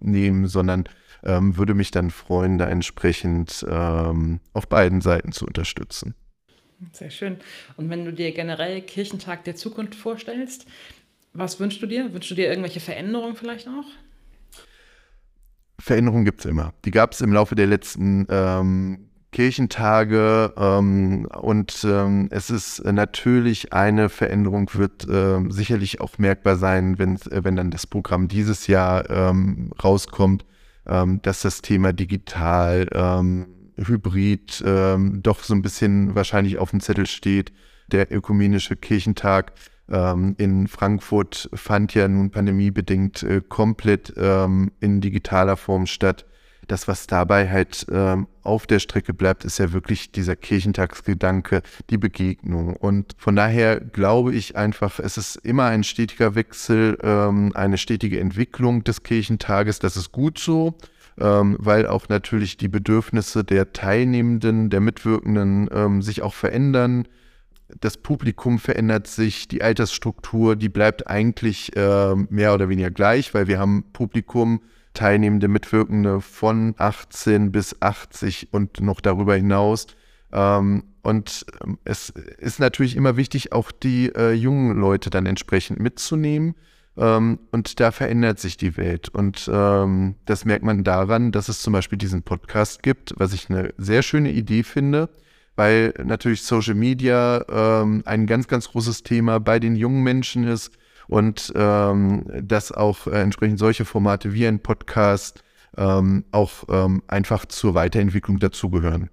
nehmen, 0.00 0.48
sondern 0.48 0.84
ähm, 1.24 1.56
würde 1.56 1.74
mich 1.74 1.90
dann 1.90 2.10
freuen, 2.10 2.58
da 2.58 2.68
entsprechend 2.68 3.64
ähm, 3.68 4.40
auf 4.52 4.68
beiden 4.68 5.00
Seiten 5.00 5.32
zu 5.32 5.46
unterstützen. 5.46 6.14
Sehr 6.92 7.10
schön. 7.10 7.38
Und 7.76 7.88
wenn 7.88 8.04
du 8.04 8.12
dir 8.12 8.32
generell 8.32 8.82
Kirchentag 8.82 9.44
der 9.44 9.56
Zukunft 9.56 9.94
vorstellst, 9.94 10.66
was 11.32 11.58
wünschst 11.58 11.82
du 11.82 11.86
dir? 11.86 12.12
Wünschst 12.12 12.30
du 12.30 12.34
dir 12.34 12.48
irgendwelche 12.48 12.80
Veränderungen 12.80 13.36
vielleicht 13.36 13.68
auch? 13.68 13.86
Veränderungen 15.78 16.24
gibt 16.24 16.40
es 16.40 16.46
immer. 16.46 16.72
Die 16.84 16.90
gab 16.90 17.12
es 17.12 17.20
im 17.20 17.32
Laufe 17.32 17.54
der 17.54 17.66
letzten 17.66 18.26
ähm, 18.28 19.08
Kirchentage 19.34 20.52
ähm, 20.56 21.26
und 21.26 21.84
ähm, 21.84 22.28
es 22.30 22.50
ist 22.50 22.84
natürlich 22.84 23.72
eine 23.72 24.08
Veränderung, 24.08 24.70
wird 24.74 25.08
äh, 25.08 25.40
sicherlich 25.48 26.00
auch 26.00 26.18
merkbar 26.18 26.56
sein, 26.56 27.00
wenn, 27.00 27.16
äh, 27.16 27.42
wenn 27.42 27.56
dann 27.56 27.72
das 27.72 27.88
Programm 27.88 28.28
dieses 28.28 28.68
Jahr 28.68 29.10
ähm, 29.10 29.72
rauskommt, 29.82 30.44
ähm, 30.86 31.20
dass 31.22 31.42
das 31.42 31.62
Thema 31.62 31.92
digital, 31.92 32.88
ähm, 32.92 33.46
hybrid 33.76 34.62
ähm, 34.64 35.20
doch 35.22 35.42
so 35.42 35.52
ein 35.52 35.62
bisschen 35.62 36.14
wahrscheinlich 36.14 36.58
auf 36.58 36.70
dem 36.70 36.78
Zettel 36.78 37.06
steht. 37.06 37.52
Der 37.90 38.12
ökumenische 38.12 38.76
Kirchentag 38.76 39.52
ähm, 39.90 40.34
in 40.38 40.66
Frankfurt 40.68 41.48
fand 41.54 41.94
ja 41.94 42.08
nun 42.08 42.30
pandemiebedingt 42.30 43.22
äh, 43.22 43.40
komplett 43.46 44.12
ähm, 44.16 44.72
in 44.80 45.00
digitaler 45.00 45.56
Form 45.56 45.86
statt 45.86 46.24
das, 46.68 46.88
was 46.88 47.06
dabei 47.06 47.48
halt 47.50 47.86
ähm, 47.90 48.26
auf 48.42 48.66
der 48.66 48.78
Strecke 48.78 49.14
bleibt, 49.14 49.44
ist 49.44 49.58
ja 49.58 49.72
wirklich 49.72 50.12
dieser 50.12 50.36
Kirchentagsgedanke, 50.36 51.62
die 51.90 51.98
Begegnung. 51.98 52.74
Und 52.76 53.14
von 53.18 53.36
daher 53.36 53.80
glaube 53.80 54.34
ich 54.34 54.56
einfach, 54.56 54.98
es 54.98 55.16
ist 55.16 55.36
immer 55.36 55.64
ein 55.66 55.84
stetiger 55.84 56.34
Wechsel, 56.34 56.98
ähm, 57.02 57.52
eine 57.54 57.78
stetige 57.78 58.20
Entwicklung 58.20 58.84
des 58.84 59.02
Kirchentages. 59.02 59.78
Das 59.78 59.96
ist 59.96 60.12
gut 60.12 60.38
so. 60.38 60.74
Ähm, 61.16 61.56
weil 61.60 61.86
auch 61.86 62.08
natürlich 62.08 62.56
die 62.56 62.66
Bedürfnisse 62.66 63.44
der 63.44 63.72
Teilnehmenden, 63.72 64.68
der 64.68 64.80
Mitwirkenden 64.80 65.68
ähm, 65.72 66.02
sich 66.02 66.22
auch 66.22 66.34
verändern. 66.34 67.06
Das 67.80 67.96
Publikum 67.96 68.58
verändert 68.58 69.06
sich, 69.06 69.48
die 69.48 69.62
Altersstruktur, 69.62 70.54
die 70.56 70.68
bleibt 70.68 71.06
eigentlich 71.06 71.74
äh, 71.76 72.14
mehr 72.14 72.54
oder 72.54 72.68
weniger 72.68 72.90
gleich, 72.90 73.32
weil 73.34 73.46
wir 73.46 73.58
haben 73.58 73.84
Publikum, 73.92 74.60
teilnehmende 74.92 75.48
Mitwirkende 75.48 76.20
von 76.20 76.74
18 76.78 77.52
bis 77.52 77.80
80 77.80 78.48
und 78.52 78.80
noch 78.80 79.00
darüber 79.00 79.34
hinaus. 79.34 79.86
Ähm, 80.32 80.84
und 81.02 81.46
ähm, 81.62 81.78
es 81.84 82.10
ist 82.10 82.60
natürlich 82.60 82.96
immer 82.96 83.16
wichtig, 83.16 83.52
auch 83.52 83.70
die 83.70 84.14
äh, 84.14 84.32
jungen 84.32 84.76
Leute 84.76 85.10
dann 85.10 85.26
entsprechend 85.26 85.80
mitzunehmen. 85.80 86.54
Ähm, 86.96 87.40
und 87.50 87.80
da 87.80 87.90
verändert 87.90 88.38
sich 88.38 88.56
die 88.56 88.76
Welt. 88.76 89.08
Und 89.08 89.50
ähm, 89.52 90.14
das 90.26 90.44
merkt 90.44 90.64
man 90.64 90.84
daran, 90.84 91.32
dass 91.32 91.48
es 91.48 91.60
zum 91.60 91.72
Beispiel 91.72 91.98
diesen 91.98 92.22
Podcast 92.22 92.82
gibt, 92.82 93.14
was 93.16 93.32
ich 93.32 93.50
eine 93.50 93.74
sehr 93.76 94.02
schöne 94.02 94.32
Idee 94.32 94.62
finde, 94.62 95.08
weil 95.56 95.94
natürlich 96.02 96.42
Social 96.42 96.74
Media 96.74 97.44
ähm, 97.48 98.02
ein 98.06 98.26
ganz, 98.26 98.48
ganz 98.48 98.68
großes 98.68 99.02
Thema 99.02 99.40
bei 99.40 99.58
den 99.58 99.76
jungen 99.76 100.02
Menschen 100.02 100.44
ist 100.44 100.72
und 101.08 101.52
ähm, 101.54 102.24
dass 102.42 102.72
auch 102.72 103.06
äh, 103.06 103.20
entsprechend 103.20 103.58
solche 103.58 103.84
Formate 103.84 104.32
wie 104.32 104.46
ein 104.46 104.60
Podcast 104.60 105.44
ähm, 105.76 106.24
auch 106.32 106.64
ähm, 106.68 107.02
einfach 107.08 107.46
zur 107.46 107.74
Weiterentwicklung 107.74 108.38
dazugehören. 108.38 109.10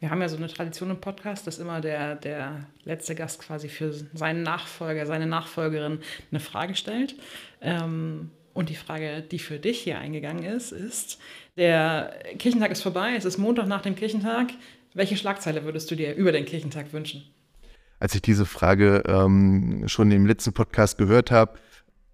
Wir 0.00 0.10
haben 0.10 0.20
ja 0.20 0.28
so 0.28 0.36
eine 0.36 0.48
Tradition 0.48 0.90
im 0.90 1.00
Podcast, 1.00 1.46
dass 1.46 1.58
immer 1.58 1.80
der, 1.80 2.16
der 2.16 2.66
letzte 2.84 3.14
Gast 3.14 3.40
quasi 3.40 3.68
für 3.68 3.92
seinen 3.92 4.42
Nachfolger, 4.42 5.06
seine 5.06 5.26
Nachfolgerin 5.26 6.00
eine 6.30 6.40
Frage 6.40 6.74
stellt. 6.74 7.16
Ähm, 7.62 8.30
und 8.52 8.68
die 8.68 8.76
Frage, 8.76 9.22
die 9.22 9.38
für 9.38 9.58
dich 9.58 9.80
hier 9.80 9.98
eingegangen 9.98 10.44
ist, 10.44 10.72
ist, 10.72 11.18
der 11.56 12.14
Kirchentag 12.38 12.70
ist 12.70 12.82
vorbei, 12.82 13.14
es 13.16 13.24
ist 13.24 13.38
Montag 13.38 13.66
nach 13.66 13.82
dem 13.82 13.96
Kirchentag. 13.96 14.48
Welche 14.94 15.16
Schlagzeile 15.16 15.64
würdest 15.64 15.90
du 15.90 15.96
dir 15.96 16.14
über 16.14 16.30
den 16.30 16.44
Kirchentag 16.44 16.92
wünschen? 16.92 17.24
Als 17.98 18.14
ich 18.14 18.22
diese 18.22 18.46
Frage 18.46 19.02
ähm, 19.06 19.82
schon 19.86 20.12
im 20.12 20.24
letzten 20.24 20.52
Podcast 20.52 20.98
gehört 20.98 21.32
habe, 21.32 21.58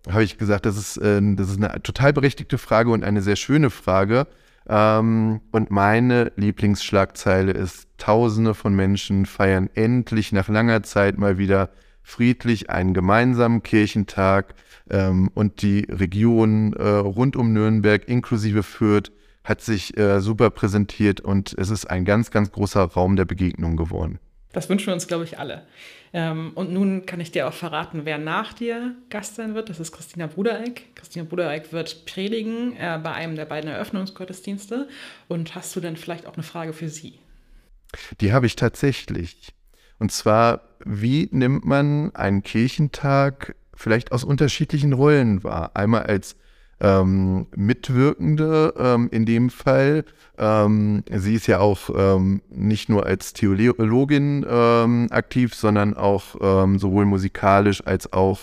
habe 0.09 0.25
ich 0.25 0.39
gesagt, 0.39 0.65
das 0.65 0.79
ist, 0.79 0.97
äh, 0.97 1.21
das 1.35 1.51
ist 1.51 1.63
eine 1.63 1.83
total 1.83 2.15
berechtigte 2.15 2.57
Frage 2.57 2.91
und 2.91 3.05
eine 3.05 3.21
sehr 3.21 3.37
schöne 3.37 3.69
Frage. 3.69 4.27
Ähm, 4.67 5.43
und 5.53 5.71
meine 5.71 6.33
Lieblingsschlagzeile 6.37 7.53
ist, 7.53 7.87
Tausende 7.99 8.55
von 8.55 8.75
Menschen 8.75 9.27
feiern 9.27 9.69
endlich 9.75 10.33
nach 10.33 10.49
langer 10.49 10.83
Zeit 10.83 11.19
mal 11.19 11.37
wieder 11.37 11.69
friedlich 12.03 12.71
einen 12.71 12.95
gemeinsamen 12.95 13.63
Kirchentag 13.63 14.55
ähm, 14.89 15.31
und 15.35 15.61
die 15.61 15.81
Region 15.91 16.73
äh, 16.73 16.83
rund 16.83 17.37
um 17.37 17.53
Nürnberg 17.53 18.09
inklusive 18.09 18.63
Fürth 18.63 19.13
hat 19.45 19.61
sich 19.61 19.97
äh, 19.97 20.21
super 20.21 20.51
präsentiert 20.51 21.21
und 21.21 21.55
es 21.59 21.71
ist 21.71 21.87
ein 21.87 22.05
ganz, 22.05 22.31
ganz 22.31 22.53
großer 22.53 22.83
Raum 22.83 23.17
der 23.17 23.25
Begegnung 23.25 23.77
geworden. 23.77 24.19
Das 24.53 24.69
wünschen 24.69 24.89
wir 24.89 24.95
uns, 24.95 25.07
glaube 25.07 25.25
ich, 25.25 25.39
alle. 25.39 25.67
Ähm, 26.13 26.53
und 26.55 26.73
nun 26.73 27.07
kann 27.07 27.21
ich 27.21 27.31
dir 27.31 27.47
auch 27.47 27.53
verraten, 27.53 28.05
wer 28.05 28.19
nach 28.19 28.53
dir 28.53 28.97
Gast 29.09 29.37
sein 29.37 29.55
wird. 29.55 29.69
Das 29.69 29.79
ist 29.79 29.93
Christina 29.93 30.27
Brudereck. 30.27 30.95
Christina 30.97 31.25
Brudereck 31.25 31.73
wird 31.73 32.05
predigen 32.05 32.77
äh, 32.77 32.99
bei 33.03 33.13
einem 33.13 33.37
der 33.37 33.45
beiden 33.45 33.71
Eröffnungsgottesdienste. 33.71 34.89
Und 35.29 35.55
hast 35.55 35.75
du 35.77 35.81
denn 35.81 35.97
vielleicht 35.97 36.27
auch 36.27 36.35
eine 36.35 36.43
Frage 36.43 36.73
für 36.73 36.89
sie? 36.89 37.21
Die 38.21 38.33
habe 38.33 38.47
ich 38.47 38.57
tatsächlich. 38.57 39.53
Und 40.01 40.11
zwar, 40.11 40.63
wie 40.85 41.29
nimmt 41.31 41.65
man 41.65 42.15
einen 42.15 42.43
Kirchentag 42.43 43.55
vielleicht 43.75 44.11
aus 44.11 44.25
unterschiedlichen 44.25 44.93
Rollen 44.93 45.45
wahr? 45.45 45.73
Einmal 45.75 46.05
als 46.05 46.37
ähm, 46.81 47.47
Mitwirkende 47.55 48.75
ähm, 48.79 49.09
in 49.13 49.27
dem 49.27 49.51
Fall. 49.51 50.05
Ähm, 50.39 51.05
sie 51.15 51.35
ist 51.35 51.47
ja 51.47 51.61
auch 51.61 51.91
ähm, 51.95 52.43
nicht 52.51 52.89
nur 52.89 53.07
als 53.07 53.33
Theologin 53.33 54.45
ähm, 54.49 55.09
aktiv, 55.11 55.55
sondern 55.55 55.95
auch 55.95 56.37
ähm, 56.41 56.79
sowohl 56.79 57.05
musikalisch 57.05 57.87
als 57.87 58.13
auch 58.13 58.39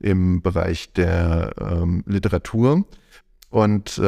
im 0.00 0.42
Bereich 0.42 0.92
der 0.92 1.54
Literatur. 2.06 2.84
Und 3.50 4.00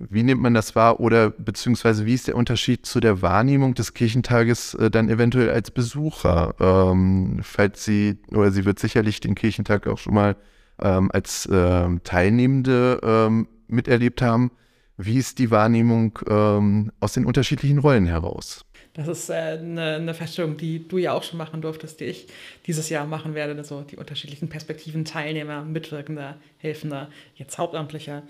wie 0.00 0.22
nimmt 0.22 0.40
man 0.40 0.54
das 0.54 0.76
wahr 0.76 1.00
oder 1.00 1.30
beziehungsweise 1.30 2.06
wie 2.06 2.14
ist 2.14 2.28
der 2.28 2.36
Unterschied 2.36 2.86
zu 2.86 3.00
der 3.00 3.20
Wahrnehmung 3.22 3.74
des 3.74 3.94
Kirchentages 3.94 4.74
äh, 4.74 4.90
dann 4.90 5.08
eventuell 5.08 5.50
als 5.50 5.70
Besucher? 5.70 6.54
Ähm, 6.60 7.40
falls 7.42 7.84
sie, 7.84 8.18
oder 8.30 8.50
sie 8.50 8.64
wird 8.64 8.78
sicherlich 8.78 9.20
den 9.20 9.34
Kirchentag 9.34 9.86
auch 9.86 9.98
schon 9.98 10.14
mal 10.14 10.36
ähm, 10.82 11.10
als 11.12 11.48
ähm, 11.50 12.00
Teilnehmende 12.04 13.00
ähm, 13.02 13.48
miterlebt 13.66 14.22
haben. 14.22 14.50
Wie 14.96 15.16
ist 15.16 15.38
die 15.38 15.50
Wahrnehmung 15.50 16.18
ähm, 16.28 16.90
aus 16.98 17.12
den 17.12 17.24
unterschiedlichen 17.24 17.78
Rollen 17.78 18.06
heraus? 18.06 18.64
Das 18.94 19.06
ist 19.06 19.30
äh, 19.30 19.34
eine, 19.60 19.94
eine, 19.94 20.12
Feststellung, 20.12 20.56
die 20.56 20.88
du 20.88 20.98
ja 20.98 21.12
auch 21.12 21.22
schon 21.22 21.38
machen 21.38 21.62
durftest, 21.62 22.00
die 22.00 22.06
ich 22.06 22.26
dieses 22.66 22.88
Jahr 22.88 23.06
machen 23.06 23.34
werde. 23.34 23.56
Also 23.56 23.82
die 23.82 23.96
unterschiedlichen 23.96 24.48
Perspektiven, 24.48 25.04
Teilnehmer, 25.04 25.64
Mitwirkender, 25.64 26.36
Helfender, 26.56 27.08
jetzt 27.36 27.58
Hauptamtlicher. 27.58 28.24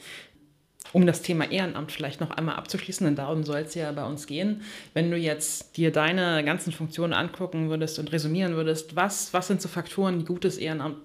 Um 0.93 1.07
das 1.07 1.23
Thema 1.23 1.51
Ehrenamt 1.51 1.91
vielleicht 1.91 2.21
noch 2.21 2.31
einmal 2.31 2.57
abzuschließen, 2.57 3.07
denn 3.07 3.17
darum 3.17 3.45
soll 3.45 3.61
es 3.61 3.75
ja 3.75 3.91
bei 3.93 4.05
uns 4.05 4.27
gehen. 4.27 4.61
Wenn 4.93 5.11
du 5.11 5.17
jetzt 5.17 5.77
dir 5.79 5.91
deine 5.91 6.45
ganzen 6.45 6.73
Funktionen 6.73 7.15
angucken 7.15 7.71
würdest 7.71 7.99
und 7.99 8.13
resümieren 8.13 8.55
würdest, 8.55 8.95
was, 8.95 9.33
was 9.33 9.49
sind 9.49 9.63
so 9.63 9.69
Faktoren, 9.69 10.19
die 10.19 10.27
gutes 10.27 10.59
Ehrenamt 10.59 10.97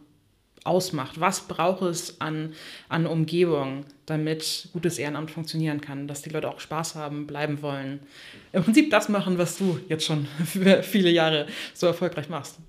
ausmacht. 0.66 1.20
Was 1.20 1.42
braucht 1.42 1.82
es 1.84 2.22
an, 2.22 2.54
an 2.90 3.06
Umgebung, 3.06 3.86
damit 4.06 4.70
gutes 4.74 4.98
Ehrenamt 4.98 5.32
funktionieren 5.32 5.82
kann, 5.82 6.08
dass 6.08 6.22
die 6.22 6.30
Leute 6.30 6.50
auch 6.50 6.60
Spaß 6.60 6.96
haben, 6.96 7.28
bleiben 7.28 7.62
wollen. 7.62 8.00
Im 8.52 8.64
Prinzip 8.64 8.90
das 8.92 9.10
machen, 9.10 9.38
was 9.38 9.58
du 9.58 9.80
jetzt 9.88 10.06
schon 10.06 10.28
viele 10.46 11.10
Jahre 11.10 11.48
so 11.74 11.88
erfolgreich 11.88 12.30
machst. 12.30 12.60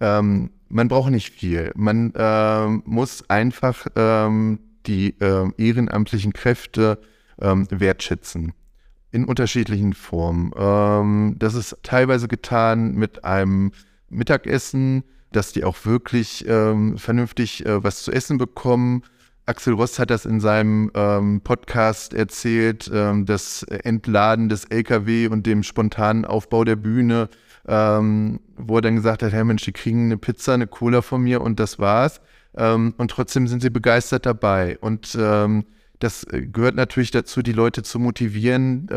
Ähm, 0.00 0.50
man 0.68 0.88
braucht 0.88 1.10
nicht 1.10 1.32
viel. 1.32 1.70
Man 1.76 2.12
ähm, 2.16 2.82
muss 2.86 3.28
einfach 3.30 3.86
ähm, 3.94 4.58
die 4.86 5.14
ähm, 5.20 5.54
ehrenamtlichen 5.58 6.32
Kräfte 6.32 6.98
ähm, 7.40 7.66
wertschätzen. 7.70 8.52
In 9.10 9.24
unterschiedlichen 9.24 9.92
Formen. 9.92 10.52
Ähm, 10.56 11.36
das 11.38 11.54
ist 11.54 11.76
teilweise 11.82 12.28
getan 12.28 12.94
mit 12.94 13.24
einem 13.24 13.72
Mittagessen, 14.08 15.04
dass 15.36 15.52
die 15.52 15.64
auch 15.64 15.84
wirklich 15.84 16.44
ähm, 16.48 16.98
vernünftig 16.98 17.64
äh, 17.66 17.82
was 17.82 18.02
zu 18.02 18.12
essen 18.12 18.38
bekommen. 18.38 19.02
Axel 19.46 19.74
Ross 19.74 19.98
hat 19.98 20.10
das 20.10 20.24
in 20.24 20.40
seinem 20.40 20.90
ähm, 20.94 21.40
Podcast 21.42 22.14
erzählt, 22.14 22.90
ähm, 22.94 23.26
das 23.26 23.64
Entladen 23.64 24.48
des 24.48 24.64
LKW 24.66 25.28
und 25.28 25.46
dem 25.46 25.62
spontanen 25.62 26.24
Aufbau 26.24 26.64
der 26.64 26.76
Bühne, 26.76 27.28
ähm, 27.66 28.40
wo 28.56 28.76
er 28.76 28.82
dann 28.82 28.96
gesagt 28.96 29.22
hat, 29.22 29.32
hey 29.32 29.44
Mensch, 29.44 29.64
die 29.64 29.72
kriegen 29.72 30.04
eine 30.06 30.16
Pizza, 30.16 30.54
eine 30.54 30.68
Cola 30.68 31.02
von 31.02 31.22
mir 31.22 31.40
und 31.40 31.58
das 31.58 31.78
war's. 31.78 32.20
Ähm, 32.56 32.94
und 32.98 33.10
trotzdem 33.10 33.48
sind 33.48 33.62
sie 33.62 33.70
begeistert 33.70 34.26
dabei. 34.26 34.78
Und 34.80 35.16
ähm, 35.20 35.64
das 35.98 36.26
gehört 36.30 36.76
natürlich 36.76 37.10
dazu, 37.10 37.42
die 37.42 37.52
Leute 37.52 37.84
zu 37.84 38.00
motivieren, 38.00 38.88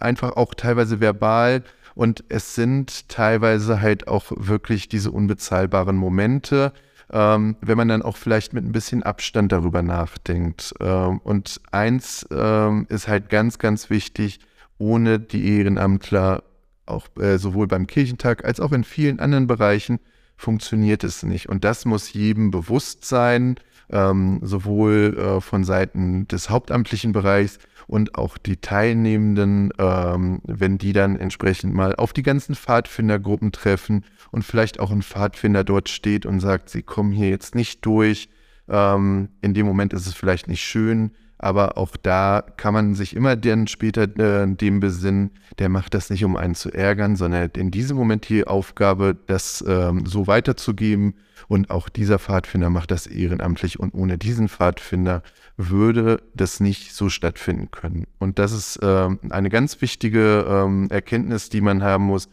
einfach 0.00 0.32
auch 0.32 0.54
teilweise 0.54 1.00
verbal 1.00 1.62
und 2.00 2.24
es 2.30 2.54
sind 2.54 3.10
teilweise 3.10 3.82
halt 3.82 4.08
auch 4.08 4.32
wirklich 4.34 4.88
diese 4.88 5.10
unbezahlbaren 5.10 5.98
Momente, 5.98 6.72
ähm, 7.12 7.56
wenn 7.60 7.76
man 7.76 7.88
dann 7.88 8.00
auch 8.00 8.16
vielleicht 8.16 8.54
mit 8.54 8.64
ein 8.64 8.72
bisschen 8.72 9.02
Abstand 9.02 9.52
darüber 9.52 9.82
nachdenkt. 9.82 10.72
Ähm, 10.80 11.18
und 11.18 11.60
eins 11.72 12.26
ähm, 12.30 12.86
ist 12.88 13.06
halt 13.06 13.28
ganz, 13.28 13.58
ganz 13.58 13.90
wichtig, 13.90 14.40
ohne 14.78 15.18
die 15.20 15.58
Ehrenamtler, 15.58 16.42
auch 16.86 17.06
äh, 17.18 17.36
sowohl 17.36 17.66
beim 17.66 17.86
Kirchentag 17.86 18.46
als 18.46 18.60
auch 18.60 18.72
in 18.72 18.84
vielen 18.84 19.20
anderen 19.20 19.46
Bereichen, 19.46 20.00
funktioniert 20.38 21.04
es 21.04 21.22
nicht. 21.22 21.50
Und 21.50 21.64
das 21.64 21.84
muss 21.84 22.14
jedem 22.14 22.50
bewusst 22.50 23.04
sein, 23.04 23.56
ähm, 23.92 24.40
sowohl 24.42 25.16
äh, 25.18 25.40
von 25.40 25.64
Seiten 25.64 26.26
des 26.28 26.50
hauptamtlichen 26.50 27.12
Bereichs 27.12 27.58
und 27.86 28.14
auch 28.14 28.38
die 28.38 28.58
Teilnehmenden, 28.58 29.72
ähm, 29.78 30.40
wenn 30.44 30.78
die 30.78 30.92
dann 30.92 31.16
entsprechend 31.16 31.74
mal 31.74 31.96
auf 31.96 32.12
die 32.12 32.22
ganzen 32.22 32.54
Pfadfindergruppen 32.54 33.52
treffen 33.52 34.04
und 34.30 34.44
vielleicht 34.44 34.78
auch 34.78 34.90
ein 34.90 35.02
Pfadfinder 35.02 35.64
dort 35.64 35.88
steht 35.88 36.24
und 36.24 36.40
sagt, 36.40 36.70
sie 36.70 36.82
kommen 36.82 37.12
hier 37.12 37.28
jetzt 37.28 37.54
nicht 37.54 37.84
durch. 37.84 38.28
Ähm, 38.68 39.30
in 39.40 39.54
dem 39.54 39.66
Moment 39.66 39.92
ist 39.92 40.06
es 40.06 40.14
vielleicht 40.14 40.46
nicht 40.46 40.62
schön, 40.62 41.10
aber 41.42 41.78
auch 41.78 41.96
da 41.96 42.44
kann 42.58 42.74
man 42.74 42.94
sich 42.94 43.16
immer 43.16 43.34
dann 43.34 43.66
später 43.66 44.02
äh, 44.02 44.46
dem 44.46 44.78
besinnen, 44.78 45.30
der 45.58 45.70
macht 45.70 45.94
das 45.94 46.10
nicht, 46.10 46.24
um 46.24 46.36
einen 46.36 46.54
zu 46.54 46.70
ärgern, 46.70 47.16
sondern 47.16 47.50
in 47.56 47.70
diesem 47.70 47.96
Moment 47.96 48.28
die 48.28 48.46
Aufgabe, 48.46 49.16
das 49.26 49.64
ähm, 49.66 50.04
so 50.04 50.26
weiterzugeben. 50.26 51.14
Und 51.48 51.70
auch 51.70 51.88
dieser 51.88 52.18
Pfadfinder 52.18 52.68
macht 52.68 52.90
das 52.90 53.06
ehrenamtlich. 53.06 53.80
Und 53.80 53.94
ohne 53.94 54.18
diesen 54.18 54.48
Pfadfinder 54.48 55.22
würde 55.56 56.22
das 56.34 56.60
nicht 56.60 56.94
so 56.94 57.08
stattfinden 57.08 57.70
können. 57.70 58.06
Und 58.18 58.38
das 58.38 58.52
ist 58.52 58.78
ähm, 58.82 59.18
eine 59.30 59.48
ganz 59.48 59.80
wichtige 59.80 60.44
ähm, 60.46 60.88
Erkenntnis, 60.90 61.48
die 61.48 61.62
man 61.62 61.82
haben 61.82 62.04
muss. 62.04 62.28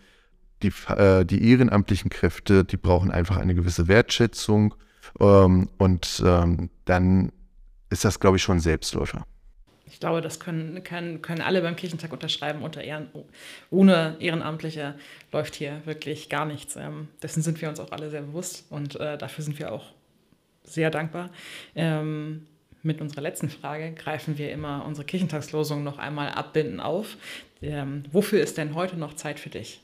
Die, 0.63 0.71
äh, 0.89 1.23
die 1.23 1.49
ehrenamtlichen 1.49 2.09
Kräfte, 2.09 2.65
die 2.65 2.77
brauchen 2.77 3.09
einfach 3.09 3.37
eine 3.37 3.55
gewisse 3.55 3.87
Wertschätzung. 3.87 4.75
Ähm, 5.19 5.69
und 5.77 6.21
ähm, 6.25 6.69
dann 6.85 7.31
ist 7.89 8.05
das, 8.05 8.19
glaube 8.19 8.37
ich, 8.37 8.43
schon 8.43 8.57
ein 8.57 8.61
Selbstläufer. 8.61 9.25
Ich 9.89 9.99
glaube, 9.99 10.21
das 10.21 10.39
können, 10.39 10.83
können, 10.83 11.21
können 11.21 11.41
alle 11.41 11.61
beim 11.61 11.75
Kirchentag 11.75 12.11
unterschreiben. 12.11 12.61
Unter 12.61 12.83
Ehren, 12.83 13.09
ohne 13.69 14.17
Ehrenamtliche 14.19 14.95
läuft 15.31 15.55
hier 15.55 15.81
wirklich 15.85 16.29
gar 16.29 16.45
nichts. 16.45 16.75
Ähm, 16.75 17.07
dessen 17.23 17.41
sind 17.41 17.61
wir 17.61 17.69
uns 17.69 17.79
auch 17.79 17.91
alle 17.91 18.09
sehr 18.09 18.21
bewusst 18.21 18.65
und 18.69 18.99
äh, 18.99 19.17
dafür 19.17 19.43
sind 19.43 19.57
wir 19.59 19.71
auch 19.71 19.85
sehr 20.63 20.91
dankbar. 20.91 21.29
Ähm, 21.73 22.45
mit 22.83 23.01
unserer 23.01 23.21
letzten 23.21 23.49
Frage 23.49 23.93
greifen 23.93 24.37
wir 24.37 24.51
immer 24.51 24.85
unsere 24.85 25.05
Kirchentagslosung 25.05 25.83
noch 25.83 25.97
einmal 25.97 26.29
abbinden 26.31 26.79
auf. 26.79 27.17
Ähm, 27.61 28.03
wofür 28.11 28.41
ist 28.41 28.57
denn 28.57 28.75
heute 28.75 28.97
noch 28.97 29.13
Zeit 29.15 29.39
für 29.39 29.49
dich? 29.49 29.81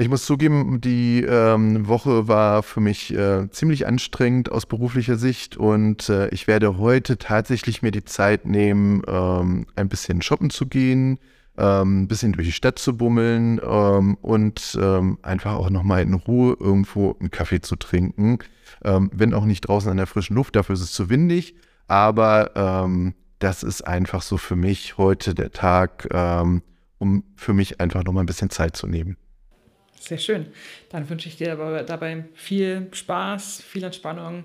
Ich 0.00 0.08
muss 0.08 0.24
zugeben, 0.24 0.80
die 0.80 1.22
ähm, 1.28 1.86
Woche 1.86 2.26
war 2.26 2.62
für 2.62 2.80
mich 2.80 3.14
äh, 3.14 3.50
ziemlich 3.50 3.86
anstrengend 3.86 4.50
aus 4.50 4.64
beruflicher 4.64 5.16
Sicht 5.16 5.58
und 5.58 6.08
äh, 6.08 6.30
ich 6.30 6.46
werde 6.46 6.78
heute 6.78 7.18
tatsächlich 7.18 7.82
mir 7.82 7.90
die 7.90 8.06
Zeit 8.06 8.46
nehmen, 8.46 9.02
ähm, 9.06 9.66
ein 9.76 9.90
bisschen 9.90 10.22
shoppen 10.22 10.48
zu 10.48 10.64
gehen, 10.64 11.18
ähm, 11.58 12.04
ein 12.04 12.08
bisschen 12.08 12.32
durch 12.32 12.46
die 12.46 12.52
Stadt 12.52 12.78
zu 12.78 12.96
bummeln 12.96 13.60
ähm, 13.62 14.16
und 14.22 14.78
ähm, 14.80 15.18
einfach 15.20 15.52
auch 15.52 15.68
nochmal 15.68 16.00
in 16.00 16.14
Ruhe 16.14 16.56
irgendwo 16.58 17.14
einen 17.20 17.30
Kaffee 17.30 17.60
zu 17.60 17.76
trinken. 17.76 18.38
Ähm, 18.82 19.10
wenn 19.12 19.34
auch 19.34 19.44
nicht 19.44 19.68
draußen 19.68 19.90
an 19.90 19.98
der 19.98 20.06
frischen 20.06 20.34
Luft, 20.34 20.56
dafür 20.56 20.76
ist 20.76 20.80
es 20.80 20.92
zu 20.92 21.10
windig. 21.10 21.56
Aber 21.88 22.88
das 23.40 23.62
ist 23.64 23.82
einfach 23.82 24.22
so 24.22 24.38
für 24.38 24.54
mich 24.54 24.96
heute 24.96 25.34
der 25.34 25.50
Tag, 25.50 26.08
um 26.98 27.24
für 27.34 27.52
mich 27.52 27.80
einfach 27.80 28.04
nochmal 28.04 28.22
ein 28.22 28.26
bisschen 28.26 28.48
Zeit 28.48 28.76
zu 28.76 28.86
nehmen. 28.86 29.16
Sehr 30.00 30.18
schön. 30.18 30.46
Dann 30.88 31.08
wünsche 31.10 31.28
ich 31.28 31.36
dir 31.36 31.84
dabei 31.86 32.24
viel 32.34 32.88
Spaß, 32.90 33.60
viel 33.60 33.84
Entspannung 33.84 34.44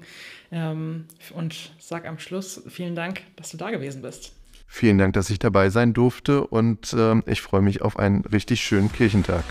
ähm, 0.51 1.05
und 1.33 1.71
sag 1.79 2.05
am 2.05 2.19
Schluss 2.19 2.61
vielen 2.67 2.93
Dank, 2.93 3.21
dass 3.37 3.51
du 3.51 3.57
da 3.57 3.71
gewesen 3.71 4.01
bist. 4.01 4.33
Vielen 4.67 4.97
Dank, 4.97 5.13
dass 5.13 5.29
ich 5.29 5.39
dabei 5.39 5.69
sein 5.69 5.93
durfte 5.93 6.45
und 6.45 6.91
äh, 6.91 7.21
ich 7.25 7.41
freue 7.41 7.61
mich 7.61 7.81
auf 7.81 7.97
einen 7.97 8.25
richtig 8.25 8.61
schönen 8.61 8.91
Kirchentag. 8.91 9.45